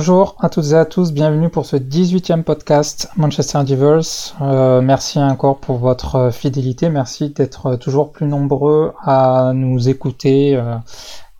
[0.00, 4.34] Bonjour à toutes et à tous, bienvenue pour ce 18e podcast Manchester Divers.
[4.40, 10.74] Euh, merci encore pour votre fidélité, merci d'être toujours plus nombreux à nous écouter euh,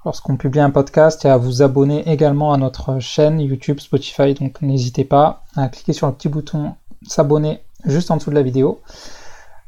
[0.05, 4.35] lorsqu'on publie un podcast et à vous abonner également à notre chaîne YouTube, Spotify.
[4.35, 8.43] Donc n'hésitez pas à cliquer sur le petit bouton s'abonner juste en dessous de la
[8.43, 8.83] vidéo.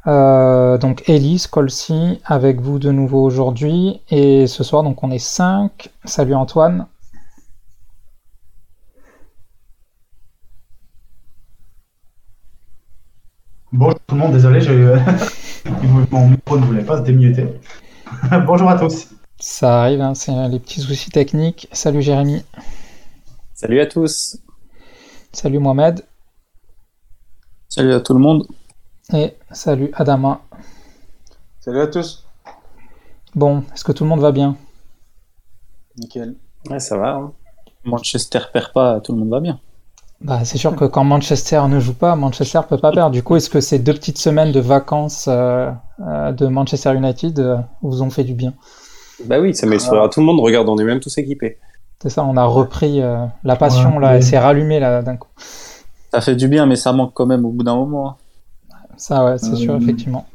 [0.06, 4.02] Euh, donc Elise, Colsi, avec vous de nouveau aujourd'hui.
[4.10, 5.88] Et ce soir, donc on est 5.
[6.04, 6.84] Salut Antoine.
[13.74, 14.60] Bonjour tout le monde, désolé,
[16.10, 17.46] mon micro ne voulait pas se démuter.
[18.46, 19.08] Bonjour à tous.
[19.38, 21.68] Ça arrive, hein, c'est les petits soucis techniques.
[21.72, 22.44] Salut Jérémy.
[23.54, 24.36] Salut à tous.
[25.32, 26.04] Salut Mohamed.
[27.70, 28.46] Salut à tout le monde.
[29.14, 30.42] Et salut Adama.
[31.60, 32.26] Salut à tous.
[33.34, 34.54] Bon, est-ce que tout le monde va bien?
[35.96, 36.36] Nickel.
[36.68, 37.14] Ouais, ça va.
[37.14, 37.32] Hein.
[37.84, 39.58] Manchester perd pas, tout le monde va bien.
[40.24, 43.10] Bah, c'est sûr que quand Manchester ne joue pas, Manchester peut pas perdre.
[43.10, 45.70] Du coup, est-ce que ces deux petites semaines de vacances euh,
[46.06, 48.54] euh, de Manchester United euh, vous ont fait du bien?
[49.26, 50.38] Bah oui, ça met le sourire à tout le monde.
[50.40, 51.58] Regarde, on est même tous équipés.
[52.00, 53.00] C'est ça, on a repris
[53.44, 55.28] la passion là, elle s'est rallumée là d'un coup.
[56.10, 58.10] Ça fait du bien, mais ça manque quand même au bout d'un moment.
[58.10, 58.16] Hein.
[58.96, 60.26] Ça, ouais, c'est sûr, effectivement.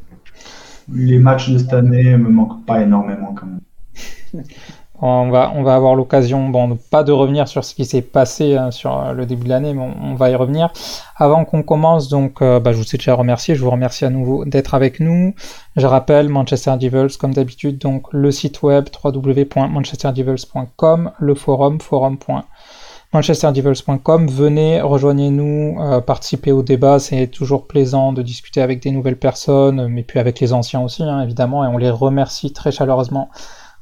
[0.93, 4.43] Les matchs de cette année me manquent pas énormément quand même.
[4.99, 8.97] On va, avoir l'occasion, bon, pas de revenir sur ce qui s'est passé hein, sur
[8.97, 10.73] euh, le début de l'année, mais on, va y revenir.
[11.15, 14.09] Avant qu'on commence, donc, euh, bah, je vous ai déjà remercié, je vous remercie à
[14.09, 15.35] nouveau d'être avec nous.
[15.75, 24.27] Je rappelle, Manchester Devils, comme d'habitude, donc le site web www.manchesterdevils.com, le forum, forum.manchesterdevils.com.
[24.27, 29.89] Venez, rejoignez-nous, euh, participez au débat, c'est toujours plaisant de discuter avec des nouvelles personnes,
[29.89, 33.29] mais puis avec les anciens aussi, hein, évidemment, et on les remercie très chaleureusement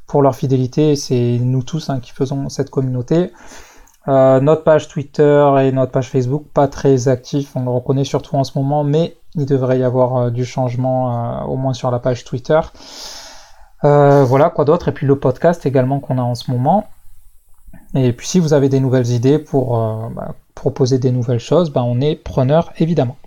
[0.08, 0.96] pour leur fidélité.
[0.96, 3.32] C'est nous tous hein, qui faisons cette communauté.
[4.08, 8.36] Euh, notre page Twitter et notre page Facebook, pas très actifs, on le reconnaît surtout
[8.36, 11.90] en ce moment, mais il devrait y avoir euh, du changement euh, au moins sur
[11.90, 12.60] la page Twitter.
[13.82, 14.90] voilà, quoi d'autre?
[14.90, 16.88] Et puis le podcast également qu'on a en ce moment.
[17.96, 19.78] Et puis si vous avez des nouvelles idées pour
[20.16, 23.18] bah, proposer des nouvelles choses, bah, on est preneur évidemment.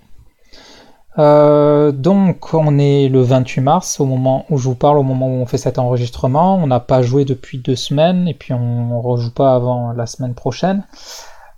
[1.17, 5.27] Euh, donc on est le 28 mars au moment où je vous parle, au moment
[5.27, 6.55] où on fait cet enregistrement.
[6.55, 10.05] On n'a pas joué depuis deux semaines et puis on, ne rejoue pas avant la
[10.05, 10.83] semaine prochaine.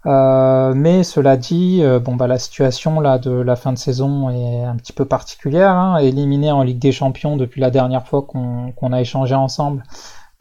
[0.07, 4.31] Euh, mais cela dit, euh, bon bah la situation là de la fin de saison
[4.31, 5.71] est un petit peu particulière.
[5.71, 9.83] Hein, éliminé en Ligue des Champions depuis la dernière fois qu'on a échangé ensemble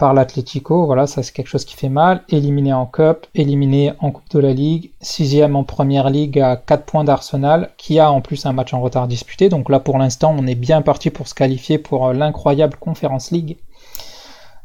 [0.00, 0.86] par l'Atlético.
[0.86, 2.24] Voilà, ça c'est quelque chose qui fait mal.
[2.30, 6.84] Éliminé en Cup, éliminé en Coupe de la Ligue, sixième en Première Ligue à 4
[6.86, 9.50] points d'Arsenal, qui a en plus un match en retard disputé.
[9.50, 13.30] Donc là pour l'instant on est bien parti pour se qualifier pour euh, l'incroyable Conference
[13.30, 13.58] League.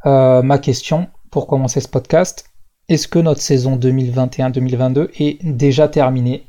[0.06, 2.50] Euh, ma question pour commencer ce podcast,
[2.88, 6.46] est-ce que notre saison 2021-2022 est déjà terminée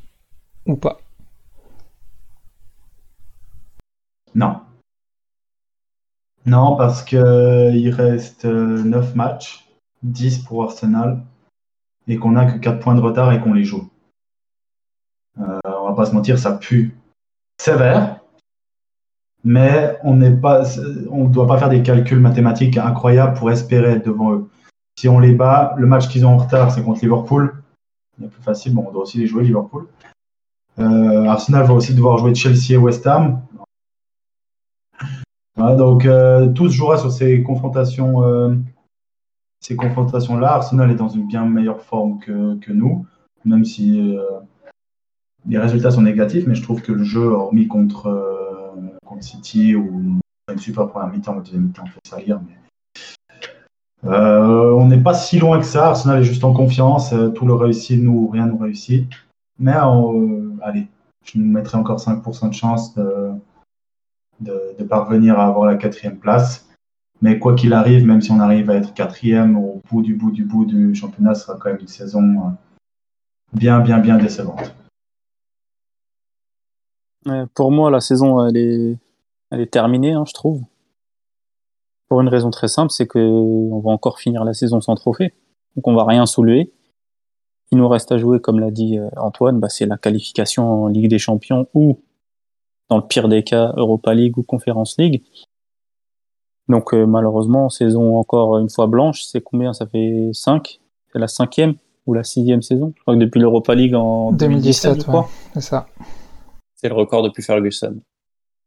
[0.65, 1.01] ou pas?
[4.33, 4.66] Non.
[6.47, 9.67] Non, parce qu'il euh, reste 9 euh, matchs,
[10.03, 11.21] 10 pour Arsenal,
[12.07, 13.89] et qu'on n'a que 4 points de retard et qu'on les joue.
[15.41, 16.97] Euh, on va pas se mentir, ça pue
[17.59, 18.21] sévère,
[19.43, 20.63] mais on n'est pas,
[21.11, 24.49] on ne doit pas faire des calculs mathématiques incroyables pour espérer être devant eux.
[24.97, 27.61] Si on les bat, le match qu'ils ont en retard, c'est contre Liverpool.
[28.17, 29.87] C'est plus facile, bon, on doit aussi les jouer Liverpool.
[30.77, 33.41] Arsenal va aussi devoir jouer Chelsea et West Ham
[35.57, 38.55] donc euh, tout se jouera sur ces confrontations, euh,
[39.59, 40.53] ces confrontations-là.
[40.53, 43.05] Arsenal est dans une bien meilleure forme que, nous,
[43.43, 44.21] même si euh,
[45.47, 48.73] les résultats sont négatifs, mais je trouve que le jeu, hormis contre,
[49.05, 50.19] contre City ou
[50.51, 52.53] une super première mi-temps, la deuxième mi-temps fait salir, mais
[54.03, 55.87] on n'est pas si loin que ça.
[55.87, 57.13] Arsenal est juste en confiance.
[57.35, 59.09] tout le réussit, nous, rien nous réussit.
[59.59, 59.73] Mais
[60.61, 60.87] allez,
[61.25, 63.31] je nous mettrai encore 5% de chance de,
[64.39, 66.67] de, parvenir à avoir la quatrième place.
[67.21, 70.31] Mais quoi qu'il arrive, même si on arrive à être quatrième au bout du bout
[70.31, 72.49] du bout du championnat, ce sera quand même une saison euh,
[73.53, 74.73] bien, bien, bien décevante.
[77.55, 78.97] Pour moi, la saison, elle est,
[79.51, 80.61] elle est terminée, hein, je trouve.
[82.07, 85.33] Pour une raison très simple, c'est qu'on va encore finir la saison sans trophée.
[85.75, 86.71] Donc on va rien soulever.
[87.71, 90.87] Il nous reste à jouer, comme l'a dit euh, Antoine, bah, c'est la qualification en
[90.87, 92.01] Ligue des Champions ou
[92.89, 95.23] dans le pire des cas, Europa League ou Conference League.
[96.67, 99.73] Donc euh, malheureusement, saison encore une fois blanche, c'est combien?
[99.73, 100.79] Ça fait 5
[101.11, 101.75] C'est la cinquième
[102.05, 102.93] ou la sixième saison?
[102.95, 105.07] Je crois que depuis l'Europa League en 2017,
[105.53, 105.87] c'est ça.
[106.75, 107.97] C'est le record depuis Ferguson.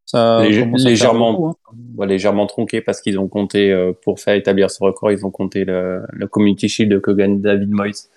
[0.04, 2.06] Ça légèrement, hein.
[2.06, 5.64] légèrement tronqué parce qu'ils ont compté, euh, pour faire établir ce record, ils ont compté
[5.64, 8.08] le, le Community Shield que gagne David Moyes.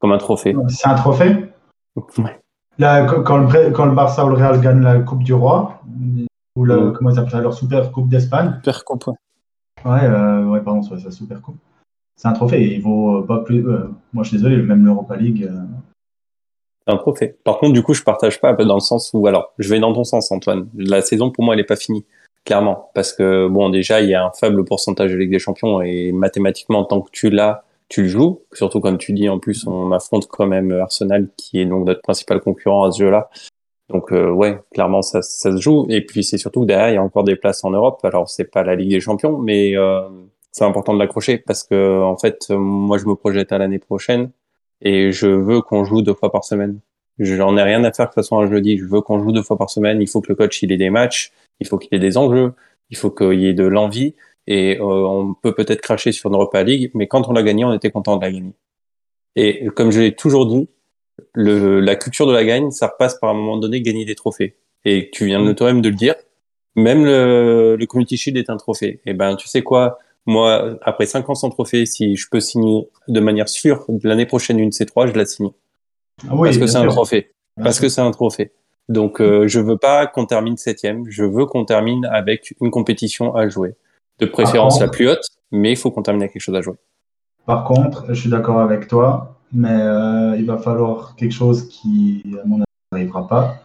[0.00, 0.54] comme un trophée.
[0.68, 1.34] C'est un trophée?
[2.80, 5.82] Là, quand, le, quand le Barça ou le Real gagnent la Coupe du Roi,
[6.56, 6.92] ou la, mm.
[6.94, 8.54] comment ils appellent ça, leur Super Coupe d'Espagne.
[8.56, 9.14] Super Coupe, ouais.
[9.84, 11.58] Ouais, euh, ouais pardon, c'est la Super Coupe.
[12.16, 13.68] C'est un trophée, il vaut pas plus.
[13.68, 15.46] Euh, moi, je suis désolé, même l'Europa League.
[15.50, 15.60] Euh,
[16.86, 17.36] c'est un trophée.
[17.44, 19.92] Par contre, du coup, je partage pas dans le sens où, alors, je vais dans
[19.92, 20.66] ton sens, Antoine.
[20.74, 22.06] La saison, pour moi, elle est pas finie.
[22.46, 22.90] Clairement.
[22.94, 26.12] Parce que, bon, déjà, il y a un faible pourcentage de Ligue des Champions et
[26.12, 28.42] mathématiquement, tant que tu l'as, tu le joues.
[28.52, 32.00] Surtout comme tu dis, en plus, on affronte quand même Arsenal, qui est donc notre
[32.00, 33.28] principal concurrent à ce jeu-là.
[33.90, 35.86] Donc euh, ouais, clairement ça, ça, se joue.
[35.90, 38.00] Et puis c'est surtout que derrière il y a encore des places en Europe.
[38.04, 40.02] Alors c'est pas la Ligue des Champions, mais euh,
[40.52, 44.30] c'est important de l'accrocher parce que en fait moi je me projette à l'année prochaine
[44.80, 46.78] et je veux qu'on joue deux fois par semaine.
[47.18, 48.78] J'en ai rien à faire que ce soit un jeudi.
[48.78, 50.00] Je veux qu'on joue deux fois par semaine.
[50.00, 52.54] Il faut que le coach il ait des matchs, il faut qu'il ait des enjeux,
[52.90, 54.14] il faut qu'il y ait de l'envie.
[54.52, 57.64] Et euh, on peut peut-être cracher sur une Europa League, mais quand on l'a gagné,
[57.64, 58.52] on était content de la gagner.
[59.36, 60.68] Et comme je l'ai toujours dit,
[61.34, 64.56] le, la culture de la gagne, ça repasse par un moment donné gagner des trophées.
[64.84, 66.16] Et tu viens de toi-même de le dire,
[66.74, 69.00] même le, le Community Shield est un trophée.
[69.06, 72.88] Et ben, tu sais quoi, moi, après 5 ans sans trophée, si je peux signer
[73.06, 75.50] de manière sûre l'année prochaine une C3, je la signe.
[76.28, 77.30] Ah oui, parce que c'est un trophée.
[77.54, 78.50] parce que c'est un trophée.
[78.88, 81.04] Donc, euh, je veux pas qu'on termine septième.
[81.08, 83.76] Je veux qu'on termine avec une compétition à jouer.
[84.20, 86.76] De préférence la plus haute, mais il faut qu'on termine avec quelque chose à jouer.
[87.46, 92.24] Par contre, je suis d'accord avec toi mais euh, il va falloir quelque chose qui,
[92.42, 93.56] à mon avis, n'arrivera pas.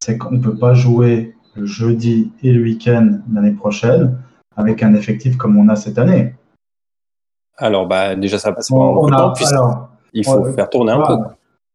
[0.00, 4.18] C'est qu'on ne peut pas jouer le jeudi et le week-end l'année prochaine
[4.56, 6.34] avec un effectif comme on a cette année.
[7.56, 9.32] Alors, bah, déjà, ça passe on, temps,
[10.12, 11.16] il faut faire tourner un peu.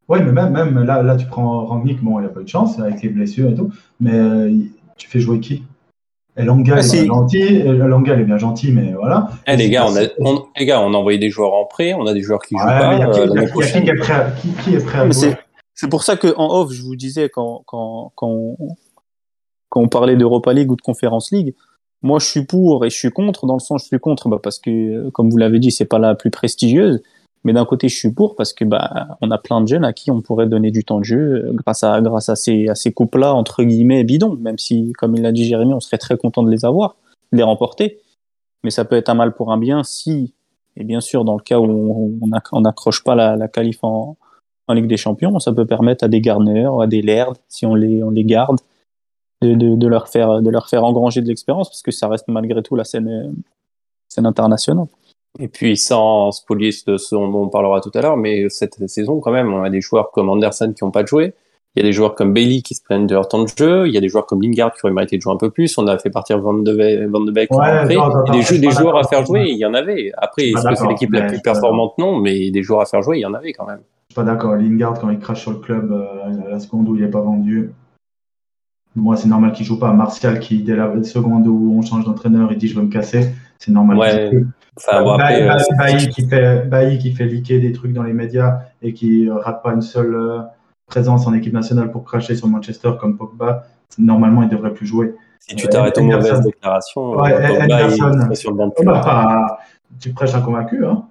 [0.08, 2.48] Oui, mais même, même là, là, tu prends Rangnick, bon, il a pas eu de
[2.48, 3.70] chance avec les blessures et tout,
[4.00, 4.50] mais euh,
[4.96, 5.64] tu fais jouer qui?
[6.38, 7.38] Elanga, ah, est gentil.
[7.38, 9.28] Elanga, est bien gentil, mais voilà.
[9.46, 12.06] Eh, les, gars, on a, les gars, on a envoyé des joueurs en prêt, on
[12.06, 13.10] a des joueurs qui jouent pas.
[13.82, 13.94] Qui, est
[14.84, 15.36] prêt à jouer?
[15.74, 18.56] C'est pour ça qu'en off, je vous disais, quand, quand, quand,
[19.68, 21.54] quand on parlait d'Europa League ou de Conference League,
[22.02, 23.46] moi, je suis pour et je suis contre.
[23.46, 25.98] Dans le sens, je suis contre bah, parce que, comme vous l'avez dit, c'est pas
[25.98, 27.02] la plus prestigieuse.
[27.44, 29.92] Mais d'un côté, je suis pour parce que bah, on a plein de jeunes à
[29.92, 32.74] qui on pourrait donner du temps de jeu euh, grâce à, grâce à ces, à
[32.74, 34.36] ces coupes-là, entre guillemets, bidons.
[34.36, 36.96] Même si, comme il l'a dit Jérémy, on serait très content de les avoir,
[37.32, 38.00] de les remporter.
[38.64, 40.34] Mais ça peut être un mal pour un bien si,
[40.78, 42.18] et bien sûr, dans le cas où
[42.52, 44.16] on n'accroche pas la, la qualif en,
[44.70, 48.02] Ligue des Champions, ça peut permettre à des Garner, à des Laird, si on les,
[48.02, 48.58] on les garde,
[49.40, 52.28] de, de, de, leur faire, de leur faire engranger de l'expérience, parce que ça reste
[52.28, 53.32] malgré tout la scène, euh,
[54.08, 54.86] scène internationale.
[55.38, 59.30] Et puis sans spolier ce dont on parlera tout à l'heure, mais cette saison quand
[59.30, 61.34] même, on a des joueurs comme Anderson qui n'ont pas joué.
[61.76, 63.86] Il y a des joueurs comme Bailey qui se plaignent de leur temps de jeu.
[63.86, 65.78] Il y a des joueurs comme Lingard qui auraient mérité de jouer un peu plus.
[65.78, 67.50] On a fait partir Van de, Beek.
[67.50, 70.10] des, des joueurs à faire jouer, il y en avait.
[70.16, 71.96] Après, est-ce que c'est l'équipe la plus performante?
[71.98, 73.80] Non, mais des joueurs à faire jouer, il y en avait quand même.
[74.08, 74.56] Je suis pas d'accord.
[74.56, 77.70] Lingard, quand il crache sur le club euh, la seconde où il n'est pas vendu,
[78.96, 79.92] moi, c'est normal qu'il joue pas.
[79.92, 83.30] Martial, qui, dès la seconde où on change d'entraîneur, il dit je veux me casser,
[83.58, 83.98] c'est normal.
[83.98, 84.30] Ouais.
[84.76, 88.12] Enfin, bon, après, euh, Bailly, qui fait, Bailly qui fait liquer des trucs dans les
[88.12, 90.38] médias et qui rate pas une seule euh,
[90.86, 93.64] présence en équipe nationale pour cracher sur Manchester comme Pogba,
[93.98, 95.14] normalement, il devrait plus jouer.
[95.40, 99.58] Si tu t'arrêtes aux mauvaises déclarations, ouais, Pogba, il sur le banc de bah,
[100.00, 101.04] Tu prêches un convaincu, hein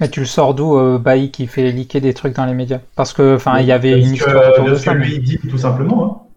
[0.00, 2.80] mais tu le sors d'où, euh, Bailly qui fait liquer des trucs dans les médias?
[2.96, 5.56] Parce que, enfin, il y avait une histoire autour de, ce que lui dit, tout
[5.56, 6.28] simplement.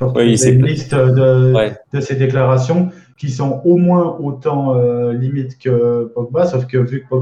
[0.00, 0.12] Hein.
[0.16, 2.90] Oui, c'est une liste de, de ses déclarations
[3.24, 7.14] qui sont au moins autant euh, limites que Pogba, sauf que vu que,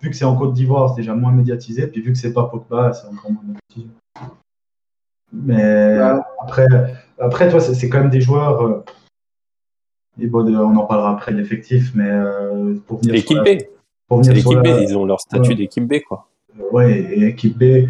[0.00, 2.44] vu que c'est en Côte d'Ivoire, c'est déjà moins médiatisé, puis vu que c'est pas
[2.44, 3.88] Pogba, c'est encore moins médiatisé.
[5.32, 5.98] Mais
[6.42, 6.66] après,
[7.18, 8.62] après, toi, c'est quand même des joueurs.
[8.62, 8.84] Euh,
[10.18, 13.14] et bon, on en parlera après l'effectif, mais euh, pour venir.
[13.14, 13.58] L'équipe B.
[14.22, 16.26] C'est l'équipe B, ils ont leur statut d'équipe B, quoi.
[16.72, 17.86] Ouais, et équipe B.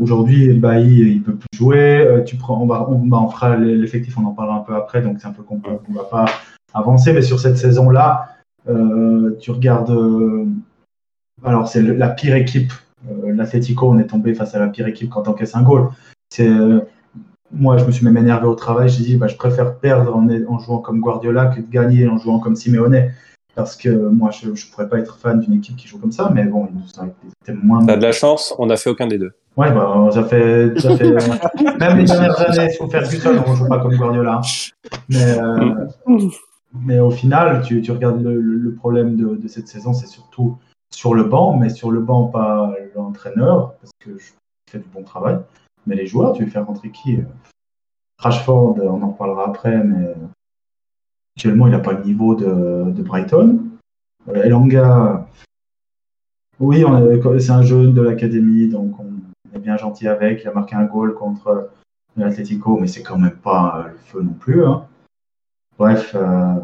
[0.00, 2.22] Aujourd'hui, Bailly, il peut plus jouer.
[2.24, 5.02] tu prends, on, va, on, bah, on fera l'effectif, on en parlera un peu après,
[5.02, 5.76] donc c'est un peu compliqué.
[5.90, 6.26] On va pas
[6.74, 8.34] avancé, mais sur cette saison-là,
[8.68, 9.90] euh, tu regardes.
[9.90, 10.46] Euh,
[11.44, 12.72] alors, c'est la pire équipe.
[13.10, 15.88] Euh, L'Atletico, on est tombé face à la pire équipe quand on encaisse un goal.
[16.30, 16.50] C'est
[17.52, 18.88] moi, je me suis même énervé au travail.
[18.88, 22.16] J'ai dit, bah, je préfère perdre en, en, jouant comme Guardiola que de gagner en
[22.16, 23.10] jouant comme Simeone.
[23.56, 26.30] Parce que moi, je ne pourrais pas être fan d'une équipe qui joue comme ça,
[26.32, 26.68] mais bon,
[27.48, 27.84] ils moins.
[27.84, 29.32] T'as de la chance, on n'a fait aucun des deux.
[29.56, 30.78] Ouais, bah, ça fait.
[30.78, 31.10] Ça fait
[31.80, 34.40] même les dernières années, sous Ferguson, on ne joue pas comme Guardiola.
[35.08, 35.36] Mais,
[36.72, 40.58] mais au final, tu, regardes le, problème de, cette saison, c'est surtout
[40.92, 44.32] sur le banc, mais sur le banc, pas l'entraîneur, parce que je
[44.70, 45.38] fais du bon travail.
[45.86, 47.18] Mais les joueurs, tu veux faire rentrer qui
[48.18, 50.14] Rashford, on en parlera après, mais
[51.36, 53.60] actuellement, il n'a pas le niveau de, Brighton.
[54.28, 55.26] Euh, Elanga,
[56.60, 56.84] Oui,
[57.38, 60.42] c'est un jeune de l'académie, donc on est bien gentil avec.
[60.42, 61.70] Il a marqué un goal contre
[62.16, 64.64] l'Atlético, mais c'est quand même pas le feu non plus.
[64.64, 64.86] hein.
[65.80, 66.54] Bref, euh,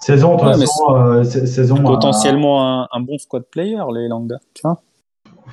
[0.00, 1.76] saison, de Ouais, mais façon, euh, sa- saison.
[1.82, 4.80] Potentiellement un, un bon squad player, les Langa, tu vois.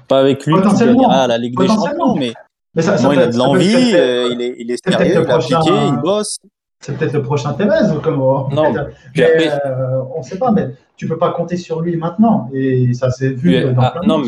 [0.07, 1.01] Pas avec lui qui Potentiellement.
[1.01, 1.67] gagnera la Ligue des.
[1.67, 2.33] Champions, mais
[2.75, 5.57] Mais ça, ça il a de l'envie, euh, il est, il est sérieux, il prochain-
[5.59, 6.37] appliqué, il bosse.
[6.81, 10.69] C'est peut-être le prochain Tevez, comme Non, mais, après- euh, on ne sait pas, mais
[10.95, 12.49] tu peux pas compter sur lui maintenant.
[12.53, 14.27] Et ça s'est vu Puis, dans ah, plein non, matchs.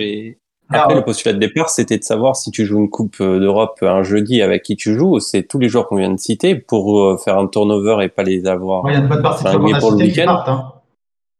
[0.71, 0.99] Ah, après, ouais.
[1.01, 4.01] le postulat de départ, c'était de savoir si tu joues une Coupe euh, d'Europe un
[4.03, 5.19] jeudi avec qui tu joues.
[5.19, 8.23] C'est tous les joueurs qu'on vient de citer pour euh, faire un turnover et pas
[8.23, 8.83] les avoir.
[8.83, 10.11] Ouais, Il y a une bonne partie de ceux flingués qu'on a pour le cités
[10.11, 10.33] qui week-end.
[10.33, 10.49] partent.
[10.49, 10.71] hein.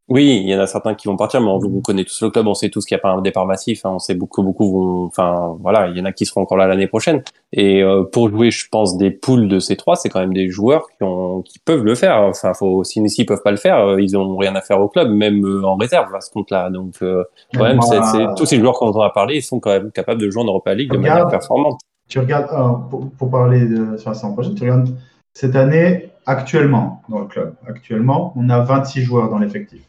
[0.07, 2.29] Oui, il y en a certains qui vont partir, mais on, on connaît tous le
[2.29, 3.83] club, on sait tous qu'il n'y a pas un départ massif.
[3.88, 5.05] hein, on sait beaucoup, beaucoup vont.
[5.07, 7.24] Enfin, voilà, il y en a qui seront encore là l'année prochaine.
[7.53, 10.47] Et euh, pour jouer, je pense, des poules de ces trois, c'est quand même des
[10.47, 12.17] joueurs qui, ont, qui peuvent le faire.
[12.21, 15.09] Enfin, faut, si peuvent pas le faire, euh, ils ont rien à faire au club,
[15.09, 16.69] même euh, en réserve à ce compte-là.
[16.69, 17.24] Donc, euh,
[17.55, 20.21] quand même, c'est, c'est- tous ces joueurs qu'on a parlé, ils sont quand même capables
[20.21, 21.79] de jouer en Europa League de manière performante.
[22.07, 24.95] Tu regardes, alors, pour, pour parler de, sur la saison prochaine, tu regardes
[25.33, 29.81] cette année, actuellement, dans le club, actuellement, on a 26 joueurs dans l'effectif.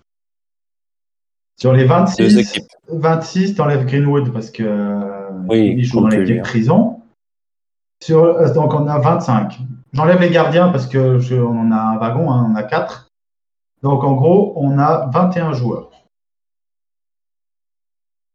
[1.58, 2.66] Sur les Deux 26, équipes.
[2.88, 7.02] 26, t'enlèves Greenwood parce que euh, Oui, il joue dans l'équipe prison.
[8.02, 9.58] Sur, euh, donc on a 25.
[9.94, 13.08] J'enlève les gardiens parce que je- on en a un wagon, hein, on a 4.
[13.82, 15.90] Donc en gros, on a 21 joueurs.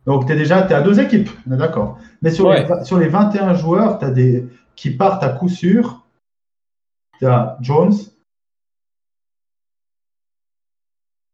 [0.07, 1.99] Donc tu es déjà t'es à deux équipes, on est d'accord.
[2.23, 2.67] Mais sur, Ouais.
[2.67, 6.07] les, sur les 21 joueurs, tu as des qui partent à coup sûr.
[7.19, 7.93] Tu as Jones,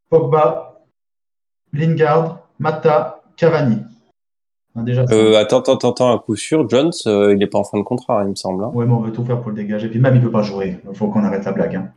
[0.10, 0.67] Pogba,
[1.74, 3.78] Lingard, Mata, Cavani.
[4.76, 5.06] Ah, déjà.
[5.12, 7.84] Euh, attends, attends, attends, à coup sûr, Jones, euh, il n'est pas en fin de
[7.84, 8.64] contrat, il me semble.
[8.64, 8.72] Hein.
[8.74, 9.90] Ouais, mais on veut tout faire pour le dégager.
[9.90, 10.80] Puis même, il peut pas jouer.
[10.90, 11.76] Il faut qu'on arrête la blague.
[11.76, 11.90] hein.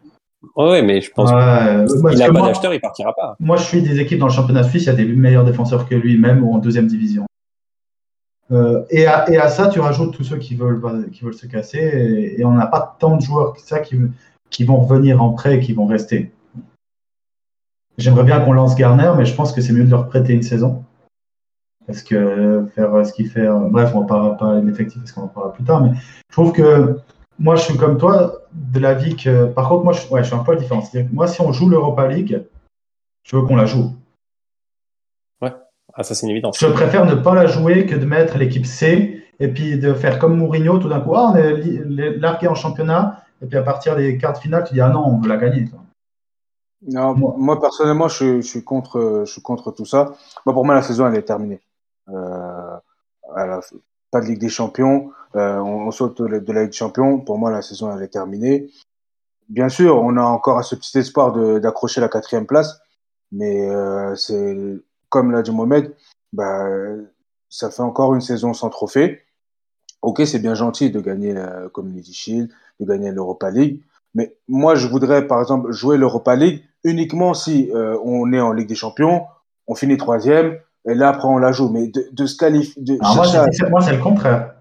[0.57, 3.37] Ouais, ouais, mais je pense euh, qu'il n'a pas d'acheteur, il partira pas.
[3.41, 5.87] moi, je suis des équipes dans le championnat suisse, il y a des meilleurs défenseurs
[5.87, 7.27] que lui, même ou en deuxième division.
[8.51, 10.81] Euh, et, à, et à ça, tu rajoutes tous ceux qui veulent,
[11.13, 11.79] qui veulent se casser.
[11.79, 13.97] Et, et on n'a pas tant de joueurs que ça qui,
[14.49, 16.33] qui vont revenir en prêt et qui vont rester.
[18.01, 20.43] J'aimerais bien qu'on lance Garner, mais je pense que c'est mieux de leur prêter une
[20.43, 20.85] saison.
[21.87, 23.47] Parce que faire ce qu'il fait.
[23.47, 25.83] euh, Bref, on ne parlera pas de l'effectif parce qu'on en parlera plus tard.
[25.83, 26.99] Mais je trouve que
[27.39, 29.47] moi, je suis comme toi, de l'avis que.
[29.47, 30.83] Par contre, moi, je, ouais, je suis un peu différent.
[30.83, 32.43] C'est-à-dire que moi, si on joue l'Europa League,
[33.25, 33.95] je veux qu'on la joue.
[35.93, 36.59] Ah, ça, c'est une évidence.
[36.61, 40.19] Je préfère ne pas la jouer que de mettre l'équipe C et puis de faire
[40.19, 43.97] comme Mourinho, tout d'un coup, ah, on est largué en championnat, et puis à partir
[43.97, 45.65] des quarts de finale, tu dis, ah non, on veut la gagner.
[45.65, 45.81] toi.
[46.83, 50.15] Non, moi, personnellement, je, suis- contre, je suis contre tout ça.
[50.47, 51.61] Moi, pour moi, la saison elle est terminée.
[52.09, 52.77] Euh,
[54.11, 55.13] pas de Ligue des Champions.
[55.37, 57.21] Euh, on, on saute de, la Ligue des Champions.
[57.21, 58.71] Pour moi, la saison elle est terminée.
[59.49, 62.81] Bien sûr, on a encore ce petit espoir d'accrocher la quatrième place,
[63.33, 64.57] mais euh, c'est
[65.09, 65.93] comme l'a dit Mohamed,
[66.33, 66.69] bah,
[67.49, 69.23] ça fait encore une saison sans trophée.
[70.03, 73.83] Ok, c'est bien gentil de gagner la Community Shield, de gagner l'Europa League,
[74.15, 78.53] mais moi, je voudrais, par exemple, jouer l'Europa League uniquement si euh, on est en
[78.53, 79.25] Ligue des Champions,
[79.67, 80.59] on finit troisième,
[80.89, 81.69] et là, après, on la joue.
[81.71, 82.97] Mais de, de se qualifier, de
[83.71, 84.55] moi, c'est le contraire.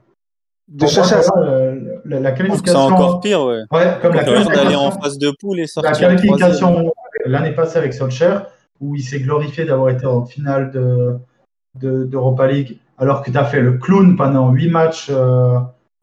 [0.68, 2.80] de moi, chercher la, que c'est qualification.
[2.82, 3.62] encore pire, ouais.
[3.72, 6.92] Ouais, comme la d'aller qualification, en phase de poule et la sortir qualification
[7.26, 8.48] l'année passée avec Solskjaer,
[8.82, 11.18] où il s'est glorifié d'avoir été en finale de,
[11.76, 15.58] de- d'Europa League, alors que tu as fait le clown pendant huit matchs euh,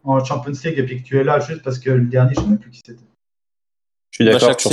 [0.04, 2.40] en Champions League et puis que tu es là juste parce que le dernier, je
[2.40, 3.00] ne sais même plus qui c'était.
[4.10, 4.48] Je suis Bah, d'accord.
[4.48, 4.68] chaque tu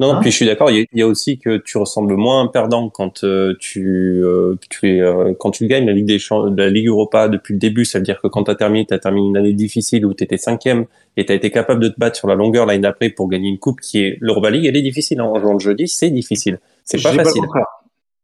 [0.00, 0.70] Non, Hein puis je suis d'accord.
[0.70, 3.22] Il y, a- il y a aussi que tu ressembles moins à un perdant quand
[3.22, 6.88] euh, tu, euh, tu es, euh, quand tu gagnes la Ligue des Champs, la Ligue
[6.88, 7.84] Europa depuis le début.
[7.84, 10.12] Ça veut dire que quand tu as terminé, tu as terminé une année difficile où
[10.12, 10.86] tu étais cinquième
[11.16, 13.48] et tu as été capable de te battre sur la longueur l'année d'après pour gagner
[13.48, 14.66] une coupe qui est l'Europa League.
[14.66, 15.20] Elle est difficile.
[15.20, 15.26] Hein.
[15.26, 16.58] En jouant le jeudi, c'est difficile.
[16.84, 17.42] C'est pas facile.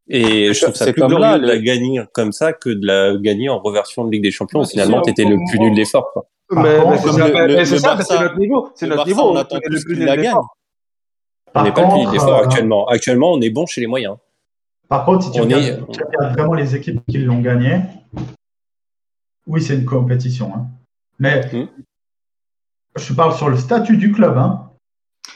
[0.09, 2.85] Et je trouve ça plus comme glorieux là, de la gagner comme ça que de
[2.85, 4.65] la gagner en reversion de Ligue des Champions.
[4.65, 5.15] Finalement, sûr.
[5.15, 6.11] tu étais le plus nul d'effort.
[6.13, 6.27] quoi.
[6.49, 8.71] Par Mais, mais c'est ça, c'est notre niveau.
[8.75, 9.31] C'est Le notre Barça, niveau.
[9.33, 10.35] on attend plus nul la des gagne.
[11.55, 12.87] On n'est pas le contre, d'effort euh, actuellement.
[12.89, 14.17] Actuellement, on est bon chez les moyens.
[14.89, 17.81] Par contre, si tu On regardes, est- tu regardes vraiment les équipes qui l'ont gagné,
[19.47, 20.53] oui, c'est une compétition.
[20.55, 20.67] hein.
[21.19, 21.67] Mais Hmm.
[22.97, 24.37] je parle sur le statut du club.
[24.39, 24.71] Hein.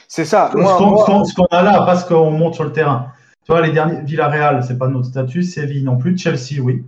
[0.07, 0.49] C'est ça.
[0.51, 3.11] Ce qu'on moi- ce qu'on- ce qu'on a là, parce qu'on monte sur le terrain.
[3.45, 5.43] Tu vois, les derniers, Villarreal, c'est pas notre statut.
[5.43, 6.17] Séville non plus.
[6.17, 6.83] Chelsea, oui.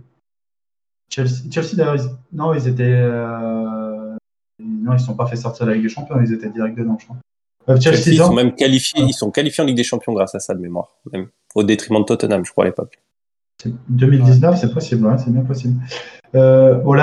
[1.10, 2.82] Chelsea, Chelsea d'ailleurs, ils- non, ils étaient.
[2.84, 4.16] euh,
[4.60, 6.20] Non, ils ne sont pas fait sortir de la Ligue des Champions.
[6.20, 7.16] Ils étaient direct dedans, je crois.
[7.68, 10.34] Euh, Chelsea, Chelsea, ils sont même qualifiés, ils sont qualifiés en Ligue des Champions grâce
[10.34, 12.98] à ça de mémoire, même au détriment de Tottenham, je crois à l'époque.
[13.60, 15.80] C'est 2019, c'est possible, ouais, c'est bien possible.
[16.34, 16.96] Euh, bon,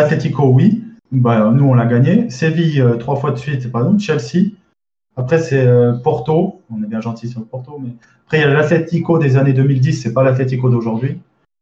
[0.53, 0.83] oui.
[1.11, 2.29] Bah, nous, on l'a gagné.
[2.29, 3.99] Séville, euh, trois fois de suite, c'est pas nous.
[3.99, 4.51] Chelsea.
[5.15, 6.61] Après, c'est euh, Porto.
[6.69, 7.79] On est bien gentil sur le Porto.
[7.81, 7.91] Mais...
[8.25, 11.19] Après, il y a l'Atlético des années 2010, c'est pas l'Atlético d'aujourd'hui.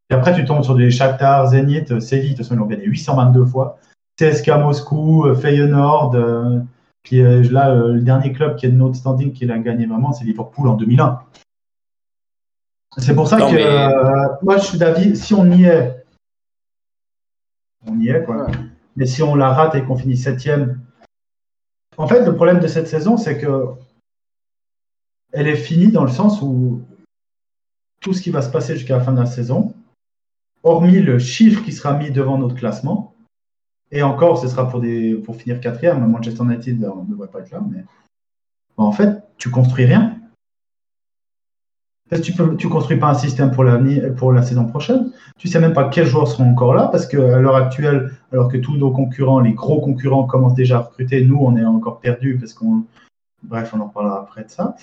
[0.10, 2.86] Et après, tu tombes sur des Shakhtar, Zenit, Séville, de toute façon, ils l'ont gagné
[2.86, 3.80] 822 fois.
[4.18, 6.60] CSK Moscou, Feyenoord, euh,
[7.04, 9.86] puis euh, là, euh, le dernier club qui est de notre standing qui l'a gagné
[9.86, 11.22] vraiment, c'est Liverpool en 2001.
[12.98, 16.06] C'est pour ça Non, que mais- euh, moi, je suis d'avis, si on y est,
[17.86, 18.46] on y est, quoi.
[18.46, 18.52] Ouais.
[18.96, 20.80] Mais si on la rate et qu'on finit septième,
[21.98, 23.66] en fait, le problème de cette saison, c'est que
[25.32, 26.82] elle est finie dans le sens où
[28.02, 29.74] tout ce qui va se passer jusqu'à la fin de la saison,
[30.62, 33.13] hormis le chiffre qui sera mis devant notre classement,
[33.94, 34.82] et encore, ce sera pour,
[35.36, 36.06] finir quatrième.
[36.08, 37.86] Manchester United on ne devrait pas être là, mais
[38.76, 40.18] en fait, tu construis rien.
[42.10, 43.66] Parce que tu tu construis pas un système pour
[44.18, 45.12] pour la saison prochaine.
[45.38, 48.58] Tu sais même pas quels joueurs seront encore là, parce qu'à l'heure actuelle, alors que
[48.58, 52.38] tous nos concurrents, les gros concurrents, commencent déjà à recruter, nous, on est encore perdus
[52.40, 52.86] parce qu'on,
[53.44, 54.76] bref, on en reparlera après de ça.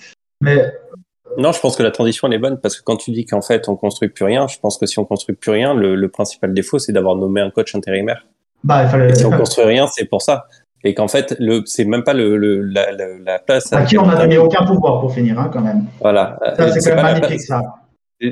[1.37, 3.41] Non, je pense que la transition elle est bonne parce que quand tu dis qu'en
[3.41, 6.53] fait on construit plus rien, je pense que si on construit plus rien, le principal
[6.53, 8.25] défaut c'est d'avoir nommé un coach intérimaire.
[8.63, 9.09] Bah, il fallait.
[9.11, 10.45] Et si on construit rien, c'est pour ça.
[10.83, 13.71] Et qu'en fait, le, c'est même pas le, le la, la, la place.
[13.71, 15.83] À qui on n'a donné aucun pouvoir pour finir, hein, quand même.
[15.99, 16.37] Voilà.
[16.41, 17.61] Ça, Euh, c'est c'est quand même magnifique, place- ça.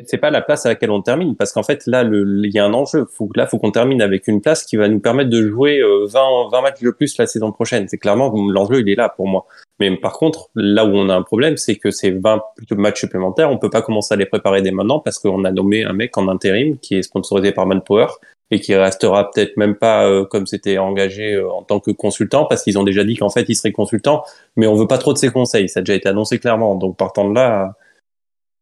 [0.08, 2.66] c'est- pas la place à laquelle on termine parce qu'en fait là il y a
[2.66, 5.48] un enjeu faut là faut qu'on termine avec une place qui va nous permettre de
[5.48, 6.22] jouer euh, 20
[6.52, 9.46] 20 matchs de plus la saison prochaine c'est clairement l'enjeu il est là pour moi
[9.80, 13.00] mais par contre là où on a un problème c'est que ces 20 plutôt matchs
[13.00, 15.94] supplémentaires on peut pas commencer à les préparer dès maintenant parce qu'on a nommé un
[15.94, 18.08] mec en intérim qui est sponsorisé par Manpower
[18.52, 22.46] et qui restera peut-être même pas euh, comme c'était engagé euh, en tant que consultant
[22.46, 24.24] parce qu'ils ont déjà dit qu'en fait il serait consultant
[24.56, 26.98] mais on veut pas trop de ses conseils ça a déjà été annoncé clairement donc
[26.98, 27.74] partant de là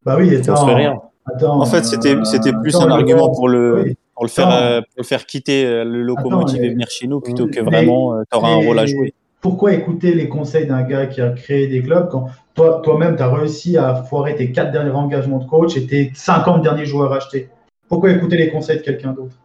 [0.05, 0.67] Bah oui, on se attends.
[0.67, 3.97] fait rien attends, En fait, c'était euh, c'était plus attends, un argument pour le oui.
[4.15, 7.19] pour le faire euh, pour le faire quitter le locomotive Attends, et venir chez nous
[7.21, 9.13] plutôt que vraiment euh, t'auras un rôle à jouer.
[9.39, 13.21] Pourquoi écouter les conseils d'un gars qui a créé des clubs quand toi, toi-même, tu
[13.21, 17.13] as réussi à foirer tes quatre derniers engagements de coach et tes 50 derniers joueurs
[17.13, 17.49] achetés?
[17.87, 19.35] Pourquoi écouter les conseils de quelqu'un d'autre?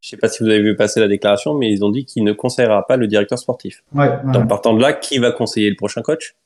[0.00, 2.22] Je sais pas si vous avez vu passer la déclaration, mais ils ont dit qu'il
[2.24, 3.82] ne conseillera pas le directeur sportif.
[3.94, 4.32] Ouais, ouais.
[4.32, 6.36] Donc partant de là, qui va conseiller le prochain coach?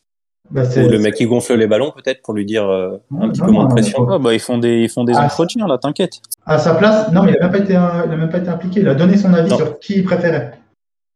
[0.50, 3.28] Bah, Ou le mec qui gonfle les ballons peut-être pour lui dire euh, un Non,
[3.28, 4.02] petit non, peu moins de pression?
[4.04, 4.14] non.
[4.14, 6.20] Ah, bah, ils font des ils font des Ah, entretiens là, t'inquiète.
[6.46, 8.38] À sa place, non, mais il n'a même, pas été un- il a même pas
[8.38, 8.80] été impliqué.
[8.80, 9.56] Il a donné son avis Non.
[9.58, 10.52] sur qui il préférait.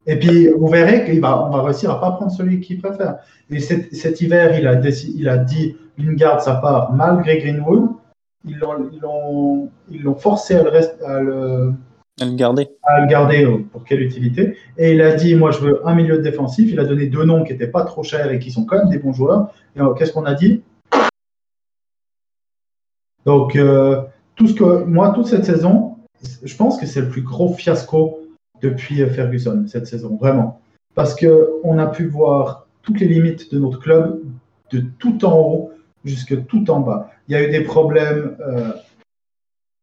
[0.07, 3.17] Et puis, vous verrez qu'on va, on va réussir à pas prendre celui qu'il préfère.
[3.51, 4.75] Et cet, cet hiver, il a,
[5.17, 7.89] il a dit Lingard, sa part, malgré Greenwood.
[8.47, 10.71] Ils l'ont, ils l'ont, ils l'ont forcé à le,
[11.07, 11.73] à le,
[12.21, 12.69] À le garder.
[12.85, 14.57] à le garder euh, pour quelle utilité.
[14.79, 16.71] Et il a dit, moi, je veux un milieu de défensif.
[16.71, 18.89] Il a donné deux noms qui n'étaient pas trop chers et qui sont quand même
[18.89, 19.53] des bons joueurs.
[19.75, 20.63] Et euh, qu'est-ce qu'on a dit?
[23.27, 24.01] Donc, euh,
[24.37, 25.97] tout ce que moi, toute cette saison,
[26.45, 28.21] je pense que c'est le plus gros fiasco
[28.63, 30.61] depuis Ferguson cette saison, vraiment,
[30.95, 34.21] parce que on a pu voir toutes les limites de notre club
[34.71, 35.73] de tout en haut
[36.05, 37.11] jusque tout en bas.
[37.29, 38.37] Il y a eu des problèmes.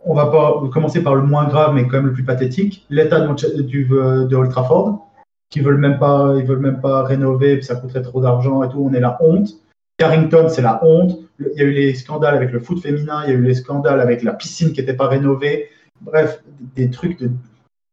[0.06, 2.86] On va pas commencer par le moins grave, mais quand même le plus pathétique.
[2.90, 5.08] L'état du- de Old Trafford,
[5.50, 8.88] qui veulent même pas, ils veulent même pas rénover, ça coûterait trop d'argent et tout.
[8.90, 9.50] On est la honte.
[9.98, 11.20] Carrington, c'est la honte.
[11.40, 13.54] Il y a eu les scandales avec le foot féminin, il y a eu les
[13.54, 15.68] scandales avec la piscine qui n'était pas rénovée.
[16.02, 16.42] Bref,
[16.76, 17.32] des trucs, de-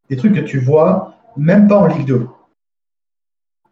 [0.08, 2.26] des trucs que tu vois même pas en Ligue 2.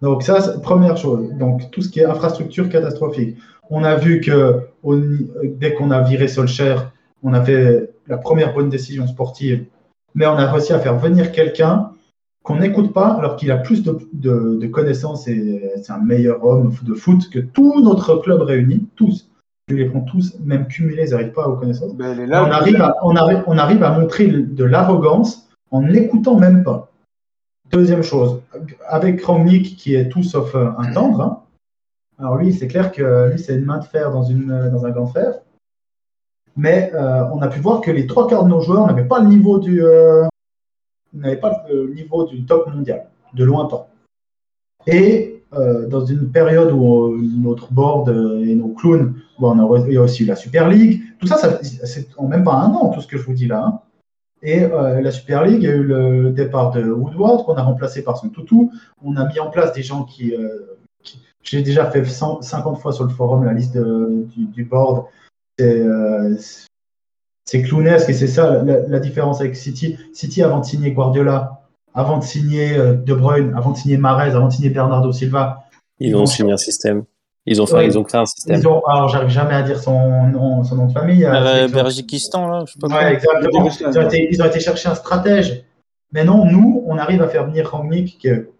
[0.03, 1.31] Donc ça, première chose.
[1.38, 3.38] Donc tout ce qui est infrastructure catastrophique.
[3.70, 8.55] On a vu que ni- dès qu'on a viré Solskjaer, on a fait la première
[8.55, 9.66] bonne décision sportive,
[10.14, 11.90] mais on a réussi à faire venir quelqu'un
[12.42, 16.44] qu'on n'écoute pas alors qu'il a plus de, de- de connaissances et c'est un meilleur
[16.44, 19.29] homme de foot que tout notre club réuni, tous.
[19.68, 21.92] Je les prends tous, même cumulés, ils n'arrivent pas aux connaissances.
[21.96, 26.38] Ben, là, on, arrive à, on, arrive, on arrive à montrer de l'arrogance en n'écoutant
[26.38, 26.92] même pas.
[27.72, 28.40] Deuxième chose,
[28.87, 31.42] avec Rangnick qui est tout sauf euh, un tendre, hein.
[32.20, 34.90] alors lui, c'est clair que lui, c'est une main de fer dans, une, dans un
[34.90, 35.35] gant de fer.
[36.56, 39.20] Mais euh, on a pu voir que les trois quarts de nos joueurs n'avaient pas
[39.20, 40.26] le niveau du, euh,
[41.40, 43.88] pas le niveau du top mondial, de loin pas.
[44.86, 50.02] Et euh, dans une période où notre board et nos clowns, bon, il y a
[50.02, 53.18] aussi la Super League, tout ça, c'est en même pas un an, tout ce que
[53.18, 53.64] je vous dis là.
[53.64, 53.80] hein.
[54.42, 58.04] Et la Super League, il y a eu le départ de Woodward, qu'on a remplacé
[58.04, 58.70] par son toutou.
[59.04, 60.34] On a mis en place des gens qui.
[61.02, 65.06] qui- J'ai déjà fait 100 50 fois sur le forum la liste du board.
[65.58, 66.34] C'est euh,
[67.44, 69.96] c'est clownesque et c'est ça la, la différence avec City.
[70.12, 71.62] City, avant de signer Guardiola,
[71.94, 75.64] avant de signer euh, De Bruyne, avant de signer Mahrez, avant de signer Bernardo Silva,
[76.00, 77.04] Ils Ils ont signé un système.
[77.48, 77.86] Ils ont fait, Ouais.
[77.86, 78.58] ils ont créé un système.
[78.60, 78.84] ils ont.
[78.86, 81.24] Alors, j'arrive jamais à dire son nom, son nom de famille.
[81.24, 82.88] Euh, euh, Bergikistan là, je sais pas.
[82.88, 83.68] Ouais, exactement.
[83.70, 85.62] Ils ont, été, ils ont été chercher un stratège.
[86.12, 88.50] Mais non, nous, on arrive à faire venir Rangnick, qui est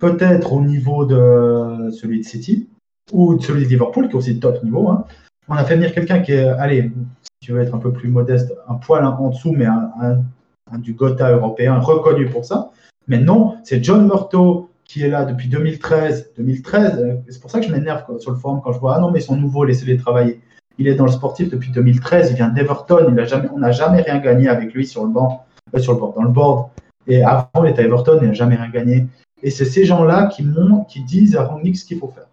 [0.00, 2.68] peut-être au niveau de celui de City
[3.12, 4.88] ou de celui de Liverpool, qui est aussi de top niveau.
[4.88, 5.04] hein.
[5.50, 6.92] On a fait venir quelqu'un qui est, allez,
[7.40, 11.32] tu veux être un peu plus modeste, un poil en dessous, mais un, du Gotha
[11.32, 12.70] européen reconnu pour ça.
[13.08, 16.34] Mais non, c'est John Murto qui est là depuis 2013.
[16.36, 19.00] 2013, euh, c'est pour ça que je m'énerve sur le forum quand je vois Ah
[19.00, 20.40] non, mais ils sont nouveaux, laissez-les travailler.
[20.78, 23.08] Il est dans le sportif depuis 2013, il vient d'Everton,
[23.52, 26.30] on n'a jamais rien gagné avec lui sur le banc, euh, sur le dans le
[26.30, 26.68] board.
[27.08, 29.06] Et avant, il était à Everton, il n'a jamais rien gagné.
[29.42, 30.46] Et c'est ces gens-là qui,
[30.88, 32.28] qui disent à Rangnick ce qu'il faut faire.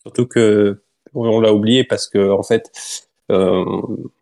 [0.00, 0.80] Surtout que
[1.24, 2.70] on l'a oublié parce que en fait,
[3.30, 3.64] euh,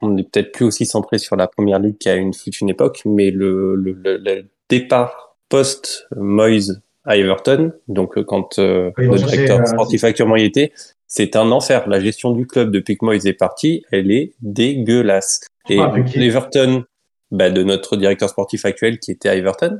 [0.00, 3.30] on n'est peut-être plus aussi centré sur la première ligue qu'à une, une époque, mais
[3.30, 6.72] le, le, le départ post Moyes
[7.04, 10.72] à Everton, donc euh, quand euh, le directeur euh, sportif actuellement y était,
[11.06, 11.88] c'est un enfer.
[11.88, 15.40] La gestion du club depuis que Moyes est parti, elle est dégueulasse.
[15.68, 16.84] Et ah, Everton,
[17.30, 19.78] bah, de notre directeur sportif actuel qui était à Everton.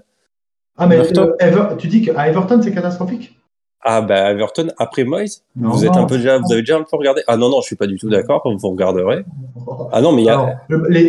[0.79, 1.01] Ah mais
[1.79, 3.37] tu dis qu'à Everton c'est catastrophique?
[3.83, 6.97] Ah bah Everton après Moyes, vous êtes un peu déjà, vous avez déjà un peu
[6.97, 7.23] regardé.
[7.27, 8.43] Ah non non, je suis pas du tout d'accord.
[8.45, 9.25] Vous regarderez.
[9.93, 10.61] Ah non mais il y a.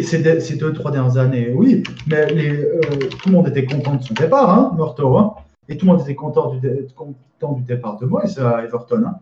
[0.03, 4.49] ces, deux trois dernières années, oui, mais tout le monde était content de son départ,
[4.49, 5.33] hein, Murto, hein,
[5.69, 6.59] et tout le monde était content du,
[6.95, 9.03] content du départ de Moyes à Everton.
[9.07, 9.15] Hein.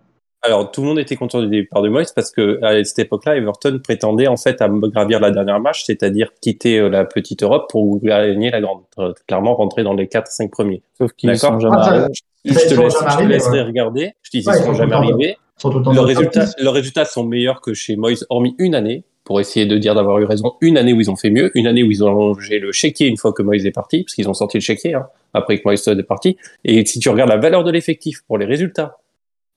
[0.46, 3.36] Alors tout le monde était content du départ de Moyes parce que à cette époque-là,
[3.36, 7.68] Everton prétendait en fait à gravir la dernière marche, c'est-à-dire quitter euh, la petite Europe
[7.72, 10.84] pour gagner la grande, euh, clairement rentrer dans les 4-5 premiers.
[11.00, 12.08] Sauf qu'ils sont jamais ah,
[12.54, 14.14] je, te, laisse, je te laisserai regarder.
[14.22, 15.38] Je dis, ils ne sont, jamais arrivés.
[15.64, 19.78] Leurs résultats, leurs résultats sont meilleurs que chez Moyes, hormis une année, pour essayer de
[19.78, 20.54] dire d'avoir eu raison.
[20.62, 23.08] Une année où ils ont fait mieux, une année où ils ont allongé le chéquier
[23.08, 25.64] une fois que Moyes est parti, parce qu'ils ont sorti le chéquier hein, après que
[25.66, 26.38] Moyes est parti.
[26.64, 28.98] Et si tu regardes la valeur de l'effectif pour les résultats,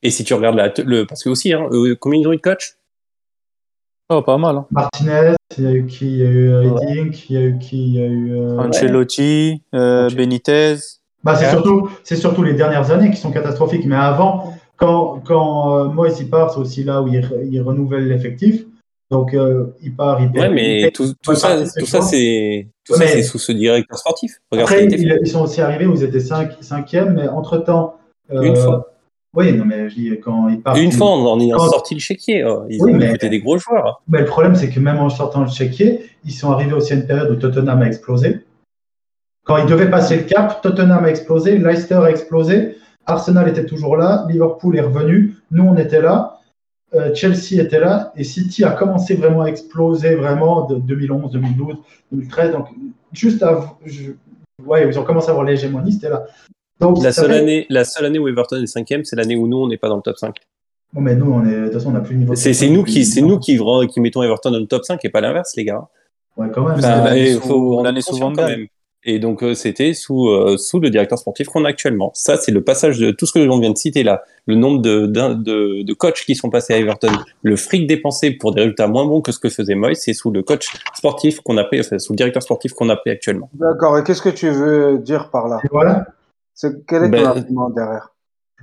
[0.03, 2.37] et si tu regardes la, le, parce que aussi, hein, euh, combien ils ont eu
[2.37, 2.77] de coach?
[4.09, 4.57] Oh, pas mal.
[4.57, 4.67] Hein.
[4.71, 6.07] Martinez, il y a eu qui?
[6.07, 7.77] Il y a eu Redding, il y a eu qui?
[7.77, 8.33] Il y a eu.
[8.33, 8.59] Euh...
[8.59, 10.77] Ancelotti, euh, Benitez.
[11.29, 13.85] Bah, c'est surtout, c'est surtout les dernières années qui sont catastrophiques.
[13.85, 18.09] Mais avant, quand, quand euh, Moïse il part, c'est aussi là où il, il renouvelle
[18.09, 18.65] l'effectif.
[19.11, 22.67] Donc euh, il part, il Ouais, mais tout, tout, ça, tout ça, c'est
[23.23, 24.41] sous ce directeur sportif.
[24.51, 27.97] Regarde après, ils, ils, sont aussi arrivés où ils étaient 5 cinquième, mais entre temps.
[28.31, 28.93] Euh, Une fois.
[29.35, 30.79] Oui, non, mais je dis, quand ils partent.
[30.79, 32.43] Une fois, on en a sorti le chéquier.
[32.43, 32.65] Hein.
[32.69, 33.17] Ils ont mais...
[33.17, 34.03] des gros joueurs.
[34.09, 36.97] Mais le problème, c'est que même en sortant le chéquier, ils sont arrivés aussi à
[36.97, 38.41] une période où Tottenham a explosé.
[39.49, 43.97] Quand ils devaient passer le cap, Tottenham a explosé, Leicester a explosé, Arsenal était toujours
[43.97, 46.39] là, Liverpool est revenu, nous on était là,
[46.95, 51.77] euh, Chelsea était là, et City a commencé vraiment à exploser vraiment de 2011, 2012,
[52.13, 52.53] 2013.
[52.53, 52.67] Donc
[53.13, 53.79] juste avant,
[54.67, 56.27] ouais, ils ont commencé à avoir l'hégémonie, c'était là.
[56.79, 59.57] Donc, la, seule année, la seule année où Everton est cinquième, c'est l'année où nous
[59.57, 60.37] on n'est pas dans le top 5.
[60.93, 62.35] Bon, mais nous, on est, de toute façon, on n'a plus le niveau.
[62.35, 63.59] C'est nous qui, c'est nous qui,
[63.91, 65.89] qui mettons Everton dans le top 5 et pas l'inverse, les gars.
[66.37, 66.81] Ouais, quand même.
[66.81, 68.67] Bah, il faut, on en est souvent quand même.
[69.05, 72.11] Et donc euh, c'était sous euh, sous le directeur sportif qu'on a actuellement.
[72.15, 74.83] Ça c'est le passage de tout ce que l'on vient de citer là, le nombre
[74.83, 78.89] de, de, de coachs qui sont passés à Everton, le fric dépensé pour des résultats
[78.89, 81.79] moins bons que ce que faisait Moyes, c'est sous le coach sportif qu'on a pris,
[81.79, 83.49] enfin, sous le directeur sportif qu'on a pris actuellement.
[83.55, 83.97] D'accord.
[83.99, 85.61] Et qu'est-ce que tu veux dire par là?
[85.71, 86.07] Voilà.
[86.61, 88.13] Quel est ton ben, argument derrière?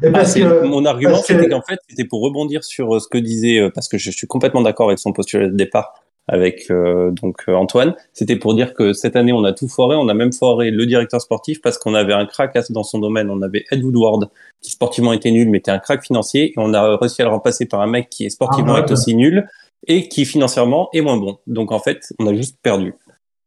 [0.03, 0.25] Eh ben,
[0.65, 3.97] mon argument, c'était qu'en fait, c'était pour rebondir sur euh, ce que disait, parce que
[3.97, 5.93] je suis complètement d'accord avec son postulat de départ,
[6.27, 7.95] avec euh, donc euh, Antoine.
[8.13, 10.85] C'était pour dire que cette année on a tout foiré, on a même foiré le
[10.85, 13.29] directeur sportif parce qu'on avait un crack dans son domaine.
[13.29, 14.29] On avait Ed Woodward
[14.61, 17.31] qui sportivement était nul mais était un crack financier et on a réussi à le
[17.31, 19.47] remplacer par un mec qui est sportivement ah, est aussi nul
[19.87, 21.37] et qui financièrement est moins bon.
[21.47, 22.93] Donc en fait on a juste perdu.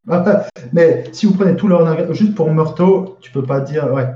[0.73, 4.07] Mais si vous prenez tout leur juste pour Murto, tu peux pas dire ouais.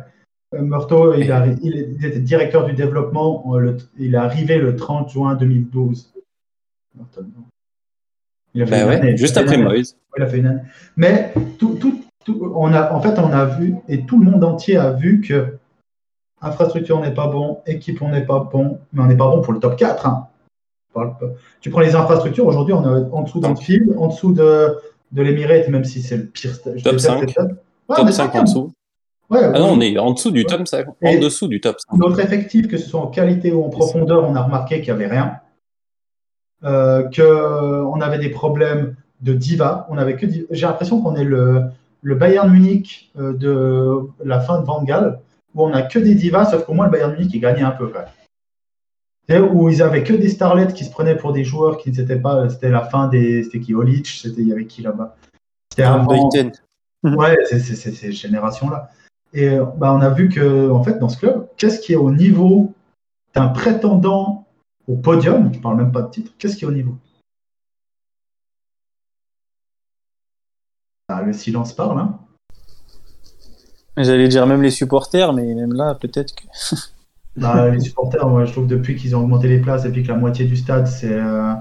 [0.55, 3.45] Euh, Murto, il, il, était directeur du développement,
[3.99, 6.13] il est arrivé le 30 juin 2012.
[8.55, 9.97] Il a fait bah une juste après Moïse.
[10.17, 10.61] Il a fait une année.
[10.97, 14.45] Mais tout, tout, tout, on a, en fait, on a vu, et tout le monde
[14.45, 15.57] entier a vu que
[16.43, 19.53] infrastructure n'est pas bon, équipe on n'est pas bon, mais on n'est pas bon pour
[19.53, 20.07] le top 4.
[20.07, 20.29] Hein.
[21.61, 24.77] Tu prends les infrastructures, aujourd'hui on est en dessous d'un fil, en dessous de,
[25.13, 26.61] de l'Emirate, même si c'est le pire.
[26.85, 27.35] Top 5.
[27.89, 28.59] top 5 en dessut.
[29.31, 31.99] Ouais, ah non, on est en dessous du top 5, en dessous du top 5.
[31.99, 35.03] Notre effectif, que ce soit en qualité ou en profondeur, on a remarqué qu'il n'y
[35.03, 35.39] avait rien
[36.65, 39.87] euh, qu'on avait des problèmes de diva.
[39.91, 41.65] On avait que j'ai l'impression qu'on est le,
[42.03, 45.21] le Bayern Munich euh, de la fin de Van Gaal,
[45.55, 47.71] où on a que des divas, sauf qu'au moins le Bayern Munich il gagnait un
[47.73, 48.09] peu quand même.
[49.55, 52.49] Où ils avaient que des starlets qui se prenaient pour des joueurs qui n'étaient pas.
[52.51, 53.45] C'était la fin des.
[53.45, 55.17] C'était qui Olic C'était il y avait qui là-bas?
[55.71, 56.29] C'était avant.
[57.03, 58.91] Ouais, c'est ces générations-là.
[59.33, 62.11] Et bah, on a vu que en fait dans ce club, qu'est-ce qui est au
[62.11, 62.75] niveau
[63.35, 64.47] d'un prétendant
[64.89, 66.97] au podium, je ne parle même pas de titre, qu'est-ce qui est au niveau?
[71.09, 71.99] Ah, Le silence parle.
[71.99, 72.19] Hein
[73.97, 76.45] J'allais dire même les supporters, mais même là, peut-être que.
[77.35, 80.03] Bah, les supporters, moi, je trouve que depuis qu'ils ont augmenté les places et puis
[80.03, 81.55] que la moitié du stade, c'est euh,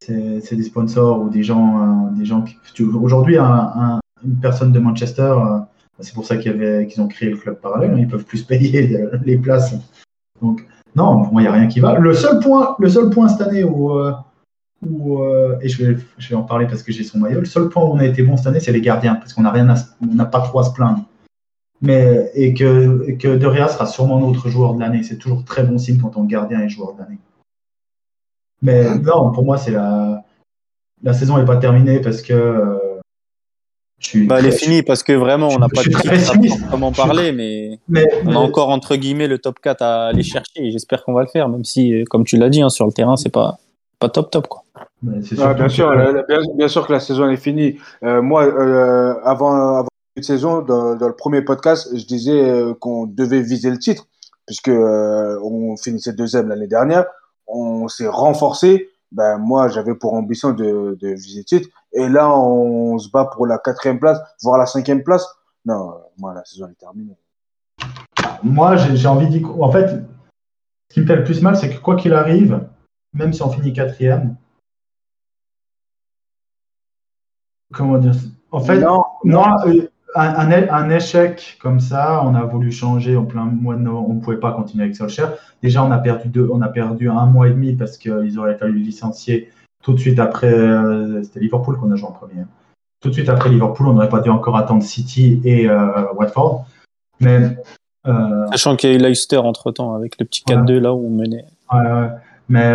[0.00, 2.56] c'est des sponsors ou des gens, euh, des gens qui.
[2.82, 5.58] Aujourd'hui, une personne de Manchester, euh,
[6.00, 9.36] c'est pour ça qu'ils ont créé le club parallèle, hein, ils peuvent plus payer les
[9.36, 9.74] places.
[10.40, 10.64] Donc,
[10.98, 11.98] non, pour moi, il n'y a rien qui va.
[11.98, 14.12] Le seul point, le seul point cette année où, euh,
[14.86, 15.22] où
[15.62, 17.82] et je vais, je vais en parler parce que j'ai son maillot, le seul point
[17.84, 19.66] où on a été bon cette année, c'est les gardiens, parce qu'on n'a rien,
[20.02, 21.04] on n'a pas trop à se plaindre.
[21.80, 25.02] Mais, et que, et que De Rea sera sûrement notre joueur de l'année.
[25.04, 27.18] C'est toujours très bon signe quand on gardien est joueur de l'année.
[28.62, 30.24] Mais non, pour moi, c'est la,
[31.02, 32.87] la saison n'est pas terminée parce que.
[34.14, 37.80] Euh, bah, elle est finie parce que vraiment, on n'a pas de comment parler, mais,
[37.88, 41.12] mais, on a encore entre guillemets le top 4 à aller chercher et j'espère qu'on
[41.12, 43.32] va le faire, même si, euh, comme tu l'as dit, hein, sur le terrain, c'est
[43.32, 43.58] pas,
[43.98, 44.46] pas top top.
[44.46, 44.62] Quoi.
[45.02, 45.92] bien, sûr,
[46.56, 47.78] bien, sûr que la saison est finie.
[48.04, 48.44] Euh, moi,
[49.24, 53.78] avant, avant la saison, dans, dans, le premier podcast, je disais qu'on devait viser le
[53.78, 54.06] titre,
[54.46, 57.04] puisque on finissait deuxième l'année dernière
[57.48, 58.90] on s'est renforcé.
[59.10, 61.68] Ben, moi, j'avais pour ambition de, de viser titre.
[61.92, 65.26] Et là, on se bat pour la quatrième place, voire la cinquième place.
[65.64, 67.16] Non, moi, la saison est terminée.
[68.42, 69.62] Moi, j'ai envie dire.
[69.62, 69.88] En fait,
[70.88, 72.68] ce qui me fait le plus mal, c'est que quoi qu'il arrive,
[73.12, 74.36] même si on finit quatrième,
[77.72, 78.14] comment dire
[78.50, 83.44] En fait, non, moi, euh, un, échec comme ça, on a voulu changer en plein
[83.44, 85.34] mois de novembre, on ne pouvait pas continuer avec Solskjaer.
[85.62, 88.56] Déjà, on a perdu deux, on a perdu un mois et demi parce qu'ils auraient
[88.56, 89.50] fallu licencier
[89.82, 90.52] tout de suite après.
[90.52, 92.44] Euh, c'était Liverpool qu'on a joué en premier.
[93.00, 96.66] Tout de suite après Liverpool, on n'aurait pas dû encore attendre City et euh, Watford.
[97.20, 97.56] Mais
[98.06, 101.06] euh, sachant qu'il y a eu Leicester entre temps avec le petit 4-2 là où
[101.06, 101.44] on menait.
[102.48, 102.72] Mais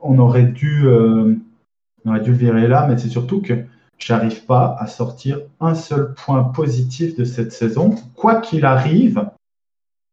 [0.00, 3.54] on aurait dû, on aurait dû le virer là, mais c'est surtout que
[3.98, 9.28] j'arrive pas à sortir un seul point positif de cette saison, quoi qu'il arrive,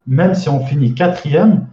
[0.08, 1.68] même si on finit quatrième,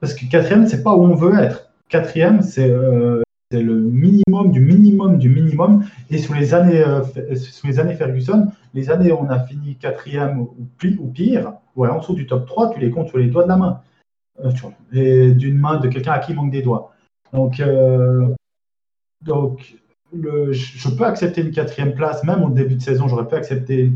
[0.00, 1.70] parce que quatrième, c'est pas où on veut être.
[1.88, 5.84] Quatrième, c'est euh, le minimum du minimum du minimum.
[6.08, 7.04] Et sous les années, euh,
[7.36, 10.56] sous les années Ferguson, les années où on a fini quatrième ou,
[10.98, 13.48] ou pire, ou en dessous du top 3, tu les comptes sur les doigts de
[13.48, 13.82] la main.
[14.42, 16.94] Euh, d'une main de quelqu'un à qui il manque des doigts.
[17.32, 17.62] Donc,
[19.20, 19.76] donc
[20.12, 23.90] je peux accepter une quatrième place, même au début de saison, j'aurais pu accepter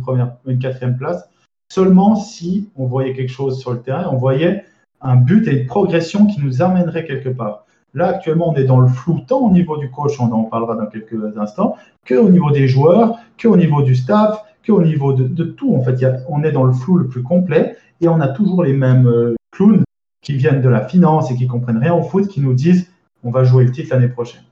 [0.46, 1.28] une, quatrième place,
[1.72, 4.64] seulement si on voyait quelque chose sur le terrain, on voyait
[5.00, 7.64] un but et une progression qui nous amènerait quelque part.
[7.94, 10.74] Là, actuellement, on est dans le flou, tant au niveau du coach, on en parlera
[10.74, 15.76] dans quelques instants, qu'au niveau des joueurs, qu'au niveau du staff, qu'au niveau de, tout.
[15.76, 18.72] En fait, on est dans le flou le plus complet et on a toujours les
[18.72, 19.84] mêmes euh, clowns
[20.22, 22.90] qui viennent de la finance et qui comprennent rien au foot, qui nous disent
[23.22, 24.42] on va jouer le titre l'année prochaine.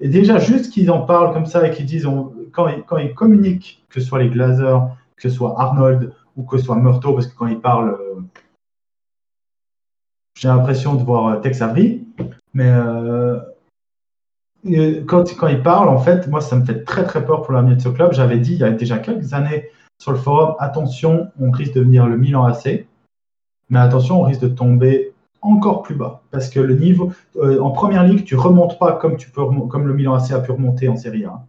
[0.00, 2.08] Et déjà, juste qu'ils en parlent comme ça et qu'ils disent,
[2.52, 6.42] quand, ils, quand, ils, communiquent, que ce soit les Glazers, que ce soit Arnold ou
[6.42, 8.20] que ce soit Murto, parce que quand ils parlent, euh,
[10.36, 12.04] j'ai l'impression de voir euh, Tex Avery,
[12.54, 13.38] mais euh,
[15.06, 17.76] quand, quand ils parlent, en fait, moi, ça me fait très très peur pour l'avenir
[17.76, 18.12] de ce club.
[18.12, 21.82] J'avais dit il y a déjà quelques années sur le forum, attention, on risque de
[21.82, 22.86] venir le Milan AC,
[23.70, 25.13] mais attention, on risque de tomber
[25.44, 26.22] encore plus bas.
[26.30, 29.86] Parce que le niveau, euh, en première ligue, tu remontes pas comme, tu peux, comme
[29.86, 31.44] le Milan AC a pu remonter en Série A.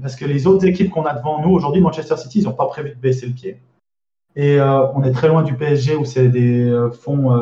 [0.00, 2.66] Parce que les autres équipes qu'on a devant nous, aujourd'hui, Manchester City, ils n'ont pas
[2.66, 3.58] prévu de baisser le pied.
[4.36, 7.36] Et euh, on est très loin du PSG où c'est des euh, fonds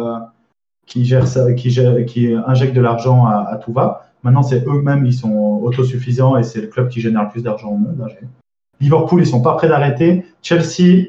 [0.86, 1.26] qui, gèrent
[1.56, 4.06] qui, injectent de l'argent à, tout va.
[4.22, 7.68] Maintenant, c'est eux-mêmes, ils sont autosuffisants et c'est le club qui génère le plus d'argent
[7.68, 8.08] au monde.
[8.80, 10.24] Liverpool, ils sont pas prêts d'arrêter.
[10.40, 11.08] Chelsea,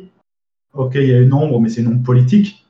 [0.73, 2.65] ok, il y a une ombre, mais c'est une ombre politique.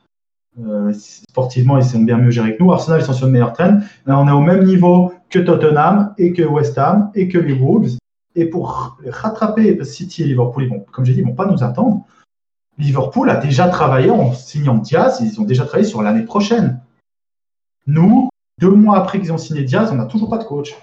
[0.58, 2.72] Euh, sportivement, ils sont bien mieux gérés que nous.
[2.72, 3.80] Arsenal, ils sont sur le meilleur train.
[4.06, 7.96] on est au même niveau que Tottenham et que West Ham et que les Wolves.
[8.34, 11.62] Et pour rattraper City et Liverpool, ils vont, comme j'ai dit, ils vont pas nous
[11.62, 12.04] attendre.
[12.78, 16.80] Liverpool a déjà travaillé en signant Diaz, ils ont déjà travaillé sur l'année prochaine.
[17.86, 20.74] Nous, deux mois après qu'ils ont signé Diaz, on n'a toujours pas de coach.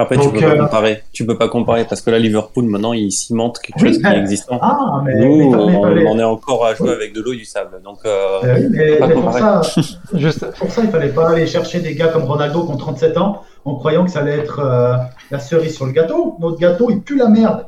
[0.00, 1.02] Après, tu peux pas euh, comparer.
[1.12, 4.18] Tu peux pas comparer parce que là, Liverpool, maintenant, il cimente quelque chose qui est
[4.18, 4.58] existant.
[4.62, 7.80] Ah, mais, Nous, on, est encore à jouer avec de l'eau et du sable.
[7.82, 9.60] Donc, euh, oui, mais, pour, ça,
[10.14, 10.46] juste...
[10.56, 13.42] pour ça, il fallait pas aller chercher des gars comme Ronaldo qui ont 37 ans
[13.64, 14.96] en croyant que ça allait être euh,
[15.30, 16.36] la cerise sur le gâteau.
[16.38, 17.66] Notre gâteau, il pue la merde.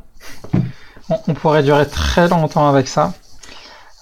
[1.26, 3.12] On, pourrait durer très longtemps avec ça.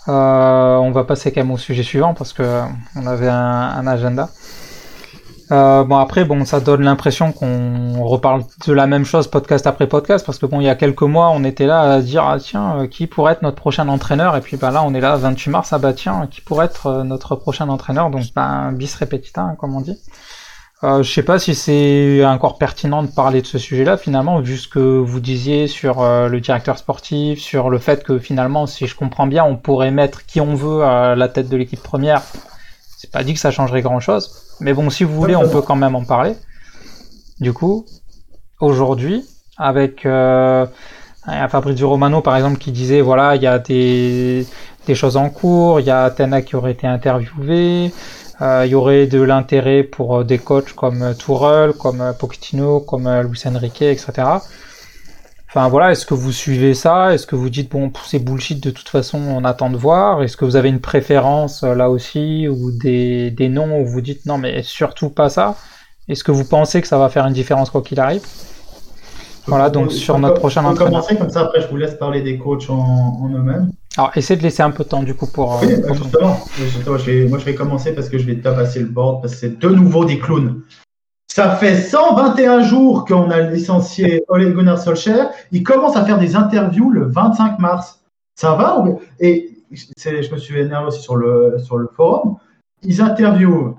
[0.06, 2.60] on va passer quand même au sujet suivant parce que
[2.94, 4.28] on avait un agenda.
[5.50, 9.86] Euh, bon après bon ça donne l'impression qu'on reparle de la même chose podcast après
[9.86, 12.38] podcast parce que bon il y a quelques mois on était là à dire ah
[12.38, 14.36] tiens euh, qui pourrait être notre prochain entraîneur?
[14.36, 16.86] Et puis bah là on est là 28 mars ah bah tiens qui pourrait être
[16.88, 18.10] euh, notre prochain entraîneur?
[18.10, 19.98] Donc bah, bis repetita hein, comme on dit.
[20.84, 24.58] Euh, je sais pas si c'est encore pertinent de parler de ce sujet-là finalement vu
[24.58, 28.94] ce que vous disiez sur le directeur sportif sur le fait que finalement si je
[28.94, 32.22] comprends bien on pourrait mettre qui on veut à la tête de l'équipe première.
[32.98, 35.62] C'est pas dit que ça changerait grand chose mais bon, si vous voulez, on peut
[35.62, 36.34] quand même en parler.
[37.40, 37.86] du coup,
[38.60, 39.24] aujourd'hui,
[39.56, 40.66] avec euh,
[41.48, 44.46] Fabrizio Romano par exemple qui disait voilà, il y a des,
[44.86, 47.92] des choses en cours, il y a Tena qui aurait été interviewé,
[48.40, 53.08] euh, il y aurait de l'intérêt pour euh, des coachs comme Tourelle, comme Pochettino, comme
[53.22, 54.12] Luis Enrique, etc.
[55.48, 57.14] Enfin voilà, est-ce que vous suivez ça?
[57.14, 60.22] Est-ce que vous dites bon c'est bullshit de toute façon, on attend de voir?
[60.22, 64.26] Est-ce que vous avez une préférence là aussi ou des, des noms où vous dites
[64.26, 65.56] non mais surtout pas ça?
[66.08, 68.22] Est-ce que vous pensez que ça va faire une différence quoi qu'il arrive?
[69.46, 70.88] Voilà, donc sur notre prochain entraîneur.
[70.88, 73.72] On commencer comme ça, après je vous laisse parler des coachs en, eux-mêmes.
[73.96, 75.60] Alors, essayez de laisser un peu de temps du coup pour.
[75.62, 76.36] Oui, euh, justement,
[76.86, 79.68] moi je vais commencer parce que je vais tabasser le board parce que c'est de
[79.70, 80.60] nouveau des clowns.
[81.30, 85.30] Ça fait 121 jours qu'on a licencié Ole Gunnar Solskjaer.
[85.52, 88.00] Il commence à faire des interviews le 25 mars.
[88.34, 88.84] Ça va
[89.20, 91.58] Et je me suis énervé aussi sur le,
[91.94, 92.36] forum.
[92.82, 93.76] Ils interviewent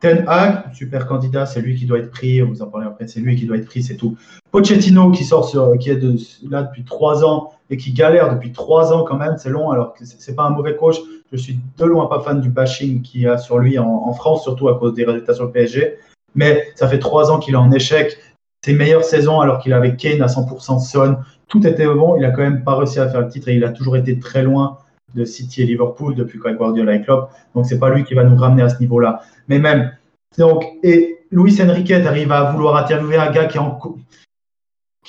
[0.00, 2.42] Ten Hag, super candidat, c'est lui qui doit être pris.
[2.42, 4.16] On vous en parler après, c'est lui qui doit être pris, c'est tout.
[4.50, 6.02] Pochettino qui sort sur, qui est
[6.48, 9.70] là depuis trois ans et qui galère depuis trois ans quand même, c'est long.
[9.70, 10.96] Alors que c'est pas un mauvais coach.
[11.30, 14.42] Je suis de loin pas fan du bashing qu'il y a sur lui en, France,
[14.42, 15.98] surtout à cause des résultats sur le PSG.
[16.34, 18.18] Mais ça fait trois ans qu'il est en échec.
[18.64, 21.16] Ses meilleures saisons, alors qu'il avait Kane à 100%, Son,
[21.48, 22.16] tout était bon.
[22.16, 24.18] Il a quand même pas réussi à faire le titre et il a toujours été
[24.18, 24.78] très loin
[25.14, 27.30] de City et Liverpool depuis quand Guardiola est Klopp.
[27.54, 29.22] Donc c'est pas lui qui va nous ramener à ce niveau-là.
[29.48, 29.92] Mais même
[30.38, 33.58] donc et Luis Enrique arrive à vouloir interviewer un gars qui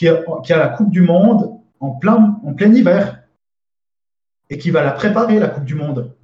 [0.08, 3.20] a la Coupe du Monde en plein hiver
[4.50, 6.16] et qui va la préparer la Coupe du Monde.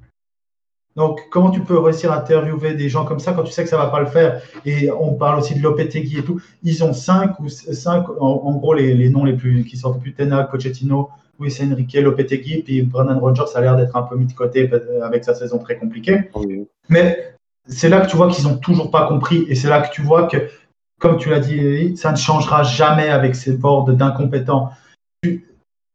[0.97, 3.69] Donc, comment tu peux réussir à interviewer des gens comme ça quand tu sais que
[3.69, 4.41] ça va pas le faire?
[4.65, 6.41] Et on parle aussi de Lopetegui et tout.
[6.63, 10.15] Ils ont cinq ou cinq, en, gros, les, les, noms les plus qui sortent plus
[10.15, 14.33] Tenag, Pochettino, Luis Enrique, Lopetegui, puis Brennan Rodgers a l'air d'être un peu mis de
[14.33, 14.67] côté
[15.03, 16.31] avec sa saison très compliquée.
[16.89, 17.36] Mais
[17.67, 20.01] c'est là que tu vois qu'ils n'ont toujours pas compris et c'est là que tu
[20.01, 20.49] vois que,
[20.99, 24.71] comme tu l'as dit, ça ne changera jamais avec ces boards d'incompétents.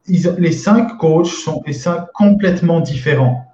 [0.06, 3.51] Les cinq coachs sont les cinq complètement différents.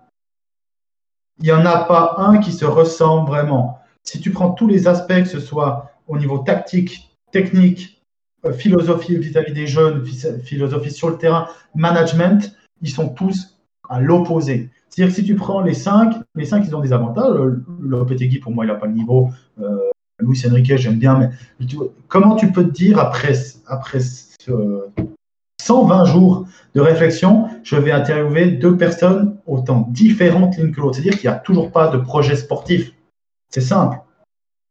[1.41, 3.79] Il n'y en a pas un qui se ressemble vraiment.
[4.03, 8.03] Si tu prends tous les aspects, que ce soit au niveau tactique, technique,
[8.45, 10.05] euh, philosophie vis-à-vis des jeunes,
[10.43, 14.71] philosophie sur le terrain, management, ils sont tous à l'opposé.
[14.89, 17.35] C'est-à-dire que si tu prends les cinq, les cinq, ils ont des avantages.
[17.81, 19.31] Lopetegui, pour moi, il n'a pas le niveau.
[19.61, 19.79] Euh,
[20.21, 21.31] Luis Enrique, j'aime bien, mais
[22.09, 23.35] comment tu peux te dire après,
[23.67, 24.01] après
[25.69, 30.95] 120 jours de réflexion, je vais interviewer deux personnes autant différentes l'une que l'autre.
[30.95, 32.95] C'est-à-dire qu'il n'y a toujours pas de projet sportif.
[33.51, 33.99] C'est simple.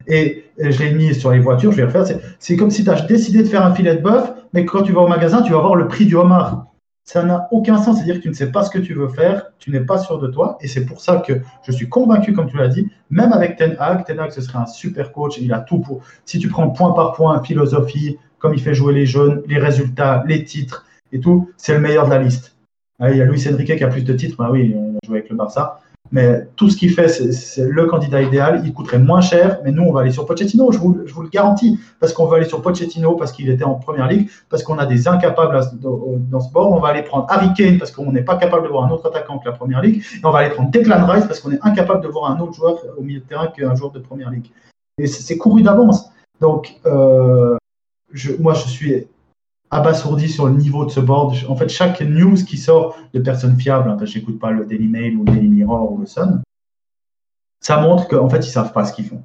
[0.07, 2.05] Et je l'ai mis sur les voitures, je vais le faire.
[2.39, 4.91] C'est comme si tu as décidé de faire un filet de bœuf, mais quand tu
[4.91, 6.65] vas au magasin, tu vas voir le prix du homard.
[7.03, 9.51] Ça n'a aucun sens, c'est-à-dire que tu ne sais pas ce que tu veux faire,
[9.59, 12.49] tu n'es pas sûr de toi, et c'est pour ça que je suis convaincu, comme
[12.49, 15.53] tu l'as dit, même avec Ten Hag, Ten Hag, ce serait un super coach, il
[15.53, 16.01] a tout pour.
[16.25, 20.23] Si tu prends point par point, philosophie, comme il fait jouer les jeunes, les résultats,
[20.27, 22.55] les titres et tout, c'est le meilleur de la liste.
[22.99, 25.05] Ah, il y a Luis Enrique qui a plus de titres, bah oui, il a
[25.05, 25.79] joué avec le Barça.
[26.11, 28.61] Mais tout ce qu'il fait, c'est le candidat idéal.
[28.65, 31.79] Il coûterait moins cher, mais nous, on va aller sur Pochettino, je vous, le garantis.
[31.99, 34.85] Parce qu'on va aller sur Pochettino parce qu'il était en première ligue, parce qu'on a
[34.85, 36.71] des incapables dans ce bord.
[36.71, 39.07] On va aller prendre Harry Kane parce qu'on n'est pas capable de voir un autre
[39.07, 39.97] attaquant que la première ligue.
[40.01, 42.53] Et on va aller prendre Declan Rice parce qu'on est incapable de voir un autre
[42.53, 44.49] joueur au milieu de terrain qu'un joueur de première ligue.
[44.97, 46.09] Et c'est couru d'avance.
[46.39, 47.57] Donc, euh,
[48.39, 49.07] moi, je suis
[49.71, 51.35] abasourdi sur le niveau de ce board.
[51.47, 54.65] En fait, chaque news qui sort de personnes fiables, hein, parce que j'écoute pas le
[54.65, 56.41] Daily Mail ou le Daily Mirror ou le Sun,
[57.59, 59.23] ça montre qu'en fait, ils savent pas ce qu'ils font.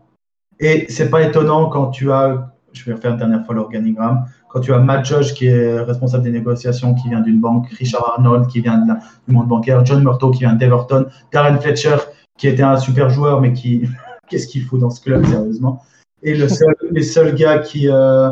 [0.59, 4.61] Et c'est pas étonnant quand tu as, je vais refaire une dernière fois l'organigramme, quand
[4.61, 8.47] tu as Matt Judge qui est responsable des négociations, qui vient d'une banque, Richard Arnold
[8.49, 8.79] qui vient
[9.27, 11.97] du monde bancaire, John Murtaugh qui vient d'Everton, Darren Fletcher
[12.39, 13.89] qui était un super joueur, mais qui,
[14.29, 15.83] qu'est-ce qu'il faut dans ce club, sérieusement?
[16.23, 18.31] Et le seul, les seuls gars qui, euh,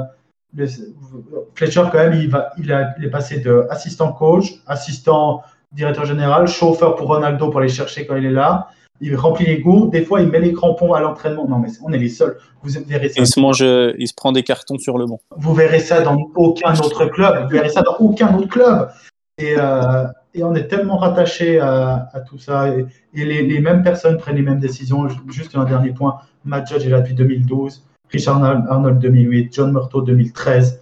[1.55, 5.43] Fletcher, quand même, il, va, il, a, est passé de assistant coach, assistant
[5.73, 8.69] directeur général, chauffeur pour Ronaldo pour aller chercher quand il est là.
[9.01, 9.89] Il remplit les goûts.
[9.89, 11.49] Des fois, il met les crampons à l'entraînement.
[11.49, 12.37] Non, mais on est les seuls.
[12.63, 13.21] Vous verrez ça.
[13.21, 15.21] Il se mange, euh, il se prend des cartons sur le banc.
[15.37, 17.45] Vous verrez ça dans aucun autre club.
[17.45, 18.91] Vous verrez ça dans aucun autre club.
[19.39, 22.69] Et, euh, et on est tellement rattaché à, tout ça.
[22.69, 22.85] Et,
[23.15, 25.09] les, les, mêmes personnes prennent les mêmes décisions.
[25.29, 26.19] Juste un dernier point.
[26.45, 27.83] Matt Judge est là depuis 2012.
[28.11, 30.81] Richard Arnold 2008, John Murtaugh 2013.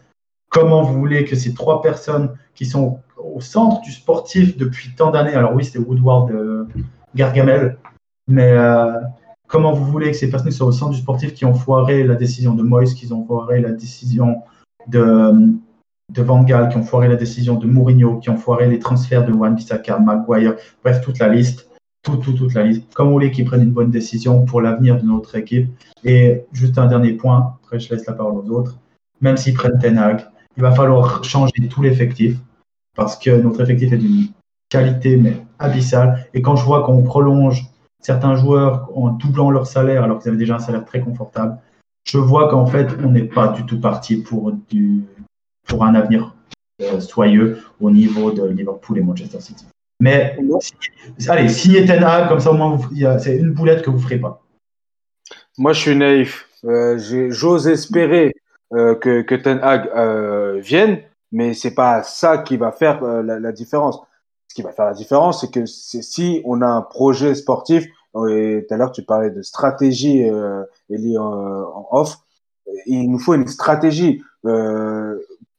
[0.50, 5.10] Comment vous voulez que ces trois personnes qui sont au centre du sportif depuis tant
[5.10, 6.66] d'années, alors oui, c'était Woodward euh,
[7.14, 7.78] Gargamel,
[8.26, 8.92] mais euh,
[9.46, 12.14] comment vous voulez que ces personnes soient au centre du sportif qui ont foiré la
[12.14, 14.42] décision de Moyes, qui ont foiré la décision
[14.86, 15.32] de,
[16.12, 19.26] de Van Gaal, qui ont foiré la décision de Mourinho, qui ont foiré les transferts
[19.26, 21.67] de Juan Bissaka, Maguire, bref, toute la liste
[22.16, 22.92] toute la liste.
[22.94, 25.68] Comme vous voulez qu'ils prennent une bonne décision pour l'avenir de notre équipe.
[26.04, 28.78] Et juste un dernier point, après je laisse la parole aux autres.
[29.20, 30.26] même s'ils prennent Ten Hag.
[30.56, 32.36] Il va falloir changer tout l'effectif
[32.96, 34.28] parce que notre effectif est d'une
[34.68, 36.26] qualité mais abyssale.
[36.34, 37.66] Et quand je vois qu'on prolonge
[38.00, 41.59] certains joueurs en doublant leur salaire alors qu'ils avaient déjà un salaire très confortable,
[42.04, 45.04] je vois qu'en fait, on n'est pas du tout parti pour, du,
[45.66, 46.34] pour un avenir
[46.80, 49.66] euh, soyeux au niveau de Liverpool et Manchester City.
[50.01, 50.36] Mais
[51.28, 52.78] allez, signez Ten Hag, comme ça au moins
[53.18, 54.42] c'est une boulette que vous ne ferez pas.
[55.59, 56.49] Moi, je suis naïf.
[56.64, 56.99] Euh,
[57.30, 58.34] j'ose espérer
[58.74, 61.01] euh, que, Ten Hag euh, vienne,
[61.32, 64.01] mais c'est pas ça qui va faire la, différence.
[64.46, 67.86] Ce qui va faire la différence, c'est que si on a un projet sportif,
[68.30, 70.22] et tout à l'heure tu parlais de stratégie,
[70.90, 72.16] Eli, en, off,
[72.86, 74.22] il nous faut une stratégie.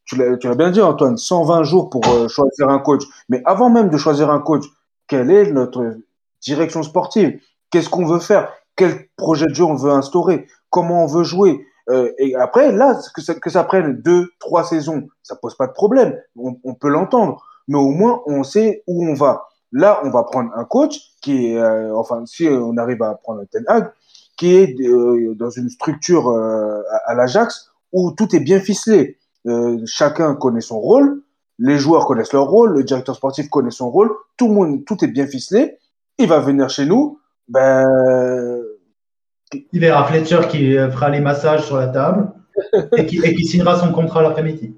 [0.10, 3.04] Tu l'as bien dit, Antoine, 120 jours pour choisir un coach.
[3.30, 4.66] Mais avant même de choisir un coach,
[5.08, 5.98] quelle est notre
[6.42, 7.40] direction sportive?
[7.72, 8.52] Qu'est-ce qu'on veut faire?
[8.76, 11.66] Quel projet de jeu on veut instaurer, comment on veut jouer?
[11.90, 16.18] Euh, et après, là, que ça, prenne deux, trois saisons, ça pose pas de problème.
[16.36, 19.48] On, peut l'entendre, mais au moins on sait où on va.
[19.72, 23.42] Là, on va prendre un coach qui est, euh, enfin, si on arrive à prendre
[23.42, 23.92] un Ten Hag,
[24.38, 26.30] qui est euh, dans une structure
[27.06, 29.18] à, l'Ajax où tout est bien ficelé.
[29.86, 31.22] Chacun connaît son rôle,
[31.58, 35.04] les joueurs connaissent leur rôle, le directeur sportif connaît son rôle, tout le monde, tout
[35.04, 35.78] est bien ficelé.
[36.18, 37.86] Il va venir chez nous, ben,
[39.74, 42.32] il verra Fletcher qui fera les massages sur la table
[42.98, 44.76] et qui, signera son contrat l'après-midi.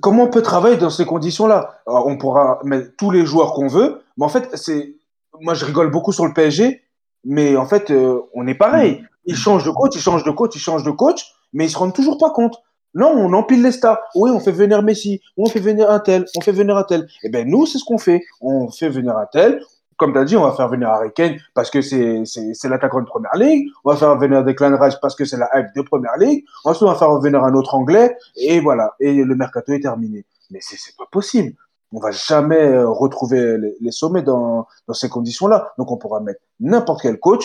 [0.00, 1.80] Comment on peut travailler dans ces conditions-là?
[1.86, 4.96] On pourra mettre tous les joueurs qu'on veut, mais en fait, c'est
[5.40, 6.82] moi je rigole beaucoup sur le PSG,
[7.24, 9.04] mais en fait, euh, on est pareil.
[9.26, 11.78] Ils changent de coach, ils changent de coach, ils changent de coach, mais ils se
[11.78, 12.56] rendent toujours pas compte.
[12.94, 13.98] Non, on empile les stars.
[14.14, 17.08] Oui, on fait venir Messi, on fait venir un tel, on fait venir un tel.
[17.22, 18.22] Eh bien, nous, c'est ce qu'on fait.
[18.40, 19.60] On fait venir un tel,
[19.96, 22.24] comme tu as dit, on va faire venir Harry Kane parce que c'est,
[22.64, 23.68] l'attaquant de première ligue.
[23.84, 26.44] On va faire venir Declan Rice parce que c'est la hype de première ligue.
[26.64, 28.16] Ensuite, on va faire venir un autre anglais.
[28.36, 28.94] Et voilà.
[29.00, 30.24] Et le mercato est terminé.
[30.50, 31.54] Mais c'est, c'est pas possible.
[31.92, 35.72] On va jamais euh, retrouver les, sommets dans, ces conditions-là.
[35.78, 37.44] Donc, on pourra mettre n'importe quel coach.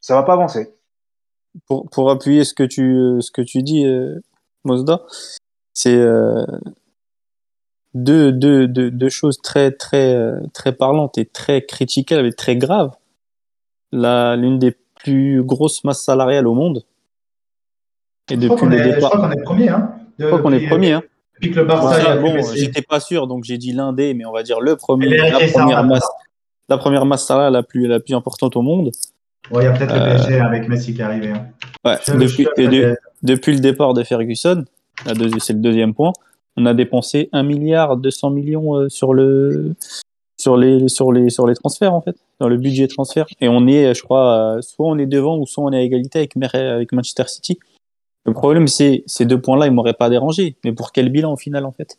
[0.00, 0.74] Ça va pas avancer.
[1.66, 4.20] Pour, appuyer ce que tu, tu dis, euh,
[4.64, 5.02] Mosda,
[5.72, 6.44] c'est, euh,
[7.94, 12.56] deux, deux, deux, deux choses très, très, euh, très parlantes et très critiquables et très
[12.56, 12.92] graves.
[13.92, 16.84] L'une des plus grosses masses salariales au monde.
[18.30, 19.12] Et depuis le départ.
[19.12, 19.68] Je crois qu'on est premier.
[19.68, 20.92] Hein, je crois qu'on est premier.
[20.92, 21.02] Hein.
[21.34, 22.16] Depuis que le Barça.
[22.16, 25.16] bon, j'étais pas sûr, donc j'ai dit l'un des, mais on va dire le premier.
[25.16, 26.06] La première, masse,
[26.68, 28.90] la première masse salariale la plus, la plus importante au monde.
[29.50, 31.28] Ouais, il y a peut-être le euh, PSG avec Messi qui est arrivé.
[31.28, 31.46] Hein.
[31.84, 32.48] Ouais, depuis,
[33.24, 34.64] depuis, le départ de Ferguson,
[35.04, 36.12] c'est le deuxième point
[36.56, 39.74] on a dépensé 1 milliard 200 millions euh, sur le
[40.38, 43.26] sur les sur les sur les transferts en fait dans le budget transfert.
[43.40, 46.18] Et on est je crois soit on est devant ou soit on est à égalité
[46.18, 47.58] avec avec Manchester City.
[48.24, 50.56] Le problème c'est ces deux points là ils m'auraient pas dérangé.
[50.64, 51.98] Mais pour quel bilan au final en fait?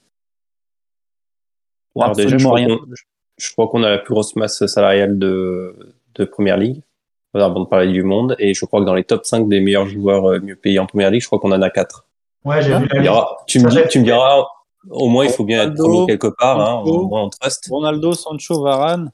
[1.97, 2.67] Alors déjà, je, rien.
[2.67, 2.87] Crois
[3.37, 5.75] je crois qu'on a la plus grosse masse salariale de
[6.15, 6.81] de première ligue
[7.43, 9.87] avant de parler du monde et je crois que dans les top 5 des meilleurs
[9.87, 12.05] joueurs euh, mieux payés en première ligue je crois qu'on en a 4
[12.45, 12.87] Ouais, j'ai vu
[13.47, 14.45] tu, me dis, tu me diras,
[14.89, 17.67] au moins, il faut bien être premier quelque part, hein, au moins on trust.
[17.69, 19.11] Ronaldo, Sancho, Varane,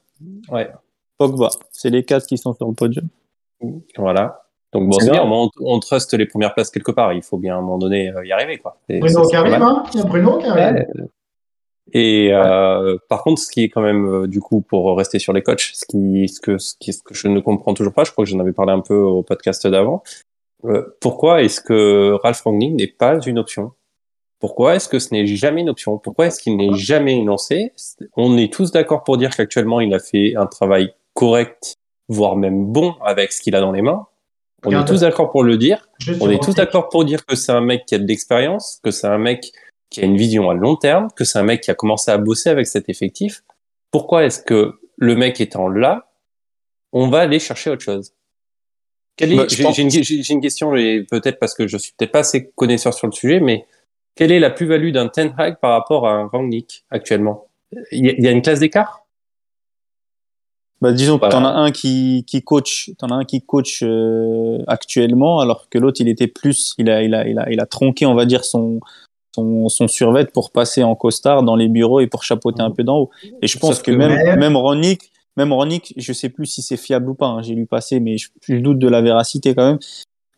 [0.50, 0.70] ouais.
[1.16, 1.48] Pogba.
[1.70, 3.08] C'est les quatre qui sont sur le podium.
[3.96, 4.42] Voilà.
[4.72, 7.14] Donc bon, c'est bien, on, on trust les premières places quelque part.
[7.14, 8.76] Il faut bien à un moment donné euh, y arriver, quoi.
[8.88, 10.86] Bruno qui arrive, hein Il y a Bruno qui arrive.
[11.92, 15.32] Et euh, par contre, ce qui est quand même, euh, du coup, pour rester sur
[15.32, 18.04] les coachs, ce, qui, ce, que, ce, qui, ce que je ne comprends toujours pas,
[18.04, 20.02] je crois que j'en avais parlé un peu au podcast d'avant,
[20.64, 23.72] euh, pourquoi est-ce que Ralph Rangnick n'est pas une option?
[24.38, 25.98] Pourquoi est-ce que ce n'est jamais une option?
[25.98, 27.72] Pourquoi est-ce qu'il n'est jamais énoncé?
[28.16, 31.76] On est tous d'accord pour dire qu'actuellement il a fait un travail correct,
[32.08, 34.06] voire même bon avec ce qu'il a dans les mains.
[34.64, 35.88] On est tous d'accord pour le dire.
[36.20, 38.90] On est tous d'accord pour dire que c'est un mec qui a de l'expérience, que
[38.92, 39.52] c'est un mec
[39.92, 42.18] qui a une vision à long terme, que c'est un mec qui a commencé à
[42.18, 43.44] bosser avec cet effectif.
[43.90, 46.10] Pourquoi est-ce que le mec étant là,
[46.92, 48.12] on va aller chercher autre chose?
[49.20, 49.82] Bah, j'ai,
[50.32, 53.40] une, question, et peut-être parce que je suis peut-être pas assez connaisseur sur le sujet,
[53.40, 53.66] mais
[54.14, 57.46] quelle est la plus-value d'un Ten Hag par rapport à un Rangnick actuellement?
[57.90, 59.06] Il y, a une classe d'écart?
[60.80, 64.58] Bah, disons que t'en as un qui, qui coach, t'en as un qui coach euh,
[64.66, 67.66] actuellement, alors que l'autre il était plus, il a, il a, il a, il a
[67.66, 68.80] tronqué, on va dire son,
[69.34, 72.84] son, son survêt pour passer en costard dans les bureaux et pour chapeauter un peu
[72.84, 73.10] d'en haut.
[73.40, 77.10] Et je pense que, même, même Rangnick, même Ronick, je sais plus si c'est fiable
[77.10, 77.26] ou pas.
[77.26, 79.78] Hein, j'ai lu passer, mais je, doute de la véracité quand même.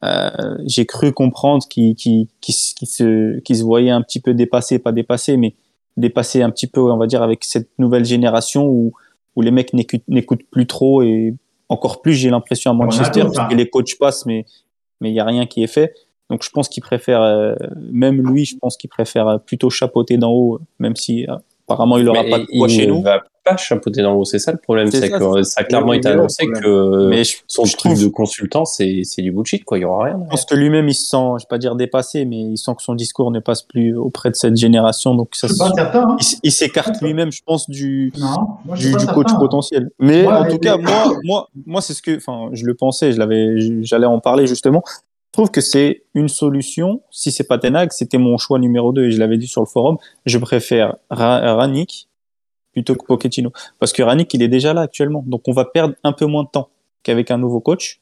[0.04, 5.36] Euh, j'ai cru comprendre qu'il qui se, se voyait un petit peu dépassé, pas dépassé,
[5.36, 5.54] mais
[5.96, 8.92] dépassé un petit peu, on va dire, avec cette nouvelle génération où,
[9.34, 11.34] où les mecs n'écoutent plus trop et
[11.68, 14.44] encore plus, j'ai l'impression à Manchester, parce que les coachs passent, mais
[15.00, 15.92] mais il y a rien qui est fait.
[16.30, 17.54] Donc je pense qu'il préfère, euh,
[17.92, 21.34] même lui, je pense qu'il préfère plutôt chapeauter d'en haut, même si euh,
[21.68, 22.98] apparemment il n'aura pas de poids chez nous.
[22.98, 25.64] Il va pas chapeauter d'en haut, c'est ça le problème, C'est ça, que ça a
[25.64, 29.32] clairement été annoncé que Mais je, son je truc trouve, de consultant, c'est c'est du
[29.32, 29.76] bullshit, quoi.
[29.76, 30.18] Il y aura rien.
[30.24, 32.72] je pense que lui-même il se sent, je vais pas dire dépassé, mais il sent
[32.74, 36.08] que son discours ne passe plus auprès de cette génération, donc ça, pas certain.
[36.08, 36.16] hein.
[36.42, 38.28] il, s'écarte lui-même, je pense, du, Non,
[38.64, 39.12] moi, du, du certain.
[39.12, 39.90] coach potentiel.
[39.98, 43.12] Mais Ouais, en tout cas, moi, moi, moi, c'est ce que, enfin, je le pensais,
[43.12, 44.82] je l'avais, j'allais en parler justement.
[45.34, 47.02] Je trouve que c'est une solution.
[47.10, 49.66] Si c'est pas Tenag, c'était mon choix numéro 2 et je l'avais dit sur le
[49.66, 49.98] forum.
[50.26, 51.68] Je préfère Ra-
[52.70, 55.96] plutôt que Pochettino parce que Ranić il est déjà là actuellement, donc on va perdre
[56.04, 56.68] un peu moins de temps
[57.02, 58.00] qu'avec un nouveau coach.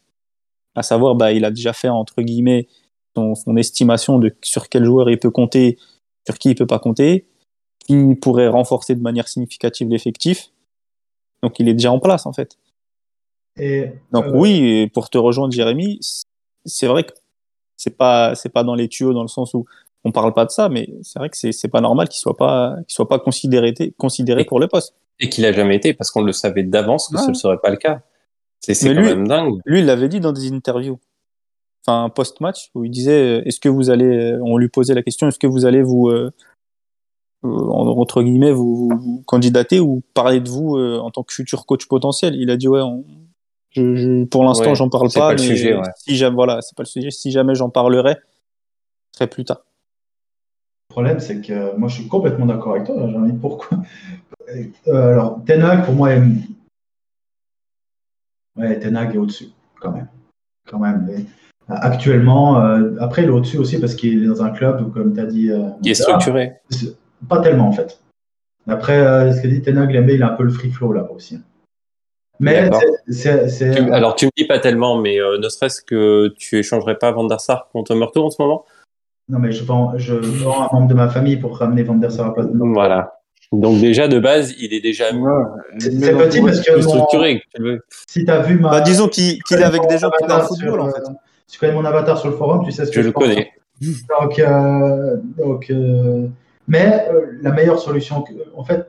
[0.74, 2.68] À savoir, bah, il a déjà fait entre guillemets
[3.16, 5.78] son, son estimation de sur quel joueur il peut compter,
[6.26, 7.24] sur qui il peut pas compter,
[7.78, 10.50] qui pourrait renforcer de manière significative l'effectif.
[11.42, 12.58] Donc il est déjà en place en fait.
[13.56, 15.98] Et, Donc euh, oui, pour te rejoindre Jérémy,
[16.66, 17.12] c'est vrai que
[17.76, 19.64] c'est pas c'est pas dans les tuyaux dans le sens où
[20.04, 22.36] on parle pas de ça, mais c'est vrai que c'est c'est pas normal qu'il soit
[22.36, 24.94] pas qu'il soit pas considéré considéré Et- pour le poste.
[25.20, 27.22] Et qu'il a jamais été, parce qu'on le savait d'avance que Ouais.
[27.22, 28.00] ce ne serait pas le cas.
[28.60, 29.60] C'est quand lui- même dingue.
[29.64, 30.98] Lui, il l'avait dit dans des interviews,
[31.86, 35.02] enfin post-match, où il disait euh, est-ce que vous allez, euh, on lui posait la
[35.02, 36.32] question est-ce que vous allez vous euh,
[37.44, 41.22] euh, en- entre guillemets vous, vous- vous candidater ou parler de vous euh, en tant
[41.22, 42.34] que futur coach potentiel?
[42.36, 43.04] Il a dit ouais, on-
[43.72, 45.82] je, je- pour l'instant Ouais, j'en parle pas, pas le mais sujet, ouais.
[45.96, 47.10] si jamais voilà, c'est pas le sujet.
[47.10, 48.14] Si jamais j'en parlerai,
[49.12, 49.64] ce serait plus tard.
[50.90, 52.96] Le problème, c'est que moi, je suis complètement d'accord avec toi.
[53.08, 53.78] J'ai envie pourquoi.
[54.88, 56.22] Euh, alors, Tenag, pour moi, est...
[58.56, 59.48] ouais, Tenag est au-dessus,
[59.80, 60.08] quand même.
[60.68, 61.06] Quand même.
[61.08, 61.22] Mais,
[61.70, 64.90] euh, actuellement, euh, après, il est au-dessus aussi parce qu'il est dans un club, où,
[64.90, 65.50] comme tu as dit.
[65.50, 66.52] euh, Qui est structuré.
[67.28, 67.98] Pas tellement, en fait.
[68.66, 71.38] Après, euh, ce que dit Tenag, il a un peu le free flow là aussi.
[72.40, 72.68] Mais
[73.74, 77.12] Tu- alors tu me dis pas tellement, mais euh, ne serait-ce que tu échangerais pas
[77.12, 78.64] Van der Sar contre Murto en ce moment?
[79.28, 82.10] Non, mais je vends, je vends un membre de ma famille pour ramener Van der
[82.10, 82.58] Sar à la place de.
[82.58, 83.18] Voilà.
[83.52, 85.30] Donc déjà de base, il est déjà Ouais,
[85.78, 87.42] C'est petit parce que plus mon- structuré.
[87.58, 87.80] veux.
[88.08, 88.70] si tu as vu ma.
[88.70, 91.10] Bah, disons qu'il qu'il est avec des gens qui parlent Avatar football sur, en fait.
[91.10, 91.14] euh,
[91.50, 93.24] Tu connais mon avatar sur le forum, tu sais ce que Je je, le pense.
[93.24, 93.50] connais.
[94.20, 96.26] Donc, euh, donc, euh,
[96.66, 98.86] mais euh, la meilleure solution, que- en fait,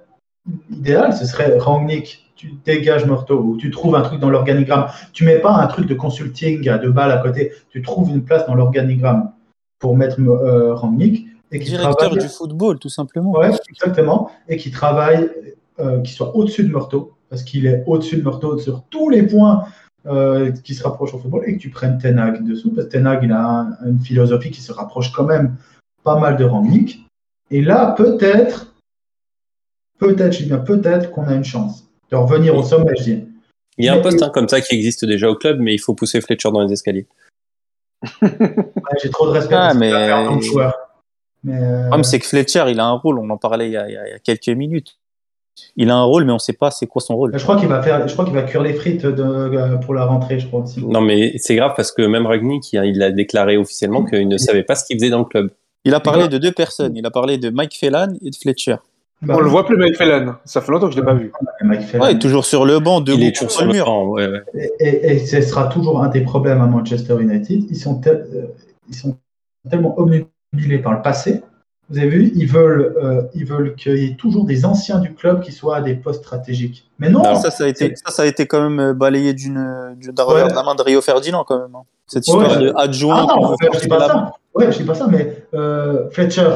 [0.71, 2.22] idéale, ce serait Rangnick.
[2.35, 4.87] Tu dégages Morto ou tu trouves un truc dans l'organigramme.
[5.13, 7.51] Tu mets pas un truc de consulting à deux balles à côté.
[7.69, 9.31] Tu trouves une place dans l'organigramme
[9.79, 12.19] pour mettre euh, Rangnick et qui Directeur travaille.
[12.19, 13.31] du football, tout simplement.
[13.31, 14.31] Ouais, exactement.
[14.49, 15.29] Et qui travaille,
[15.79, 19.23] euh, qui soit au-dessus de Murto, parce qu'il est au-dessus de Murto sur tous les
[19.23, 19.63] points
[20.05, 23.19] euh, qui se rapprochent au football, et que tu prennes Tenag dessous, parce que Tenag,
[23.23, 25.55] il a un- une philosophie qui se rapproche quand même
[26.03, 27.05] pas mal de Rangnick.
[27.51, 28.73] Et là, peut-être,
[29.99, 33.23] peut-être, je dis bien peut-être qu'on a une chance de revenir au sommet, je dis.
[33.77, 35.79] Il y a un poste hein, comme ça qui existe déjà au club, mais il
[35.79, 37.07] faut pousser Fletcher dans les escaliers.
[38.21, 40.73] Ouais, J'ai trop de respect Ah, mais- fait en tant que joueur.
[41.43, 43.71] Mais, euh, Le problème, c'est que Fletcher, il a un rôle, on en parlait il
[43.73, 44.97] y a, il y quelques minutes.
[45.75, 47.31] Il a un rôle, mais on ne sait pas c'est quoi son rôle.
[47.37, 49.93] je crois qu'il va faire, je crois qu'il va cuire les frites de, euh, pour
[49.93, 50.83] la rentrée, je crois aussi.
[50.85, 54.27] Non, mais c'est grave parce que même Ragnick, il a- il a déclaré officiellement qu'il
[54.27, 55.51] ne savait pas ce qu'il faisait dans le club.
[55.85, 56.95] Il a parlé de deux personnes.
[56.95, 58.77] Il a parlé de Mike Phelan et de Fletcher.
[59.25, 60.35] Bah, On le voit plus, Mike Fellan.
[60.45, 61.31] Ça fait longtemps que je l'ai pas vu.
[61.61, 62.03] Mike Phelan.
[62.05, 63.85] Ouais, toujours sur le banc, debout il est toujours sur le mur.
[63.85, 64.05] banc.
[64.09, 64.41] Ouais, ouais.
[64.53, 67.63] Et, et- et ce sera toujours un des problèmes à Manchester United.
[67.69, 68.47] Ils sont, tel- euh,
[68.89, 69.17] ils sont
[69.69, 71.41] tellement omnubilés par le passé.
[71.89, 75.13] Vous avez vu, ils veulent, euh, ils veulent qu'il y ait toujours des anciens du
[75.13, 76.89] club qui soient à des postes stratégiques.
[76.97, 79.95] Mais non, Ça, ça a été, ça, ça a été quand même euh, balayé d'une,
[79.97, 81.75] d'un revers de la main de Rio Ferdinand, quand même.
[81.75, 81.83] hein.
[82.07, 83.27] Cette histoire de adjoint.
[83.29, 84.31] Ah non, je forcer dis pas ça.
[84.55, 86.47] Ouais, je dis pas ça, mais euh, Fletcher,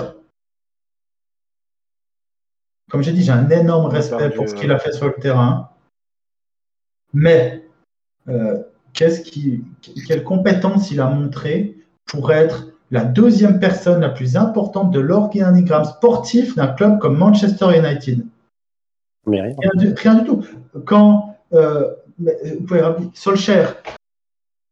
[2.90, 5.08] comme j'ai dit, j'ai un énorme respect perdu, pour ce euh, qu'il a fait sur
[5.08, 5.70] le terrain.
[7.14, 7.66] Mais
[8.28, 8.64] euh,
[8.94, 9.64] qu'est-ce qui,
[10.08, 15.86] quelle compétence il a montré pour être la deuxième personne la plus importante de l'organigramme
[15.86, 18.26] sportif d'un club comme Manchester United?
[19.26, 19.56] Mais rien.
[19.60, 20.46] Rien du, rien du tout.
[20.86, 21.94] Quand euh,
[22.26, 23.76] euh, vous pouvez rappeler, Solskjaer,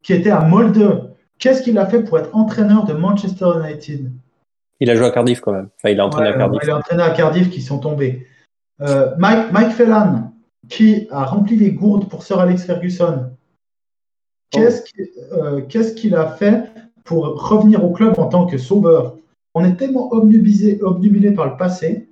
[0.04, 4.12] qui était à Molde, qu'est-ce qu'il a fait pour être entraîneur de Manchester United?
[4.80, 5.70] Il a joué à Cardiff quand même.
[5.78, 6.62] Enfin, il a entraîné Ouais, à Cardiff.
[6.64, 8.28] Il a entraîné à Cardiff qui sont tombés.
[8.82, 10.34] Euh, Mike, Mike Phelan,
[10.70, 13.32] qui a rempli les gourdes pour Sir Alex Ferguson.
[14.52, 15.62] Qu'est-ce qu'il euh,
[15.96, 16.66] qu'il a fait
[17.04, 19.16] pour revenir au club en tant que sauveur?
[19.54, 22.10] On est tellement obnubilé, obnubilé par le passé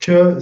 [0.00, 0.38] que,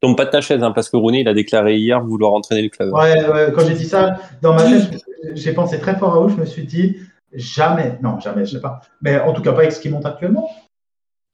[0.00, 2.62] Tombe pas de ta chaise, hein, parce que Rooney, il a déclaré hier vouloir entraîner
[2.62, 2.92] le club.
[2.92, 5.04] Ouais, ouais, quand j'ai dit ça, dans ma tête,
[5.34, 6.98] j'ai pensé très fort à haut, je me suis dit
[7.32, 10.06] jamais, non, jamais, je sais pas, mais en tout cas pas avec ce qui monte
[10.06, 10.50] actuellement.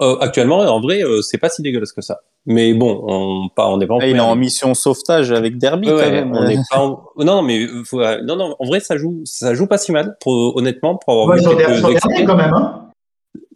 [0.02, 2.20] Euh, actuellement, en vrai, euh, c'est pas si dégueulasse que ça.
[2.46, 3.98] Mais bon, on pas, on pas en.
[4.00, 6.32] Ah, il est en mission sauvetage avec Derby Ouais, quand même.
[6.34, 8.56] on n'est pas en- Non, mais euh, faut- euh, non, non.
[8.58, 10.16] En vrai, ça joue, ça joue pas si mal.
[10.20, 12.02] Pour, honnêtement, pour avoir Ouais, extraits.
[12.02, 12.52] dernier quand même.
[12.52, 12.90] Hein.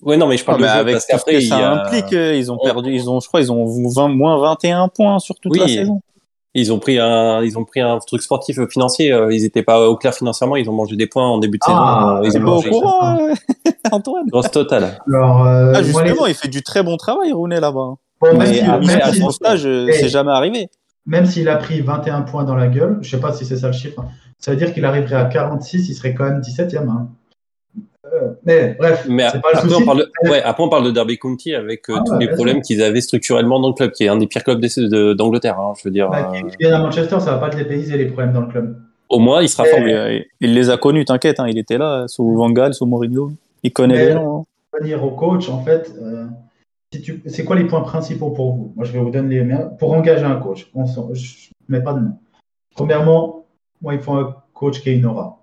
[0.01, 2.53] Ouais, non, mais je Ah, parle mais de avec parce qu'après, ça a- implique, ils
[2.53, 5.57] ont on- perdu, ils ont, je crois, ils ont 20, moins 21 points sur toute
[5.57, 6.01] la saison.
[6.55, 9.13] Ils ont pris un, ils ont pris un truc sportif euh, financier.
[9.13, 10.57] euh, Ils étaient pas au clair financièrement.
[10.57, 12.17] Ils ont mangé des points en début de Ah, saison.
[12.17, 13.35] euh, Ils ont bon, pas au mangé courant, euh,
[13.93, 14.99] Antoine grosse totale.
[15.07, 17.95] Alors, euh, Ah, moi, justement, il fait du très bon travail, Rooney, là-bas.
[18.21, 19.93] bon, même mais si- après, à son stage, Eh.
[19.93, 20.69] c'est jamais arrivé.
[21.07, 23.69] même s'il a pris 21 points dans la gueule, je sais pas si c'est ça
[23.69, 26.89] le chiffre, hein, ça veut dire qu'il arriverait à 46, il serait quand même 17e.
[26.89, 27.09] hein.
[28.07, 29.83] Euh, mais bref, Mais c'est pas le après, souci.
[29.83, 32.19] on parle de, ouais, après, on parle de Derby County avec euh, Ah, tous ouais,
[32.21, 34.61] les problèmes qu'ils avaient structurellement dans le club, qui est un des pires clubs
[35.15, 35.59] d'Angleterre.
[35.59, 37.65] Hein, je veux dire, Bah, euh, Qui viennent à Manchester, ça va pas te les
[37.67, 38.77] payser les problèmes dans le club.
[39.11, 39.87] au moins, il sera Mais- formé.
[39.87, 42.87] Mais, euh, il les a connus, t'inquiète, hein, il était là, sous Van Gaal, sous
[42.87, 43.31] Mourinho.
[43.63, 44.41] Il connaît Mais- les gens.
[44.41, 44.45] hein.
[44.73, 46.27] Revenir au coach, en fait, euh,
[46.93, 48.73] si tu- c'est quoi les points principaux pour vous?
[48.77, 49.71] Moi, je vais vous donner les miens.
[49.79, 52.13] Pour engager un coach, on je ne mets pas de nom.
[52.75, 53.47] Premièrement,
[53.83, 55.38] moi, il faut un coach qui ait une aura.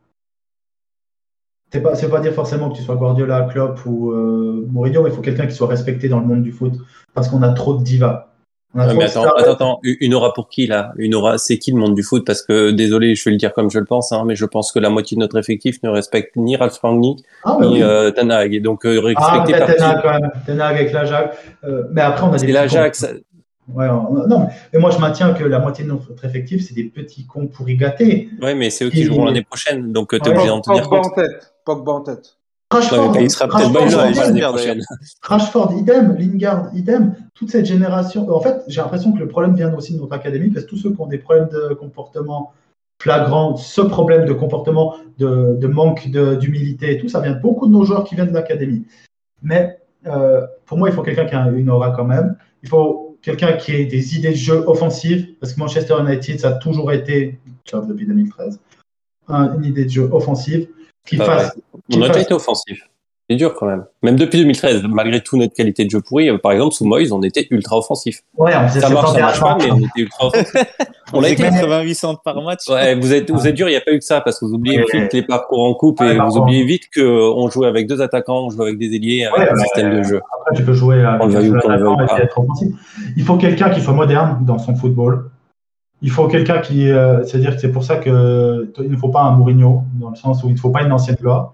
[1.76, 5.10] C'est pas, c'est pas dire forcément que tu sois Guardiola, Klopp ou euh, Mourinho, mais
[5.10, 6.72] il faut quelqu'un qui soit respecté dans le monde du foot,
[7.14, 8.28] parce qu'on a trop de divas.
[8.74, 10.94] On a Ouais, trop mais de attends, attends, attends, une aura pour qui là?
[10.98, 12.26] Une aura, c'est qui le monde du foot?
[12.26, 14.72] Parce que désolé, je vais le dire comme je le pense, hein, mais je pense
[14.72, 17.84] que la moitié de notre effectif ne respecte ni Ralph Rangnick Ah, bah ni oui.
[17.84, 18.54] euh, Ten Hag.
[18.54, 20.62] Et donc euh, Ah, respecté peut-être par quand même.
[20.62, 21.38] Avec l'Ajax.
[21.66, 23.06] Euh, mais après, on a des l'Ajax.
[23.74, 26.84] Ouais, on- non, mais moi, je maintiens que la moitié de notre effectif, c'est des
[26.84, 28.30] petits cons pourris gâtés.
[28.42, 30.98] Ouais, mais c'est eux qui joueront l'année prochaine, donc euh, t'es obligé d'en tenir Pogba
[31.02, 31.12] compte.
[31.12, 31.54] en tête.
[31.66, 32.38] Pogba en tête.
[32.72, 33.86] Rashford, il sera peut-être pas.
[35.22, 37.16] Rashford, idem, Lingard, idem.
[37.34, 38.30] Toute cette génération.
[38.30, 40.78] En fait, j'ai l'impression que le problème vient aussi de notre académie, parce que tous
[40.78, 42.54] ceux qui ont des problèmes de comportement
[43.02, 46.08] flagrants, ce problème de comportement, de, de manque
[46.40, 48.86] d'humilité et tout, ça vient de beaucoup de nos joueurs qui viennent de l'académie.
[49.44, 52.36] Mais euh, pour moi, il faut quelqu'un qui a une aura quand même.
[52.64, 56.50] Il faut quelqu'un qui ait des idées de jeu offensives, parce que Manchester United, ça
[56.50, 57.40] a toujours été,
[57.74, 58.60] depuis 2013,
[59.28, 60.68] un- une idée de jeu offensive
[61.06, 61.56] qui Pas fasse.
[61.90, 62.88] qui On a fasse- été offensif.
[63.30, 63.86] C'est dur quand même.
[64.04, 67.12] Même depuis 2013, malgré tout notre qualité de jeu pourri, euh, par exemple, sous Moyes,
[67.12, 68.22] on était ultra offensif.
[68.38, 70.54] Ouais, on faisait Ça marche, ça 71 marche pas, mais on était ultra offensif.
[71.14, 71.44] On C'est été.
[71.44, 72.68] 88 centres par match.
[72.68, 74.46] Ouais, vous êtes, vous êtes dur, il n'y a pas eu que ça, parce que
[74.46, 75.02] vous oubliez Ouais.
[75.02, 78.46] vite les parcours en coupe Ouais, et vous oubliez vite qu'on jouait avec deux attaquants,
[78.48, 80.20] on jouait avec des ailiers, avec Ouais, un ouais, système de jeu.
[80.42, 82.20] Après, tu peux jouer avec On le ou pas.
[82.20, 82.70] être offensif.
[83.16, 85.30] Il faut quelqu'un qui soit moderne dans son football.
[86.02, 86.92] Il faut quelqu'un qui.
[86.92, 90.44] euh, C'est-à-dire que c'est pour ça qu'il ne faut pas un Mourinho, dans le sens
[90.44, 91.54] où il ne faut pas une ancienne gloire.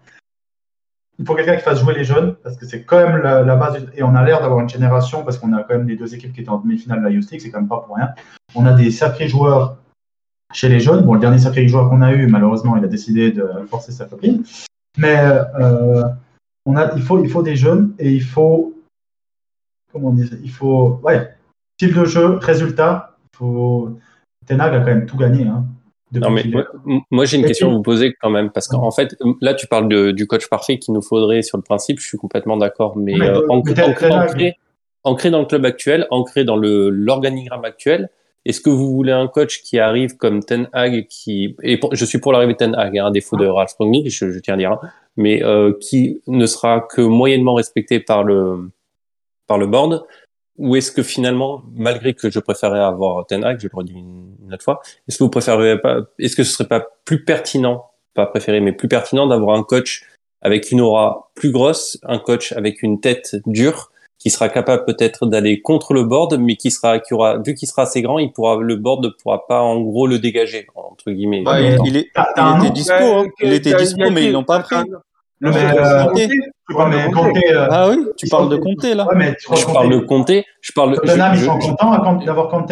[1.22, 3.86] Il faut quelqu'un qui fasse jouer les jeunes, parce que c'est quand même la, base.
[3.96, 6.34] Et on a l'air d'avoir une génération, parce qu'on a quand même les deux équipes
[6.34, 8.10] qui étaient en demi-finale de la Youth c'est quand même pas pour rien.
[8.56, 9.78] On a des sacrés joueurs
[10.52, 11.06] chez les jeunes.
[11.06, 14.06] Bon, le dernier sacré joueur qu'on a eu, malheureusement, il a décidé de forcer sa
[14.06, 14.44] copine.
[14.98, 16.04] Mais euh,
[16.66, 18.74] on a, il, faut, il faut des jeunes et il faut.
[19.94, 21.00] Comment on dit Il faut.
[21.04, 21.36] Ouais,
[21.78, 23.16] style de jeu, résultat.
[23.36, 23.96] Faut.
[24.48, 25.46] Ten Hag a quand même tout gagné.
[25.46, 25.66] Hein,
[26.20, 26.44] Non, mais
[27.10, 29.88] moi, j'ai une question à vous poser quand même, parce qu'en fait, là, tu parles
[29.88, 33.14] de- du coach parfait qu'il nous faudrait sur le principe, je suis complètement d'accord, mais,
[33.18, 33.48] Mais, euh,
[35.04, 38.10] ancré, dans le club actuel, ancré dans le l'organigramme actuel,
[38.46, 42.04] est-ce que vous voulez un coach qui arrive comme Ten Hag, qui et pour- je
[42.06, 44.56] suis pour l'arrivée de Ten Hag, hein, à défaut de Ralph Rangnick, je, je tiens
[44.56, 44.80] à dire, hein,
[45.16, 48.70] mais euh, qui ne sera que moyennement respecté par le
[49.48, 50.04] par le board,
[50.58, 54.36] ou est-ce que finalement, malgré que je préférais avoir Ten Hag, je le redis une,
[54.46, 57.86] une autre fois, est-ce que vous préférez pas, est-ce que ce serait pas plus pertinent,
[58.14, 60.04] pas préféré, mais plus pertinent d'avoir un coach
[60.42, 65.26] avec une aura plus grosse, un coach avec une tête dure, qui sera capable peut-être
[65.26, 68.32] d'aller contre le board, mais qui sera, qui aura, vu qu'il sera assez grand, il
[68.32, 71.44] pourra, le board ne pourra pas en gros le dégager, entre guillemets.
[71.48, 73.26] Ouais, mais- il, il est, il était dispo, hein.
[73.42, 74.76] il était dispo, mais ils l'ont pas pris.
[75.40, 76.38] Le Mais, mec, euh,
[76.74, 79.08] Ouais, mais euh, Ah oui, tu ils parles sont- de Comté là.
[79.08, 81.60] ouais, mais tu crois Je parle de Comté, je parle, je- Tottenham, ils je- sont
[81.60, 82.72] je- contents d'avoir Conte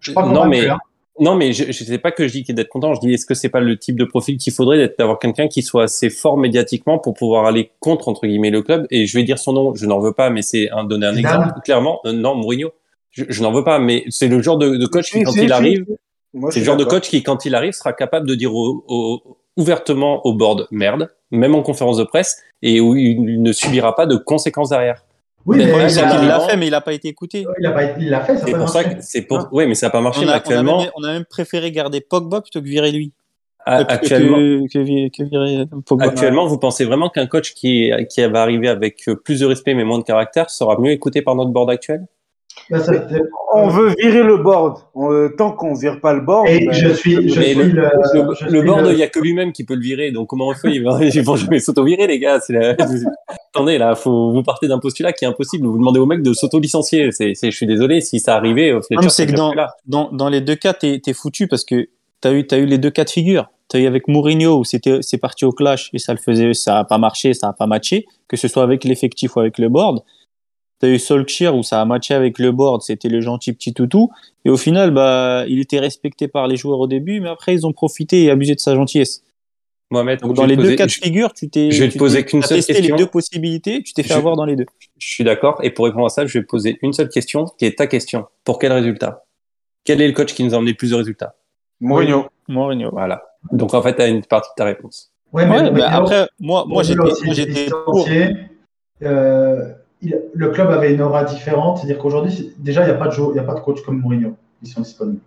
[0.00, 0.78] Je crois Non, mais- plus, hein.
[1.20, 2.94] Non, mais je, je sais pas que je dis qu'il d'être content.
[2.94, 5.48] Je dis est-ce que c'est pas le type de profil qu'il faudrait d'être d'avoir quelqu'un
[5.48, 8.86] qui soit assez fort médiatiquement pour pouvoir aller contre entre guillemets le club?
[8.92, 9.74] Et je vais dire son nom.
[9.74, 11.40] Je n'en veux pas, mais c'est un donner un Zidane.
[11.42, 11.60] exemple.
[11.64, 12.70] Clairement, euh, non, Mourinho.
[13.10, 15.50] Je, je n'en veux pas, mais c'est le genre de, de coach qui quand il
[15.52, 15.86] arrive,
[16.50, 19.38] c'est le genre de coach qui quand il arrive sera capable de dire au- au-
[19.56, 24.06] ouvertement au board merde, même en conférence de presse, et où il ne subira pas
[24.06, 25.04] de conséquences derrière.
[25.46, 27.46] Oui, Mais mais le problème, il l'a fait, mais il a pas été écouté.
[27.58, 29.48] il a pas- il l'a fait, C'est pour ça que c'est pour.
[29.52, 30.20] Oui, mais ça n'a pas marché.
[30.20, 32.92] On a, on, a actuellement, même, on a même préféré garder Pogba plutôt que virer
[32.92, 33.12] lui.
[33.64, 36.04] a- Euh, plutôt actuellement, que, que, vi- que virer Pogba.
[36.06, 39.74] Actuellement, vous pensez vraiment qu'un coach qui, qui va arriver avec euh, plus de respect
[39.74, 42.06] mais moins de caractère sera mieux écouté par notre board actuel?
[42.70, 42.92] Ça-
[43.54, 44.78] On veut virer le board.
[44.94, 46.46] On- tant qu'on vire pas le board.
[46.48, 48.92] Et ben, je suis, je Mais suis le, le, le, je le suis board, le-
[48.92, 50.10] il n'y a que lui-même qui peut le virer.
[50.10, 50.70] Donc comment on fait?
[50.70, 52.38] Ils vont, ils vont jamais s'auto-virer, les gars.
[52.50, 52.76] La-
[53.54, 55.66] Attendez, là, faut, vous partez d'un postulat qui est impossible.
[55.66, 57.10] Vous demandez au mec de s'auto-licencier.
[57.10, 59.52] Je suis désolé, si ça arrivait, euh, c'est que dans,
[59.86, 61.88] dans, dans les deux cas, t'es es foutu parce que
[62.20, 63.48] t'as eu, as eu les deux cas de figure.
[63.68, 66.78] T'as eu avec Mourinho où c'était c'est parti au clash et ça le faisait, ça
[66.78, 69.68] a pas marché, ça a pas matché, que ce soit avec l'effectif ou avec le
[69.68, 70.00] board.
[70.80, 74.10] T'as eu Solskjaer où ça a matché avec le board, c'était le gentil petit toutou.
[74.44, 77.66] Et au final, bah, il était respecté par les joueurs au début, mais après ils
[77.66, 79.22] ont profité et abusé de sa gentillesse.
[79.90, 82.42] Mohamed, Donc dans les deux cas de figure, tu t'es, je vais te poser qu'une
[82.42, 82.94] seule testé question.
[82.94, 84.66] les deux possibilités, tu t'es fait Je- avoir dans les deux.
[84.98, 85.58] Je suis d'accord.
[85.62, 88.26] Et pour répondre à ça, je vais poser une seule question, qui est ta question.
[88.44, 89.24] Pour quel résultat?
[89.84, 91.34] Quel est le coach qui nous a emmené le plus de résultats?
[91.80, 92.26] Mourinho.
[92.48, 92.90] Mourinho.
[92.92, 93.22] Voilà.
[93.50, 95.10] Donc en fait, tu as une partie de ta réponse.
[95.32, 98.06] Ouais, Ouais, mais Mourinho- après, moi, moi j'étais, pour.
[99.02, 99.72] euh,
[100.02, 101.78] il- le club avait une aura différente.
[101.78, 104.34] C'est-à-dire qu'aujourd'hui, déjà, il n'y a, pas de y a pas de coach comme Mourinho.
[104.62, 105.20] Ils sont disponibles.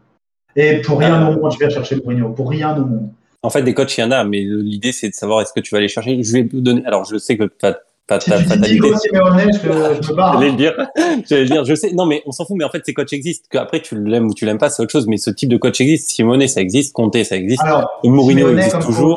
[0.55, 1.30] Et pour rien Ah.
[1.32, 2.30] au monde, je vais chercher Mourinho.
[2.30, 3.09] Pour rien au monde.
[3.43, 5.59] En fait, des coachs, il y en a, mais l'idée, c'est de savoir est-ce que
[5.61, 6.22] tu vas aller chercher.
[6.22, 6.84] Je vais vous donner.
[6.86, 8.69] Alors, je sais que pas, pas Si ta tu dis fatalité.
[8.80, 9.59] Diego Simeone, je,
[10.03, 10.34] je me barre.
[10.34, 10.74] J'allais le dire.
[11.28, 11.65] J'allais le dire.
[11.65, 11.91] Je sais.
[11.93, 12.55] Non, mais on s'en fout.
[12.57, 13.47] Mais en fait, ces coachs existent.
[13.49, 15.07] Qu'après, tu l'aimes ou tu l'aimes pas, c'est autre chose.
[15.07, 16.09] Mais ce type de coach existe.
[16.09, 16.93] Simone, ça existe.
[16.93, 17.63] Conte, ça existe.
[17.63, 19.15] Alors, Mourinho Simeone existe toujours.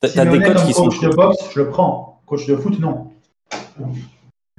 [0.00, 0.84] coach- T'as des coachs comme qui sont.
[0.88, 2.20] coach de boxe, je le prends.
[2.26, 3.08] Coach de foot, non.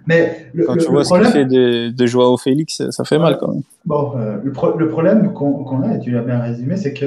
[0.08, 2.82] Mais le, Quand le- tu le vois ce qu'il problème, fait de, de Joao Félix,
[2.89, 3.62] ça fait mal quand même.
[3.86, 7.06] Bon, euh, le, pro- le problème qu'on a, et tu l'as bien résumé, c'est que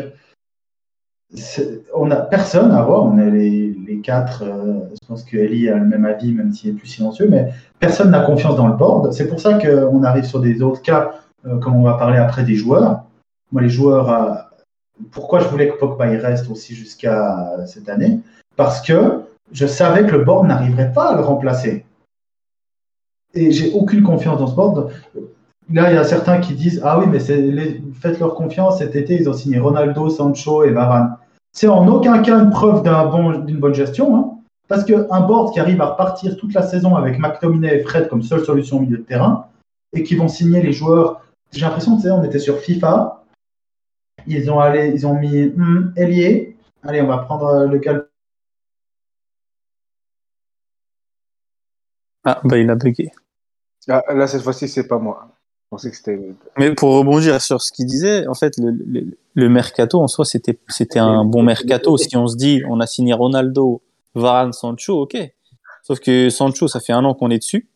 [1.94, 3.04] on a personne à voir.
[3.04, 4.44] On est les, les quatre.
[4.44, 7.48] euh, je pense que Ellie a le même avis, même s'il est plus silencieux, mais
[7.80, 9.12] personne n'a confiance dans le board.
[9.12, 11.12] C'est pour ça qu'on arrive sur des autres cas,
[11.46, 13.02] euh, comme on va parler après des joueurs.
[13.50, 14.48] Moi, les joueurs,
[15.10, 18.20] pourquoi je voulais que Pogba y reste aussi jusqu'à cette année?
[18.56, 19.22] Parce que
[19.52, 21.84] je savais que le board n'arriverait pas à le remplacer.
[23.34, 24.90] Et j'ai aucune confiance dans ce board.
[25.72, 28.78] Là, il y a certains qui disent Ah oui, mais c'est les- faites-leur confiance.
[28.78, 31.16] Cet été, ils ont signé Ronaldo, Sancho et Varane.
[31.52, 32.82] C'est en aucun cas une preuve
[33.46, 34.16] d'une bonne gestion.
[34.16, 34.30] hein.
[34.66, 38.22] parce qu'un board qui arrive à repartir toute la saison avec McTominay et Fred comme
[38.22, 39.46] seule solution au milieu de terrain
[39.92, 41.20] et qui vont signer les joueurs.
[41.52, 43.22] J'ai l'impression que on était sur FIFA.
[44.26, 45.52] Ils ont, allé, ils ont mis
[45.96, 46.56] ailier.
[46.82, 48.06] Allez, on va prendre euh, le cal.
[52.24, 53.10] Ah, bah il a bugué.
[53.88, 55.28] Ah, là, cette fois-ci, c'est pas moi.
[55.64, 56.18] Je pensais que c'était.
[56.56, 60.24] Mais pour rebondir sur ce qu'il disait, en fait, le, le, le mercato en soi,
[60.24, 61.96] c'était c'était un bon mercato.
[61.96, 63.82] Si on se dit, on a signé Ronaldo,
[64.14, 65.16] Varane, Sancho, ok.
[65.82, 67.68] Sauf que Sancho, ça fait un an qu'on est dessus.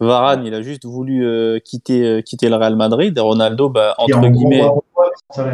[0.00, 3.16] Varane, il a juste voulu euh, quitter euh, quitter le Real Madrid.
[3.16, 4.66] Et Ronaldo, bah entre guillemets,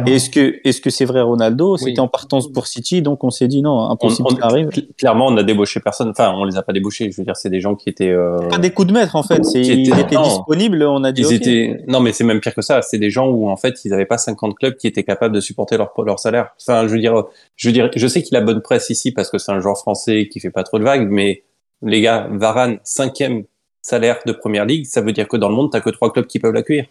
[0.05, 1.73] est-ce que est-ce que c'est vrai Ronaldo?
[1.73, 1.79] Oui.
[1.79, 4.67] C'était en partance pour City, donc on s'est dit non, On- impossible on- qu'il arrive.
[4.69, 6.09] cl- clairement, on a débauché personne.
[6.09, 7.11] Enfin, on les a pas débauchés.
[7.11, 8.09] Je veux dire, c'est des gens qui étaient.
[8.09, 9.43] euh, Pas des coups de maître en fait.
[9.45, 10.23] C'est Qui il étaient- était non.
[10.23, 11.21] disponible, on a dit.
[11.21, 12.81] Ils étaient non mais c'est même pire que ça.
[12.81, 15.39] C'est des gens où en fait ils n'avaient pas 50 clubs qui étaient capables de
[15.41, 16.49] supporter leur leur salaire.
[16.61, 17.23] Enfin je veux dire
[17.55, 19.77] je veux dire je sais qu'il a bonne presse ici parce que c'est un joueur
[19.77, 21.43] français qui fait pas trop de vagues mais
[21.81, 23.43] les gars Varane cinquième
[23.81, 26.25] salaire de première ligue ça veut dire que dans le monde t'as que trois clubs
[26.27, 26.85] qui peuvent l'accueillir.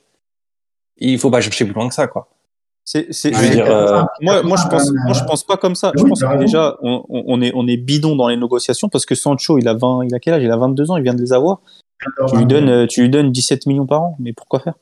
[0.98, 2.28] Il faut pas chercher plus loin que ça quoi.
[2.84, 5.44] C'est, c'est, Je veux c'est- dire, euh, moi, moi, je pense, euh, moi, je pense
[5.44, 5.92] pas comme ça.
[5.96, 6.40] je pense que raison.
[6.40, 10.04] déjà, on, est, on est bidon dans les négociations parce que Sancho, il a 20,
[10.04, 10.42] il a quel âge?
[10.42, 11.60] Il a 22 ans, il vient de les avoir.
[12.28, 14.16] Tu lui donnes, euh, tu lui donnes 17 millions par an.
[14.18, 14.74] Mais pourquoi faire?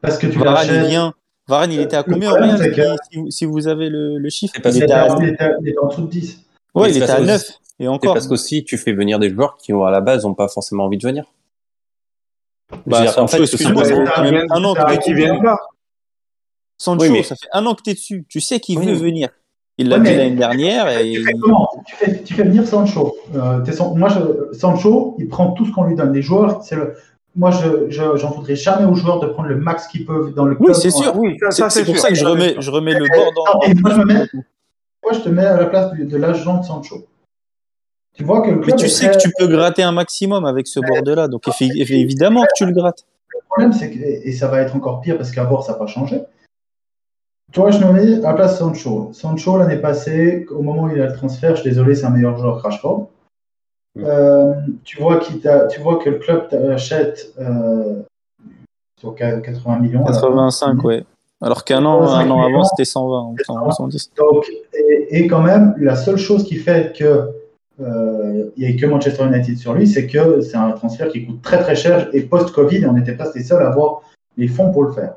[0.00, 1.14] Parce que tu Varane, il vient.
[1.46, 2.30] Varane, il était à combien?
[2.30, 2.72] problème, Real?
[2.72, 4.54] que- Si, vous- si vous avez le, le chiffre.
[4.56, 6.44] Il était à, Il était, il était en dessous de 10.
[6.74, 7.42] ouais, il était à parce que- 9.
[7.78, 8.12] Et C'est encore.
[8.14, 10.98] parce qu'aussi tu fais venir des joueurs qui à la base ont pas forcément envie
[10.98, 11.24] de venir.
[12.86, 13.84] Bah, dire, en fait, excuse-moi,
[14.50, 15.58] un an Qui viennent pas.
[16.80, 18.24] Sancho, Oui, mais- ça fait un an que t'es dessus.
[18.28, 18.86] Tu sais qu'il Oui.
[18.86, 19.28] veut venir.
[19.76, 22.42] Il l'a Ouais, dit mais- l'année dernière et Tu fais comment tu fais, tu fais
[22.44, 23.14] venir Sancho.
[23.34, 23.64] Euh,
[23.96, 26.12] moi, je- Sancho, il prend tout ce qu'on lui donne.
[26.12, 26.94] Les joueurs, c'est le.
[27.36, 30.44] Moi, je je- j'en voudrais jamais aux joueurs de prendre le max qu'ils peuvent dans
[30.46, 30.70] le club.
[30.70, 31.14] Oui, c'est sûr.
[31.16, 32.02] Oui, ça, c'est, pour sûr.
[32.02, 34.26] ça que je remets, je remets le bord dans, Non, et moi, je mets-
[35.02, 37.06] Moi, je te mets à la place de, de l'agent de Sancho.
[38.14, 39.92] Tu vois que le Mais club tu est sais très- que tu peux gratter un
[39.92, 43.04] maximum avec ce board-là, donc évidemment que tu le grattes.
[43.32, 45.78] Le problème, c'est que, et ça va être encore pire parce qu'à bord, ça n'a
[45.78, 46.20] pas changé.
[47.52, 49.10] Toi, je me mets à la place Sancho.
[49.12, 52.10] Sancho, l'année passée, au moment où il a le transfert, je suis désolé, c'est un
[52.10, 53.08] meilleur joueur que Rashford.
[53.96, 54.04] Mm.
[54.04, 58.02] Euh, tu, vois tu vois que le club t'achète euh,
[58.98, 60.04] sur 80 millions.
[60.04, 60.20] alors.
[60.20, 61.04] 85, ouais.
[61.42, 64.12] Alors qu'un an, 85 un an avant, c'était 120 ou 100, 110.
[64.16, 67.30] Donc, et, et quand même, la seule chose qui fait que
[67.80, 71.24] euh, il n'y a que Manchester United sur lui, c'est que c'est un transfert qui
[71.26, 74.02] coûte très très cher et post-Covid, on n'était pas les seuls à avoir
[74.36, 75.14] les fonds pour le faire.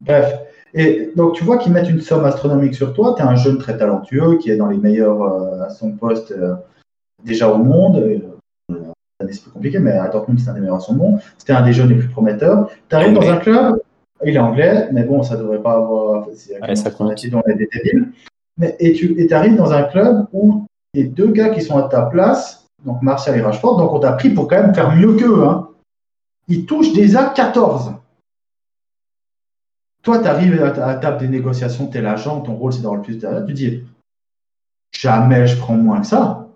[0.00, 0.38] Bref.
[0.74, 3.14] Et donc, tu vois qu'ils mettent une somme astronomique sur toi.
[3.16, 6.32] Tu es un jeune très talentueux qui est dans les meilleurs euh, à son poste
[6.32, 6.54] euh,
[7.24, 7.96] déjà au monde.
[7.96, 8.22] Et,
[8.72, 8.76] euh,
[9.28, 11.18] c'est plus compliqué, mais à Dortmund c'est un des meilleurs à son nom.
[11.36, 12.70] C'était un des jeunes les plus prometteurs.
[12.88, 13.80] Tu arrives dans un club,
[14.24, 16.26] il est anglais, mais bon, ça devrait pas avoir.
[16.28, 17.10] Ouais, ça compte.
[17.10, 18.12] on est des débiles.
[18.56, 20.64] Mais, et tu arrives dans un club où
[20.94, 24.12] les deux gars qui sont à ta place, donc Martial et Rashford, donc on t'a
[24.12, 25.44] pris pour quand même faire mieux qu'eux.
[25.44, 25.68] Hein.
[26.48, 27.92] Ils touchent déjà 14.
[30.02, 32.96] Toi, tu arrives à la table des négociations, tu es l'agent, ton rôle c'est d'avoir
[32.96, 33.84] le plus de tu dis
[34.92, 36.48] jamais je prends moins que ça.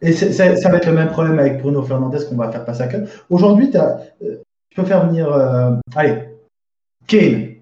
[0.00, 2.88] Et ça, va être le même problème avec Bruno Fernandez qu'on va faire passer à
[2.88, 3.26] quatre.
[3.28, 4.38] Aujourd'hui, euh,
[4.70, 5.30] tu peux faire venir.
[5.30, 6.24] Euh, allez,
[7.06, 7.56] Kane,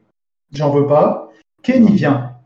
[0.53, 1.33] j'en veux pas.
[1.63, 2.37] Kane, il vient.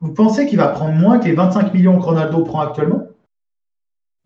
[0.00, 3.03] Vous pensez qu'il va prendre moins que les 25 millions que Ronaldo prend actuellement?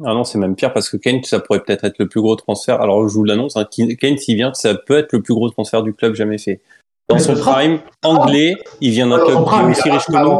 [0.04, 2.36] Ah non, c'est même pire parce que Kane, ça pourrait peut-être être le plus gros
[2.36, 2.80] transfert.
[2.80, 5.82] Alors je vous l'annonce, hein, Kane s'il vient, ça peut être le plus gros transfert
[5.82, 6.60] du club jamais fait.
[7.08, 10.38] Dans son prime anglais, il vient d'un club qui est aussi riche que nous.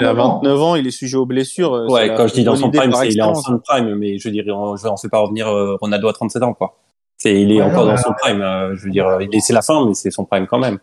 [0.00, 1.74] Il a 29 ans, il est sujet aux blessures.
[1.74, 4.18] Euh, ouais, quand je dis dans son prime, c'est il est en son prime, mais
[4.18, 6.76] je veux dire, je ne fais pas revenir euh, Ronaldo à 37 ans, quoi.
[7.18, 8.40] C'est, il est encore dans son prime.
[8.40, 10.78] Euh, je veux dire, c'est la fin, mais c'est son prime quand même.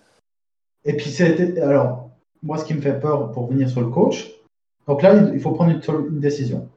[0.86, 2.10] Et puis c'était, alors,
[2.44, 4.32] moi, ce qui me fait peur pour venir sur le coach,
[4.88, 6.68] donc là, il faut prendre une, décision.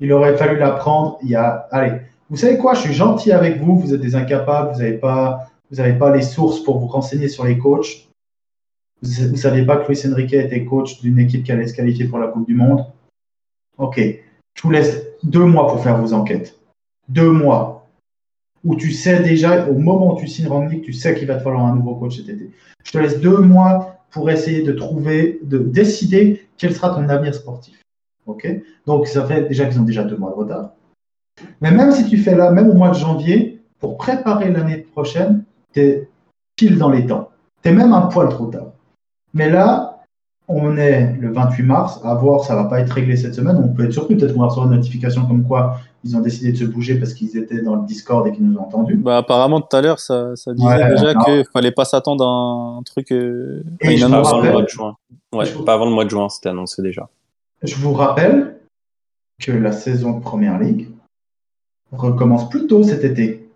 [0.00, 1.68] Il aurait fallu la prendre il y a.
[1.70, 2.74] Allez, vous savez quoi?
[2.74, 3.78] Je suis gentil avec vous.
[3.78, 4.72] Vous êtes des incapables.
[4.72, 4.80] Vous
[5.76, 8.08] n'avez pas les sources pour vous renseigner sur les coachs.
[9.02, 12.06] Vous ne saviez pas que Luis Enrique était coach d'une équipe qui allait se qualifier
[12.06, 12.86] pour la Coupe du Monde?
[13.78, 13.98] Ok.
[14.54, 16.58] Je vous laisse deux mois pour faire vos enquêtes.
[17.08, 17.86] Deux mois.
[18.62, 21.42] Où tu sais déjà, au moment où tu signes Rangnick, tu sais qu'il va te
[21.42, 22.50] falloir un nouveau coach cet été.
[22.84, 27.34] Je te laisse deux mois pour essayer de trouver, de décider quel sera ton avenir
[27.34, 27.79] sportif.
[28.26, 28.48] Ok
[28.86, 30.70] Donc, ça fait déjà qu'ils ont déjà deux mois de retard.
[31.60, 35.44] Mais même si tu fais là, même au mois de janvier, pour préparer l'année prochaine,
[35.72, 36.08] tu es
[36.56, 37.30] pile dans les temps.
[37.62, 38.72] Tu es même un poil trop tard.
[39.32, 40.00] Mais là,
[40.48, 43.56] on est le 28 mars, à voir, ça va pas être réglé cette semaine.
[43.56, 46.52] On peut être surpris, peut-être qu'on va recevoir une notification comme quoi ils ont décidé
[46.52, 48.96] de se bouger parce qu'ils étaient dans le Discord et qu'ils nous ont entendus.
[48.96, 52.82] Bah, apparemment, tout à l'heure, ça, ça disait déjà qu'il fallait pas s'attendre à un
[52.82, 53.12] truc.
[53.12, 54.96] Euh, une annonce avant le mois de juin.
[55.32, 57.08] Ouais, pas avant le mois de juin, c'était annoncé déjà.
[57.62, 58.60] Je vous rappelle
[59.40, 60.88] que la saison de Première Ligue
[61.92, 63.50] recommence plus tôt cet été.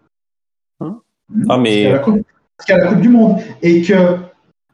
[0.81, 1.01] Hein
[1.49, 1.91] ah, mais.
[1.93, 3.39] Parce qu'il y, a la Coupe du Monde.
[3.63, 4.19] Et que,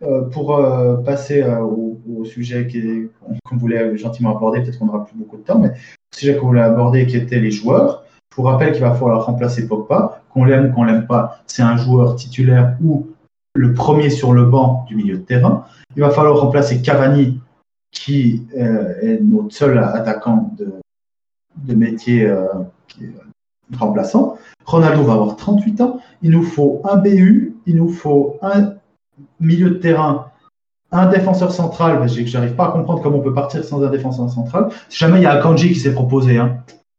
[0.03, 2.69] euh, pour euh, passer au, au, sujet
[3.45, 5.73] qu'on voulait gentiment aborder, peut-être qu'on n'aura plus beaucoup de temps, mais
[6.15, 8.05] sujet qu'on voulait aborder qui était les joueurs.
[8.31, 11.63] Je vous rappelle qu'il va falloir remplacer Pogba, qu'on l'aime ou qu'on l'aime pas, c'est
[11.63, 13.09] un joueur titulaire ou
[13.55, 15.65] le premier sur le banc du milieu de terrain.
[15.97, 17.41] Il va falloir remplacer Cavani,
[17.93, 22.47] qui euh, est notre seul attaquant de, métier euh,
[23.79, 24.39] remplaçant.
[24.65, 26.01] Ronaldo va avoir 38 ans.
[26.23, 28.75] Il nous faut un BU, il nous faut un
[29.39, 30.31] milieu de terrain
[30.93, 34.29] un défenseur central, je j'arrive pas à comprendre comment on peut partir sans un défenseur
[34.29, 34.69] central.
[34.89, 36.59] Si jamais il y a Akanji qui s'est proposé, hein.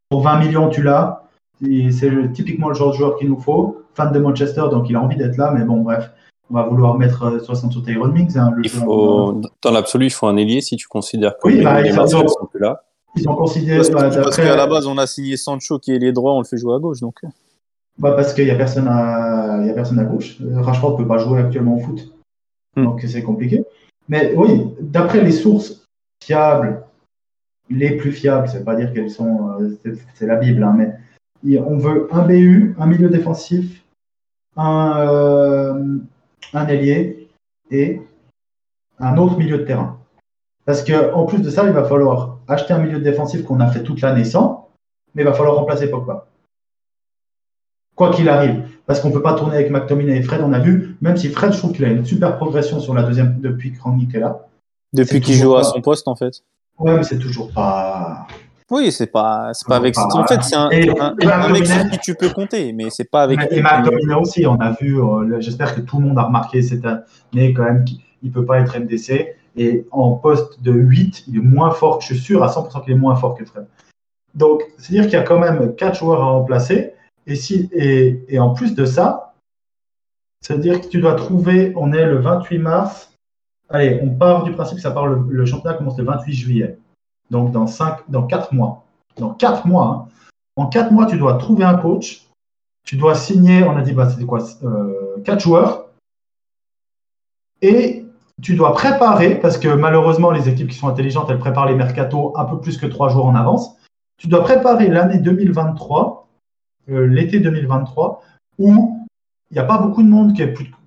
[0.10, 1.24] pour 20 millions, tu l'as.
[1.62, 3.84] C'est typiquement le genre de joueur qu'il nous faut.
[3.94, 6.12] Fan de Manchester, donc il a envie d'être là, mais bon, bref,
[6.52, 8.38] on va vouloir mettre 60 euh, sur Tyrone Mings.
[8.38, 11.82] Hein, il faut, dans l'absolu, il faut un ailier si tu considères que oui, bah,
[11.82, 12.84] les ils, ont, sont plus là.
[13.16, 13.78] Ils ont considéré.
[13.78, 16.46] Parce, bah, qu'à la base, on a signé Sancho qui est les droits, on le
[16.46, 17.22] fait jouer à gauche, donc.
[17.98, 20.38] Bah, parce qu'il n'y a personne à, il y a personne à gauche.
[20.42, 22.14] Rashford ne peut pas jouer actuellement au foot,
[22.76, 22.84] hmm.
[22.84, 23.64] donc c'est compliqué.
[24.10, 25.86] Mais oui, d'après les sources
[26.22, 26.84] fiables,
[27.70, 31.78] les plus fiables, c'est pas dire qu'elles sont, euh, c'est la Bible, hein, mais on
[31.78, 33.84] veut un BU, un milieu défensif,
[34.58, 35.98] un, euh,
[36.54, 37.30] un ailier
[37.70, 38.02] et
[39.00, 39.98] un autre milieu de terrain.
[40.66, 43.84] Parce qu'en plus de ça, il va falloir acheter un milieu défensif qu'on a fait
[43.84, 44.70] toute l'année sans,
[45.16, 46.28] mais il va falloir remplacer Pogba.
[47.96, 48.64] Quoi qu'il arrive.
[48.86, 51.30] Parce qu'on ne peut pas tourner avec McTominay et Fred, on a vu, même si
[51.30, 54.20] Fred, je trouve qu'il a une super progression sur la deuxième depuis que Rangnick est
[54.20, 54.48] là.
[54.94, 56.44] Depuis qu'il joue à son poste, en fait.
[56.80, 58.28] Ouais, mais c'est toujours pas.
[58.72, 59.98] Oui, c'est pas, c'est pas avec.
[59.98, 63.40] En fait, c'est un, mec sur qui tu peux compter, mais c'est pas avec.
[63.52, 65.00] Et McTominay aussi, on a vu.
[65.00, 68.60] Euh, j'espère que tout le monde a remarqué cette année quand même qu'il peut pas
[68.60, 69.36] être MDC.
[69.58, 72.94] Et en poste de 8, il est moins fort, je suis sûr à 100% qu'il
[72.94, 73.68] est moins fort que Fred.
[74.34, 76.94] Donc, c'est-à-dire qu'il y a quand même 4 joueurs à remplacer.
[77.28, 79.34] Et, si, et, et en plus de ça,
[80.40, 83.14] c'est-à-dire que tu dois trouver, on est le 28 mars,
[83.70, 86.78] allez, on part du principe que ça part, le, championnat commence le 28 juillet.
[87.32, 88.84] Donc dans, 5, dans 4 mois.
[89.18, 90.12] Dans 4 mois, hein.
[90.56, 92.28] en 4 mois, tu dois trouver un coach,
[92.86, 95.88] tu dois signer, on a dit, bah, c'était quoi, euh, 4 joueurs,
[97.62, 98.06] et
[98.42, 102.34] tu dois préparer, parce que malheureusement, les équipes qui sont intelligentes, elles préparent les mercatos
[102.36, 103.76] un peu plus que 3 jours en avance.
[104.18, 106.22] Tu dois préparer l'année 2023
[106.90, 108.24] euh, l'été 2023
[108.58, 108.98] où
[109.50, 110.34] il n'y a pas beaucoup de monde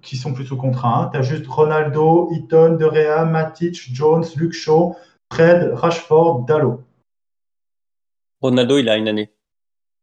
[0.03, 1.03] qui, sont plus sous contrat.
[1.03, 1.11] Hein.
[1.13, 4.97] Tu as juste Ronaldo, Eaton, De Matic, Jones, Luke Shaw,
[5.35, 6.83] Fred, Rashford, Dallo.
[8.41, 9.31] Ronaldo, il a une année.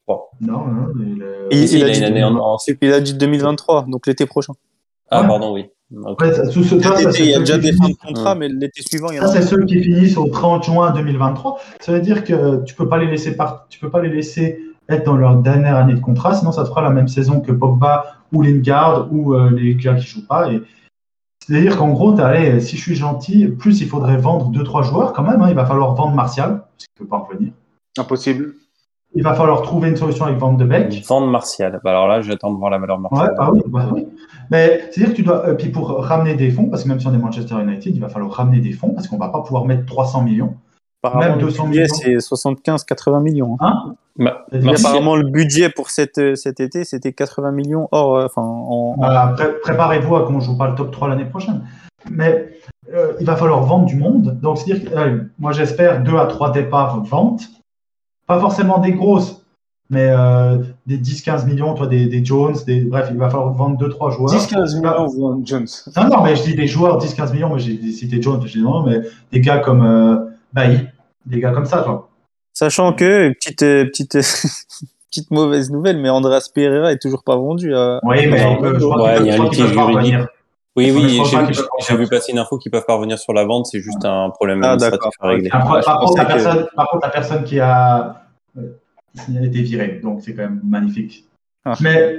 [0.10, 0.20] Non,
[0.68, 3.00] non, il, euh, Il, Si, il a a dit, une année en, en- il a
[3.00, 4.52] dit 2023, donc l'été prochain.
[5.10, 5.28] Ah, Ouais.
[5.28, 5.70] pardon, oui.
[6.20, 8.82] Ça- sous ce ça, il y a déjà qui des fins de contrat, mais l'été
[8.82, 9.42] suivant, il y en Ça, a.
[9.42, 11.60] c'est ceux qui finissent au 30 juin 2023.
[11.80, 14.60] Ça veut dire que tu peux pas les laisser par- tu peux pas les laisser
[14.90, 17.54] être dans leur dernière année de contrat, sinon ça te fera la même saison que
[17.54, 20.52] Pogba ou Lingard ou euh, les gars qui jouent pas.
[20.52, 20.62] Et
[21.46, 25.14] c'est-à-dire qu'en gros, allez, si je suis gentil, plus il faudrait vendre deux trois joueurs
[25.14, 25.42] quand même.
[25.42, 25.48] hein.
[25.50, 27.52] il va falloir vendre Martial parce qu'il peut pas revenir.
[27.98, 28.54] Impossible.
[29.14, 31.06] Il va falloir trouver une solution avec Van de Beek.
[31.06, 31.82] Vente Martial.
[31.84, 33.36] Bah, alors là, j'attends de voir la valeur Ouais, martiale.
[33.38, 34.08] bah oui, bah oui.
[34.50, 37.08] Mais c'est-à-dire que tu dois, euh, puis pour ramener des fonds, parce que même si
[37.08, 39.66] on est Manchester United, il va falloir ramener des fonds parce qu'on va pas pouvoir
[39.66, 40.56] mettre 300 millions.
[41.04, 42.20] Apparemment, même le 200 budget, millions.
[42.22, 43.58] c'est 75-80 millions.
[43.60, 43.74] hein.
[43.88, 43.96] Hein?
[44.18, 48.42] Martial- apparemment, le budget pour cet, euh, cet été, c'était 80 millions hors, euh, enfin,
[48.44, 51.62] en, Bah, pré- Préparez-vous à qu'on joue pas le top 3 l'année prochaine.
[52.10, 52.50] Mais
[52.94, 54.38] euh, il va falloir vendre du monde.
[54.42, 57.44] Donc, c'est-à-dire que euh, moi, j'espère 2 à 3 départs ventes.
[58.28, 59.44] Pas forcément des grosses,
[59.90, 62.56] mais euh, des 10-15 millions, toi, des, des Jones.
[62.68, 62.82] Des...
[62.82, 64.34] Bref, il va falloir vendre 2-3 joueurs.
[64.34, 65.68] 10-15 millions, Von Jones.
[65.98, 68.62] Non, non, mais je dis des joueurs 10-15 millions, mais j'ai cité Jones, je dis
[68.64, 69.00] non, mais
[69.32, 70.18] des gars comme euh,
[70.54, 70.80] Bailly,
[71.26, 72.10] des gars comme ça, toi.
[72.54, 74.12] Sachant que, petite, euh, petite,
[75.10, 77.74] petite mauvaise nouvelle, mais Andreas Pereira est toujours pas vendu.
[77.76, 78.00] À...
[78.04, 80.16] Oui, mais on peut- je crois ouais, qu'ils il y a un litige juridique.
[80.78, 81.22] Oui, oui,
[81.86, 84.30] j'ai vu, passer une info qu'ils peuvent pas revenir sur la vente, c'est juste un
[84.30, 85.50] problème Ah, administratif à régler.
[85.50, 88.22] Par, Ouais, je par contre, la que- personne, par contre, la personne qui a
[88.58, 91.26] euh, été virée, donc c'est quand même magnifique.
[91.66, 91.74] Ah.
[91.82, 92.16] Mais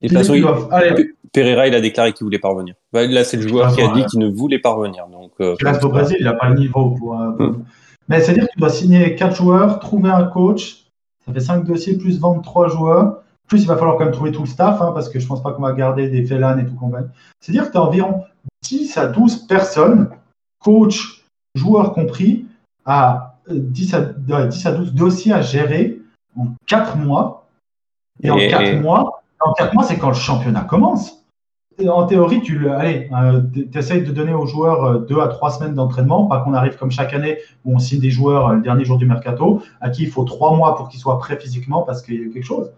[0.00, 2.38] Et de toute façon, ils il- doivent- allez, Pe- Pereira, il a déclaré qu'il voulait
[2.38, 2.74] pas revenir.
[2.94, 5.06] Bah, Là, c'est le joueur qui a dit qu'il ne voulait pas revenir.
[5.08, 7.20] Donc, euh, au Brésil, il n'a pas le niveau pour.
[7.20, 7.64] euh, pour- Mm.
[8.08, 10.84] Mais c'est-à-dire que tu dois signer 4 joueurs, trouver un coach,
[11.26, 13.22] ça fait 5 dossiers, plus vendre 3 joueurs.
[13.48, 15.42] Plus, il va falloir quand même trouver tout le staff, hein, parce que je pense
[15.42, 17.00] pas qu'on va garder des Félan et tout qu'on va.
[17.40, 18.24] C'est-à-dire que tu as environ
[18.62, 20.10] 10 à 12 personnes,
[20.60, 22.46] coach, joueurs compris,
[22.84, 26.00] à euh, 10 à, ouais, 10 à 12 dossiers à gérer
[26.36, 27.46] en 4 mois.
[28.22, 31.24] Et, en Et- 4 et- mois, en 4 mois, c'est quand le championnat commence.
[31.86, 33.10] En théorie, tu le, allez,
[33.52, 36.90] tu essayes de donner aux joueurs 2 à 3 semaines d'entraînement, pas qu'on arrive comme
[36.90, 40.04] chaque année où on signe des joueurs euh, le dernier jour du mercato, à qui
[40.04, 42.46] il faut 3 mois pour qu'ils soient prêts physiquement parce qu'il y a eu quelque
[42.46, 42.70] chose.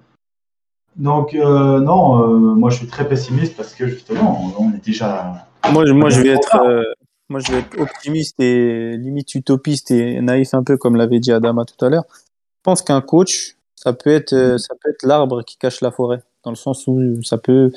[0.97, 4.85] Donc, euh, non, euh, moi je suis très pessimiste parce que justement, on, on est
[4.85, 5.47] déjà.
[5.73, 6.83] Moi, je- moi, je vais être, euh,
[7.29, 11.31] moi, je vais être optimiste et limite utopiste et naïf un peu comme l'avait dit
[11.31, 12.05] Adama tout à l'heure.
[12.11, 15.93] Je pense qu'un coach, ça peut être, euh, ça peut être l'arbre qui cache la
[15.93, 17.71] forêt, dans le sens où ça peut,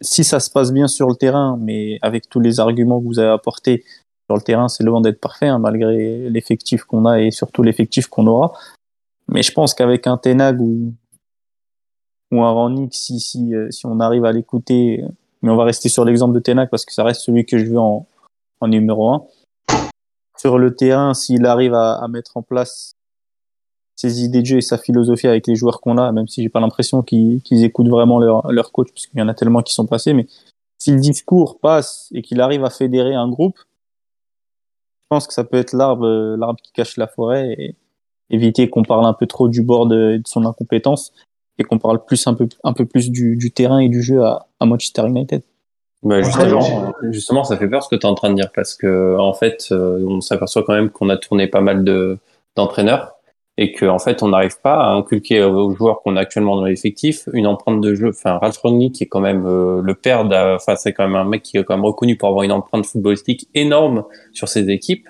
[0.00, 3.18] si ça se passe bien sur le terrain, mais avec tous les arguments que vous
[3.18, 3.84] avez apportés
[4.28, 8.08] sur le terrain, c'est loin d'être parfait, hein, malgré l'effectif qu'on a et surtout l'effectif
[8.08, 8.52] qu'on aura.
[9.28, 10.94] Mais je pense qu'avec un Tenag ou,
[12.32, 15.04] ou un Rannick, si, si, euh, si on arrive à l'écouter,
[15.42, 17.66] mais on va rester sur l'exemple de Tenac parce que ça reste celui que je
[17.66, 18.06] veux en,
[18.60, 19.24] en numéro un.
[20.36, 22.95] Sur le terrain, s'il arrive à, à mettre en place
[23.96, 26.48] ses idées de jeu et sa philosophie avec les joueurs qu'on a, même si j'ai
[26.48, 29.62] pas l'impression qu'ils qu'ils écoutent vraiment leur, leur coach, parce qu'il y en a tellement
[29.62, 30.26] qui sont passés, mais
[30.78, 35.44] si le discours passe et qu'il arrive à fédérer un groupe, je pense que ça
[35.44, 37.74] peut être l'arbre, euh, l'arbre qui cache la forêt et
[38.28, 41.12] éviter qu'on parle un peu trop du bord de, de son incompétence
[41.58, 44.22] et qu'on parle plus un peu, un peu plus du, du terrain et du jeu
[44.24, 45.42] à, à Manchester United.
[46.02, 48.74] Bah, euh, justement, ça fait peur ce que tu es en train de dire parce
[48.74, 52.18] que en fait, euh, on s'aperçoit quand même qu'on a tourné pas mal de
[52.54, 53.15] d'entraîneurs
[53.58, 56.64] et qu'en en fait, on n'arrive pas à inculquer aux joueurs qu'on a actuellement dans
[56.64, 58.10] l'effectif une empreinte de jeu.
[58.10, 61.16] Enfin, Ralph Rangnick qui est quand même euh, le père, d'un- enfin, c'est quand même
[61.16, 64.68] un mec qui est quand même reconnu pour avoir une empreinte footballistique énorme sur ses
[64.70, 65.08] équipes.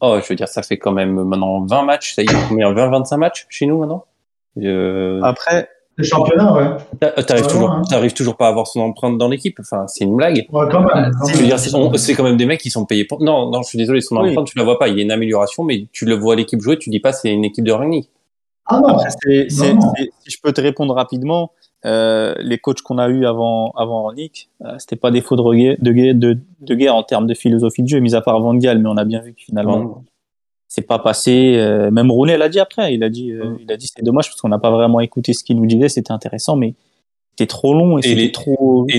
[0.00, 2.72] Oh, je veux dire, ça fait quand même maintenant 20 matchs, ça y est, combien
[2.72, 4.04] 20-25 matchs chez nous maintenant?
[4.58, 6.66] Euh, Après, Le championnat, ouais.
[7.00, 9.58] t'a- T'arrives toujours, t'arrives toujours pas à avoir son empreinte dans l'équipe.
[9.60, 10.46] Enfin, c'est une blague.
[10.50, 11.10] Ouais, quand même.
[11.96, 13.22] c'est quand même des mecs qui sont payés pour.
[13.22, 14.30] Non, non, je suis désolé, son Oui.
[14.30, 14.88] empreinte, tu la vois pas.
[14.88, 17.32] Il y a une amélioration, mais tu le vois l'équipe jouer, tu dis pas c'est
[17.32, 18.10] une équipe de Rangnick.
[18.66, 19.10] Ah non, Après,
[19.50, 19.50] si
[20.30, 21.50] je peux te répondre rapidement,
[21.84, 25.42] euh, les coachs qu'on a eu avant avant Ronick, euh, c'était pas des faux de
[25.54, 28.40] guerre, de, guerre, de, de guerre en termes de philosophie de jeu, mis à part
[28.40, 30.04] Van Gaal, mais on a bien vu que finalement
[30.74, 31.56] c'est pas passé.
[31.58, 34.28] euh, même Rooney l'a dit après, il a dit, euh, il a dit c'est dommage
[34.28, 36.74] parce qu'on n'a pas vraiment écouté ce qu'il nous disait, c'était intéressant, mais
[37.32, 38.86] c'était trop long et, Et c'était les- trop.
[38.88, 38.98] Et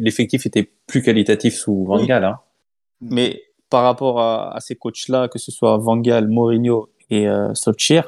[0.00, 2.04] l'effectif était, plus qualitatif sous Van.
[2.04, 2.24] Gaal.
[2.24, 2.38] Hein.
[3.00, 7.54] Mais par rapport à, à ces coachs-là, que ce soit Van Gaal, Mourinho et euh,
[7.54, 8.02] Solskjaer,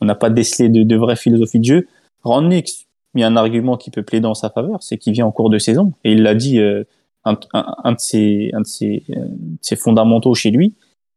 [0.00, 1.86] on n'a pas décelé de, de vraie philosophie de jeu.
[2.22, 5.26] Rangnick, il y a un argument qui peut plaider en sa faveur, c'est qu'il vient
[5.26, 5.92] en cours de saison.
[6.04, 6.84] Et il l'a dit, euh,
[7.24, 10.74] un, un, un de ses, un de ses, euh, de ses fondamentaux chez lui,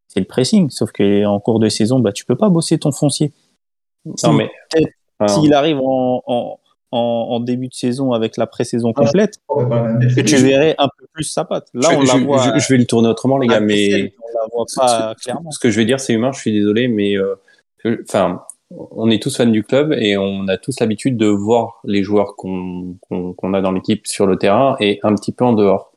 [0.09, 0.69] c'est le pressing.
[0.69, 3.31] Sauf qu'en cours de saison, bah, tu peux pas bosser ton foncier.
[4.25, 4.49] Non, mais.
[5.19, 6.59] enfin, S'il arrive en, en,
[6.91, 11.05] en, en début de saison avec la pré-saison Ah, complète, que tu verrais un peu
[11.13, 11.67] plus sa patte.
[11.73, 12.53] Là, je, on la je- voit.
[12.55, 14.13] je- je vais le tourner autrement, les gars, mais.
[14.23, 15.51] On la voit pas ce, clairement.
[15.51, 17.17] ce que je vais dire, c'est humain, je suis désolé, mais.
[17.17, 17.35] euh,
[18.03, 18.41] Enfin,
[18.71, 22.35] on est tous fans du club et on a tous l'habitude de voir les joueurs
[22.35, 25.88] qu'on qu'on a dans l'équipe sur le terrain et un petit peu en dehors.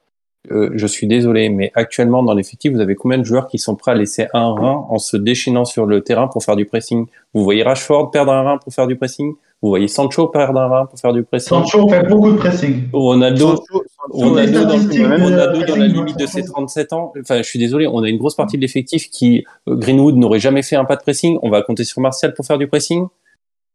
[0.50, 3.76] Euh, je suis désolé, mais actuellement dans l'effectif, vous avez combien de joueurs qui sont
[3.76, 7.06] prêts à laisser un rein en se déchaînant sur le terrain pour faire du pressing?
[7.32, 9.34] Vous voyez Rashford perdre un rein pour faire du pressing?
[9.62, 11.48] Vous voyez Sancho perdre un rein pour faire du pressing?
[11.48, 12.88] Sancho fait beaucoup de pressing.
[12.92, 13.62] Ronaldo,
[14.10, 17.12] Ronaldo, dans, Ronaldo dans la limite de ses 37 ans.
[17.20, 20.40] Enfin, je suis désolé, on a une grosse partie de l'effectif qui euh, Greenwood n'aurait
[20.40, 21.38] jamais fait un pas de pressing.
[21.42, 23.06] On va compter sur Martial pour faire du pressing?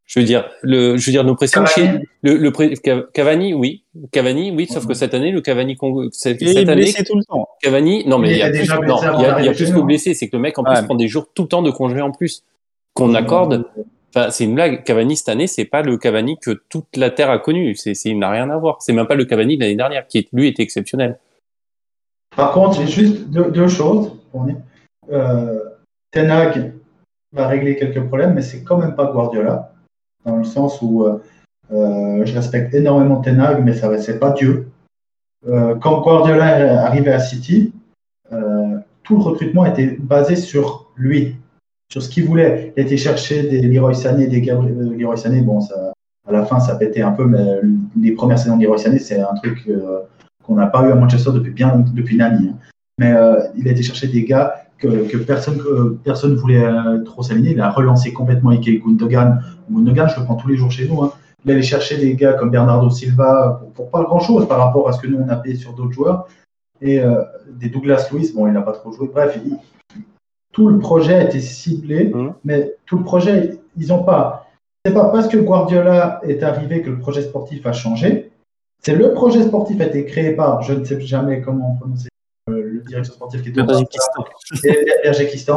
[0.07, 1.89] Je veux dire, le, je veux dire, nos pressings chez
[2.21, 5.77] le, le Cavani, oui, Cavani, oui, sauf que cette année, le Cavani,
[6.13, 7.49] cette, il est année, tout le temps.
[7.61, 9.71] Cavani, non mais il y a plus, non, il y a, il y a plus
[9.71, 11.71] que blessé, c'est que le mec en plus prend des jours tout le temps de
[11.71, 12.43] congé en plus
[12.93, 13.65] qu'on accorde.
[14.15, 14.83] Enfin, c'est une blague.
[14.85, 17.75] Cavani cette année, c'est pas le Cavani que toute la terre a connu.
[17.75, 18.77] C'est, c'est, il n'a rien à voir.
[18.79, 21.19] C'est même pas le Cavani de l'année dernière qui, lui, était exceptionnel.
[22.35, 24.13] Par contre, j'ai juste deux, deux choses.
[25.11, 25.59] Euh,
[26.11, 26.73] Tenag
[27.33, 29.73] va régler quelques problèmes, mais c'est quand même pas Guardiola
[30.27, 31.23] dans le sens où euh,
[31.71, 34.67] euh, je respecte énormément Tenag, mais ça c'est pas Dieu.
[35.47, 37.73] Euh, quand Guardiola est arrivé à City,
[39.03, 41.37] tout le recrutement était basé sur lui,
[41.89, 42.73] sur ce qu'il voulait.
[42.75, 45.39] Il était chercher des Leroy Sané, des Gabriel, Leroy Sané.
[45.39, 45.59] Bon,
[46.27, 47.61] à la fin, ça pétait un peu, mais
[47.97, 49.69] les premières saisons de Leroy Sané, c'est un truc
[50.43, 52.49] qu'on n'a pas eu à Manchester depuis bien depuis Nani.
[52.49, 52.57] Hein.
[52.97, 53.15] Mais
[53.55, 56.65] il a été chercher des gars que, que personne que personne voulait
[57.05, 57.51] trop s'aligner.
[57.51, 61.03] Il a relancé complètement Ike Gundogan Gundogan, je le prends tous les jours chez nous.
[61.03, 61.11] Hein.
[61.45, 65.01] Il allait chercher des gars comme Bernardo Silva pour, pas grand-chose par rapport à ce
[65.01, 66.27] que nous on a payé sur d'autres joueurs.
[66.81, 69.09] Et euh, des Douglas Lewis, bon, il n'a pas trop joué.
[69.11, 69.39] Bref,
[70.51, 72.33] tout le projet a été ciblé, mmh.
[72.43, 74.47] mais tout le projet, ils n'ont pas.
[74.85, 78.31] C'est pas parce que Guardiola est arrivé que le projet sportif a changé.
[78.83, 82.16] C'est le projet sportif a été créé par, je ne sais jamais comment prononcer euh,
[82.47, 83.61] le directeur sportif qui est de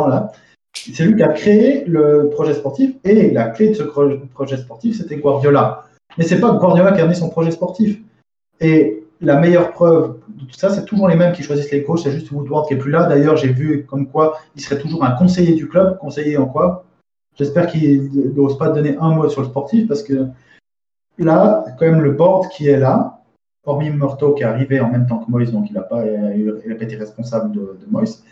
[0.09, 0.32] là.
[0.72, 4.99] C'est lui qui a créé le projet sportif et la clé de ce projet sportif,
[4.99, 5.84] c'était Guardiola.
[6.18, 7.99] Mais c'est pas Guardiola qui a amené son projet sportif.
[8.61, 12.01] Et la meilleure preuve de tout ça, c'est toujours les mêmes qui choisissent les coachs.
[12.01, 13.07] C'est juste Woodward qui est plus là.
[13.07, 15.99] D'ailleurs, j'ai vu comme quoi il serait toujours un conseiller du club.
[15.99, 16.84] Conseiller en quoi?
[17.38, 20.26] J'espère qu'il n'ose pas donner un mot sur le sportif parce que
[21.18, 23.20] là, quand même, le board qui est là,
[23.64, 26.84] hormis Murto qui est arrivé en même temps que Moïse, donc il n'a pas, pas,
[26.84, 28.24] été responsable de, de Moïse,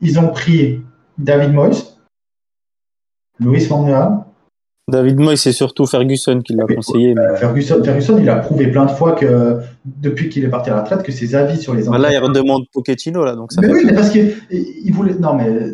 [0.00, 0.82] ils ont pris
[1.18, 1.96] David Moyes,
[3.40, 4.24] Louis Van
[4.88, 7.16] David Moyes, c'est surtout Ferguson qui l'a conseillé.
[7.38, 10.82] Ferguson, Ferguson, il a prouvé plein de fois que depuis qu'il est parti à la
[10.82, 13.62] retraite, que ses avis sur les bah Là, il redemande Pochettino là, donc ça.
[13.62, 14.32] Mais oui, mais parce qu'il
[14.92, 15.14] voulait.
[15.14, 15.72] Non, mais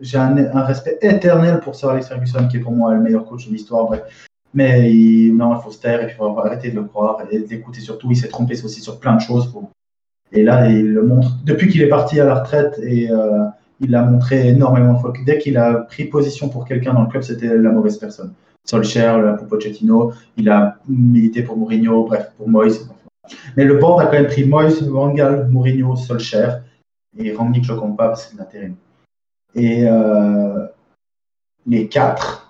[0.00, 3.46] j'ai un, respect éternel pour Sir Alex Ferguson, qui est pour moi le meilleur coach
[3.46, 3.88] de l'histoire.
[4.54, 7.18] Mais il, non, il faut se taire et puis il faut arrêter de le croire
[7.30, 8.10] et d'écouter surtout.
[8.10, 9.52] Il s'est trompé aussi sur plein de choses.
[10.32, 11.36] Et là, il le montre.
[11.44, 13.44] Depuis qu'il est parti à la retraite et euh,
[13.80, 17.08] il a montré énormément de fois dès qu'il a pris position pour quelqu'un dans le
[17.08, 18.32] club, c'était la mauvaise personne.
[18.64, 22.80] Solskjaer, pour Pochettino, il a milité pour Mourinho, bref, pour Moyes.
[23.56, 25.12] Mais le board a quand même pris Moyes, Van
[25.50, 26.62] Mourinho, Solskjaer
[27.18, 28.74] et Rangnick, je ne compte pas parce que c'est l'intérim.
[29.54, 30.66] Et euh,
[31.66, 32.43] les quatre,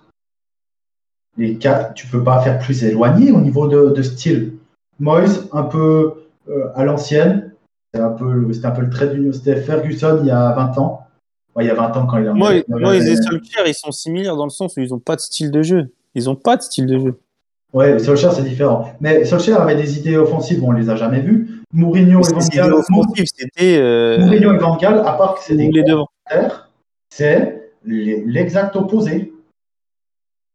[1.36, 4.54] les quatre, tu peux pas faire plus éloigné au niveau de, style.
[5.00, 7.52] Moyes, un peu euh, à l'ancienne,
[7.92, 9.32] c'était un, peu, un peu le trait d'union.
[9.32, 11.04] C'était Ferguson il y a 20 ans
[11.62, 12.32] il y a 20 ans quand il a.
[12.32, 12.64] Moi et
[13.16, 15.90] Solskjaer, ils sont similaires dans le sens où ils n'ont pas de style de jeu.
[16.14, 17.20] Ils n'ont pas de style de jeu.
[17.72, 18.92] Ouais, Solskjaer, c'est différent.
[19.00, 21.62] Mais Solskjaer avait des idées offensives, on ne les a jamais vues.
[21.72, 22.74] Mourinho et Van Gaal.
[23.24, 23.78] c'était.
[23.78, 24.18] Euh...
[24.18, 25.70] Mourinho et Van Gaal, à part que c'est des
[27.10, 29.32] c'est l'exact opposé.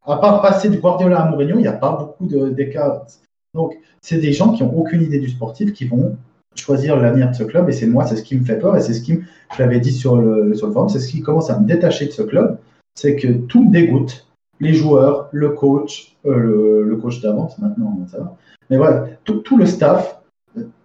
[0.05, 3.05] À part passer du Guardiola à Mourinho, il n'y a pas beaucoup d'écart.
[3.53, 6.17] Donc, c'est des gens qui n'ont aucune idée du sportif qui vont
[6.55, 7.69] choisir l'avenir de ce club.
[7.69, 8.75] Et c'est moi, c'est ce qui me fait peur.
[8.75, 9.19] Et c'est ce qui,
[9.55, 12.05] je l'avais dit sur le, sur le forum, c'est ce qui commence à me détacher
[12.05, 12.57] de ce club.
[12.95, 14.25] C'est que tout me dégoûte.
[14.61, 18.35] Les joueurs, le coach, euh, le, coach d'avant, maintenant ça va.
[18.69, 20.19] Mais voilà, tout, le staff,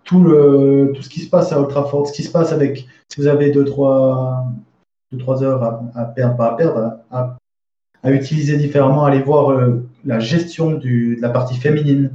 [0.05, 1.73] tout, tout ce qui se passe à Old
[2.07, 4.45] ce qui se passe avec, si vous avez 2-3
[5.13, 5.63] deux, trois, heures
[5.95, 7.37] à, perdre, pas à perdre, à
[8.13, 12.11] utiliser différemment, aller voir euh, la gestion de la partie féminine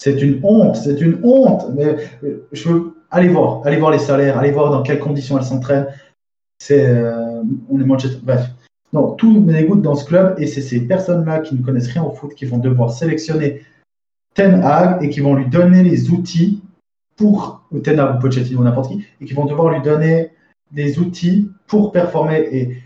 [0.00, 1.66] c'est une honte, c'est une honte.
[1.74, 5.36] Mais euh, je veux aller voir, aller voir les salaires, aller voir dans quelles conditions
[5.36, 5.88] elles s'entraînent.
[6.58, 8.18] C'est, euh, on est Manchester.
[8.22, 8.48] Bref,
[8.94, 12.02] non, tout me dégoûte dans ce club et c'est ces personnes-là qui ne connaissent rien
[12.02, 13.60] au foot qui vont devoir sélectionner
[14.34, 16.62] Ten Hag et qui vont lui donner les outils
[17.16, 20.30] pour ou Ten Hag ou Pochettino ou n'importe qui et qui vont devoir lui donner
[20.72, 22.76] des outils pour performer et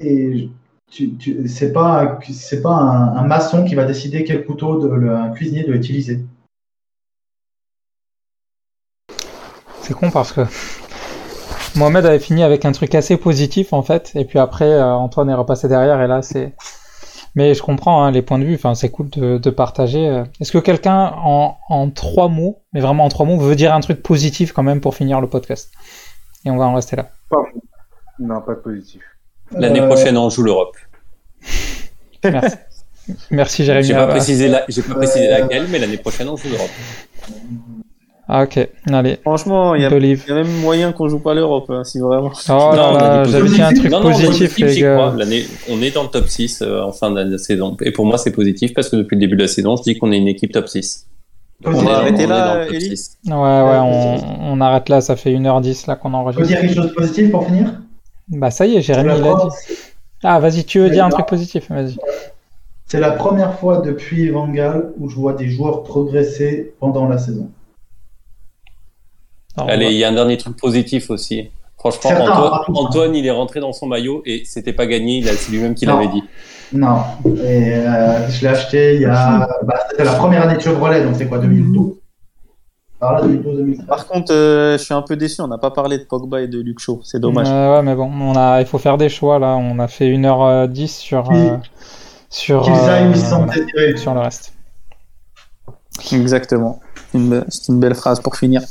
[0.00, 0.50] et
[0.92, 5.16] tu, tu, c'est pas c'est pas un, maçon qui va décider quel couteau de, le,
[5.16, 6.20] un cuisinier doit utiliser.
[9.80, 10.42] C'est con parce que
[11.76, 15.30] Mohamed avait fini avec un truc assez positif en fait, et puis après euh, Antoine
[15.30, 16.54] est repassé derrière et là c'est.
[17.34, 18.56] Mais je comprends hein, les points de vue.
[18.56, 20.06] Enfin, c'est cool de, de partager.
[20.06, 20.24] euh.
[20.38, 23.80] Est-ce que quelqu'un en, en trois mots, mais vraiment en trois mots, veut dire un
[23.80, 25.72] truc positif quand même pour finir le podcast?
[26.44, 27.08] Et on va en rester là.
[28.18, 29.00] Non, pas de positif.
[29.58, 30.76] L'année Euh, prochaine, on joue l'Europe.
[32.24, 32.56] Merci,
[33.30, 33.86] Merci Jérémy.
[33.88, 34.58] J'ai pas Ah, précisé, la...
[34.60, 36.70] pas précisé laquelle, mais l'année prochaine, on joue l'Europe.
[38.28, 39.16] Ah, ok, allez.
[39.22, 42.30] Franchement, il y, a- même moyen qu'on joue pas l'Europe, hein, si vraiment.
[42.48, 45.12] Oh Non, on là, j'avais dit un truc Non, non, positif, les gars.
[45.16, 47.76] L'année, on est dans le top 6 euh, en fin de la saison.
[47.82, 49.98] Et pour moi, c'est positif parce que depuis le début de la saison, je dis
[49.98, 51.08] qu'on est une équipe top 6.
[51.64, 53.18] On arrêter est là, dans le top Eli 6.
[53.26, 56.46] Ouais, ouais, on, on arrête là, ça fait 1h10 là qu'on Faut enregistre.
[56.46, 57.72] dire quelque chose de positif pour finir?
[58.32, 59.20] Bah ça y est, C'est Jérémy la dit.
[59.22, 59.48] première-
[60.24, 61.96] Ah, vas-y, tu veux dire un truc positif Vas-y.
[62.86, 67.18] C'est la première fois depuis Van Gaal où je vois des joueurs progresser pendant la
[67.18, 67.50] saison.
[69.56, 71.50] Alors, Allez, il y a un dernier truc positif aussi.
[71.78, 72.72] Franchement, Antoine, hein.
[72.74, 75.22] Antoine, il est rentré dans son maillot et c'était pas gagné.
[75.24, 76.22] C'est lui-même qui l'avait dit.
[76.72, 79.48] Non, et euh, je l'ai acheté il y a.
[79.64, 81.94] Bah, C'était la première année de Chevrolet, donc c'est quoi, 2012
[83.02, 83.86] Par là, 2012-2013.
[83.86, 86.46] Par contre, euh, je suis un peu déçu, on n'a pas parlé de Pogba et
[86.46, 87.48] de Luke Shaw, c'est dommage.
[87.50, 89.56] Euh, ouais, mais bon, on a, il faut faire des choix là.
[89.56, 91.36] On a fait 1h10 sur, Oui.
[91.48, 91.56] euh,
[92.30, 93.96] sur, aillent euh, voilà, désirés.
[93.96, 94.52] sur le reste.
[96.12, 96.78] Exactement.
[97.12, 98.62] C'est une belle phrase pour finir.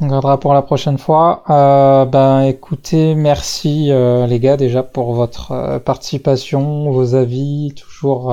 [0.00, 1.42] On gardera pour la prochaine fois.
[1.50, 8.32] Euh, ben, écoutez, merci euh, les gars déjà pour votre euh, participation, vos avis, toujours.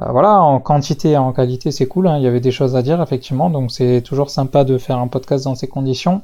[0.00, 2.06] Euh, voilà, en quantité et en qualité, c'est cool.
[2.08, 4.98] hein, il y avait des choses à dire effectivement, donc c'est toujours sympa de faire
[4.98, 6.22] un podcast dans ces conditions.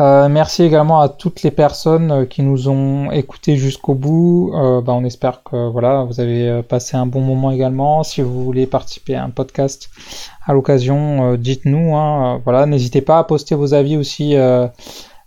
[0.00, 4.50] Euh, merci également à toutes les personnes euh, qui nous ont écoutés jusqu'au bout.
[4.52, 8.02] Ben, on espère que voilà, vous avez passé un bon moment également.
[8.02, 9.90] Si vous voulez participer à un podcast
[10.46, 11.96] à l'occasion, dites-nous.
[11.96, 14.34] hein, voilà, n'hésitez pas à poster vos avis aussi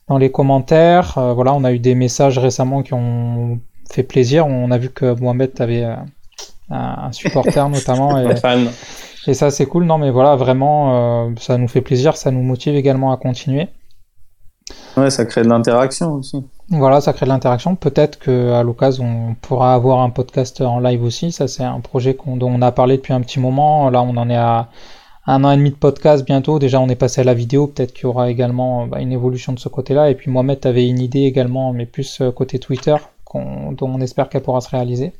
[0.09, 1.13] dans les commentaires.
[1.35, 4.47] Voilà, on a eu des messages récemment qui ont fait plaisir.
[4.47, 5.85] On a vu que Mohamed avait
[6.69, 8.17] un supporter notamment.
[8.29, 8.69] Et, Fan.
[9.27, 9.85] et ça, c'est cool.
[9.85, 12.17] Non, mais voilà, vraiment, euh, ça nous fait plaisir.
[12.17, 13.69] Ça nous motive également à continuer.
[14.97, 16.43] Ouais, ça crée de l'interaction aussi.
[16.69, 17.75] Voilà, ça crée de l'interaction.
[17.75, 21.31] Peut-être qu'à l'occasion, on pourra avoir un podcast en live aussi.
[21.31, 23.89] Ça, c'est un projet dont on a parlé depuis un petit moment.
[23.89, 24.69] Là, on en est à
[25.25, 26.59] un an et demi de podcast bientôt.
[26.59, 27.67] Déjà, on est passé à la vidéo.
[27.67, 30.09] Peut-être qu'il y aura également bah, une évolution de ce côté-là.
[30.09, 32.95] Et puis, Mohamed avait une idée également, mais plus euh, côté Twitter,
[33.33, 35.13] dont on espère qu'elle pourra se réaliser.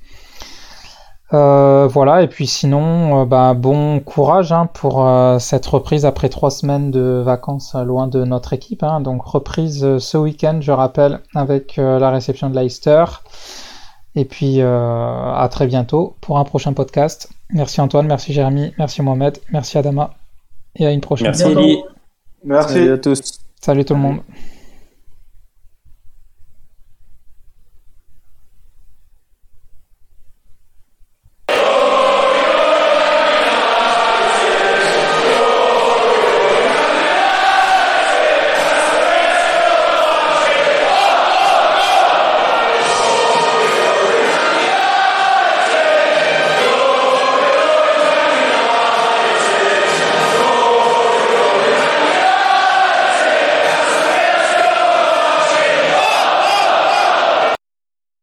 [1.34, 6.30] Euh, voilà, et puis sinon, euh, bah, bon courage hein, pour euh, cette reprise après
[6.30, 8.82] trois semaines de vacances loin de notre équipe.
[8.84, 9.02] hein.
[9.02, 13.04] Donc reprise euh, ce week-end, je rappelle, avec euh, la réception de Leicester.
[14.16, 17.30] Et puis euh, à très bientôt pour un prochain podcast.
[17.52, 20.12] Merci Antoine, merci Jérémy, merci Mohamed, merci Adama.
[20.76, 21.28] Et à une prochaine.
[21.28, 21.84] Merci.
[22.45, 22.74] Merci.
[22.74, 23.22] Salut à tous.
[23.60, 24.20] Salut tout le monde.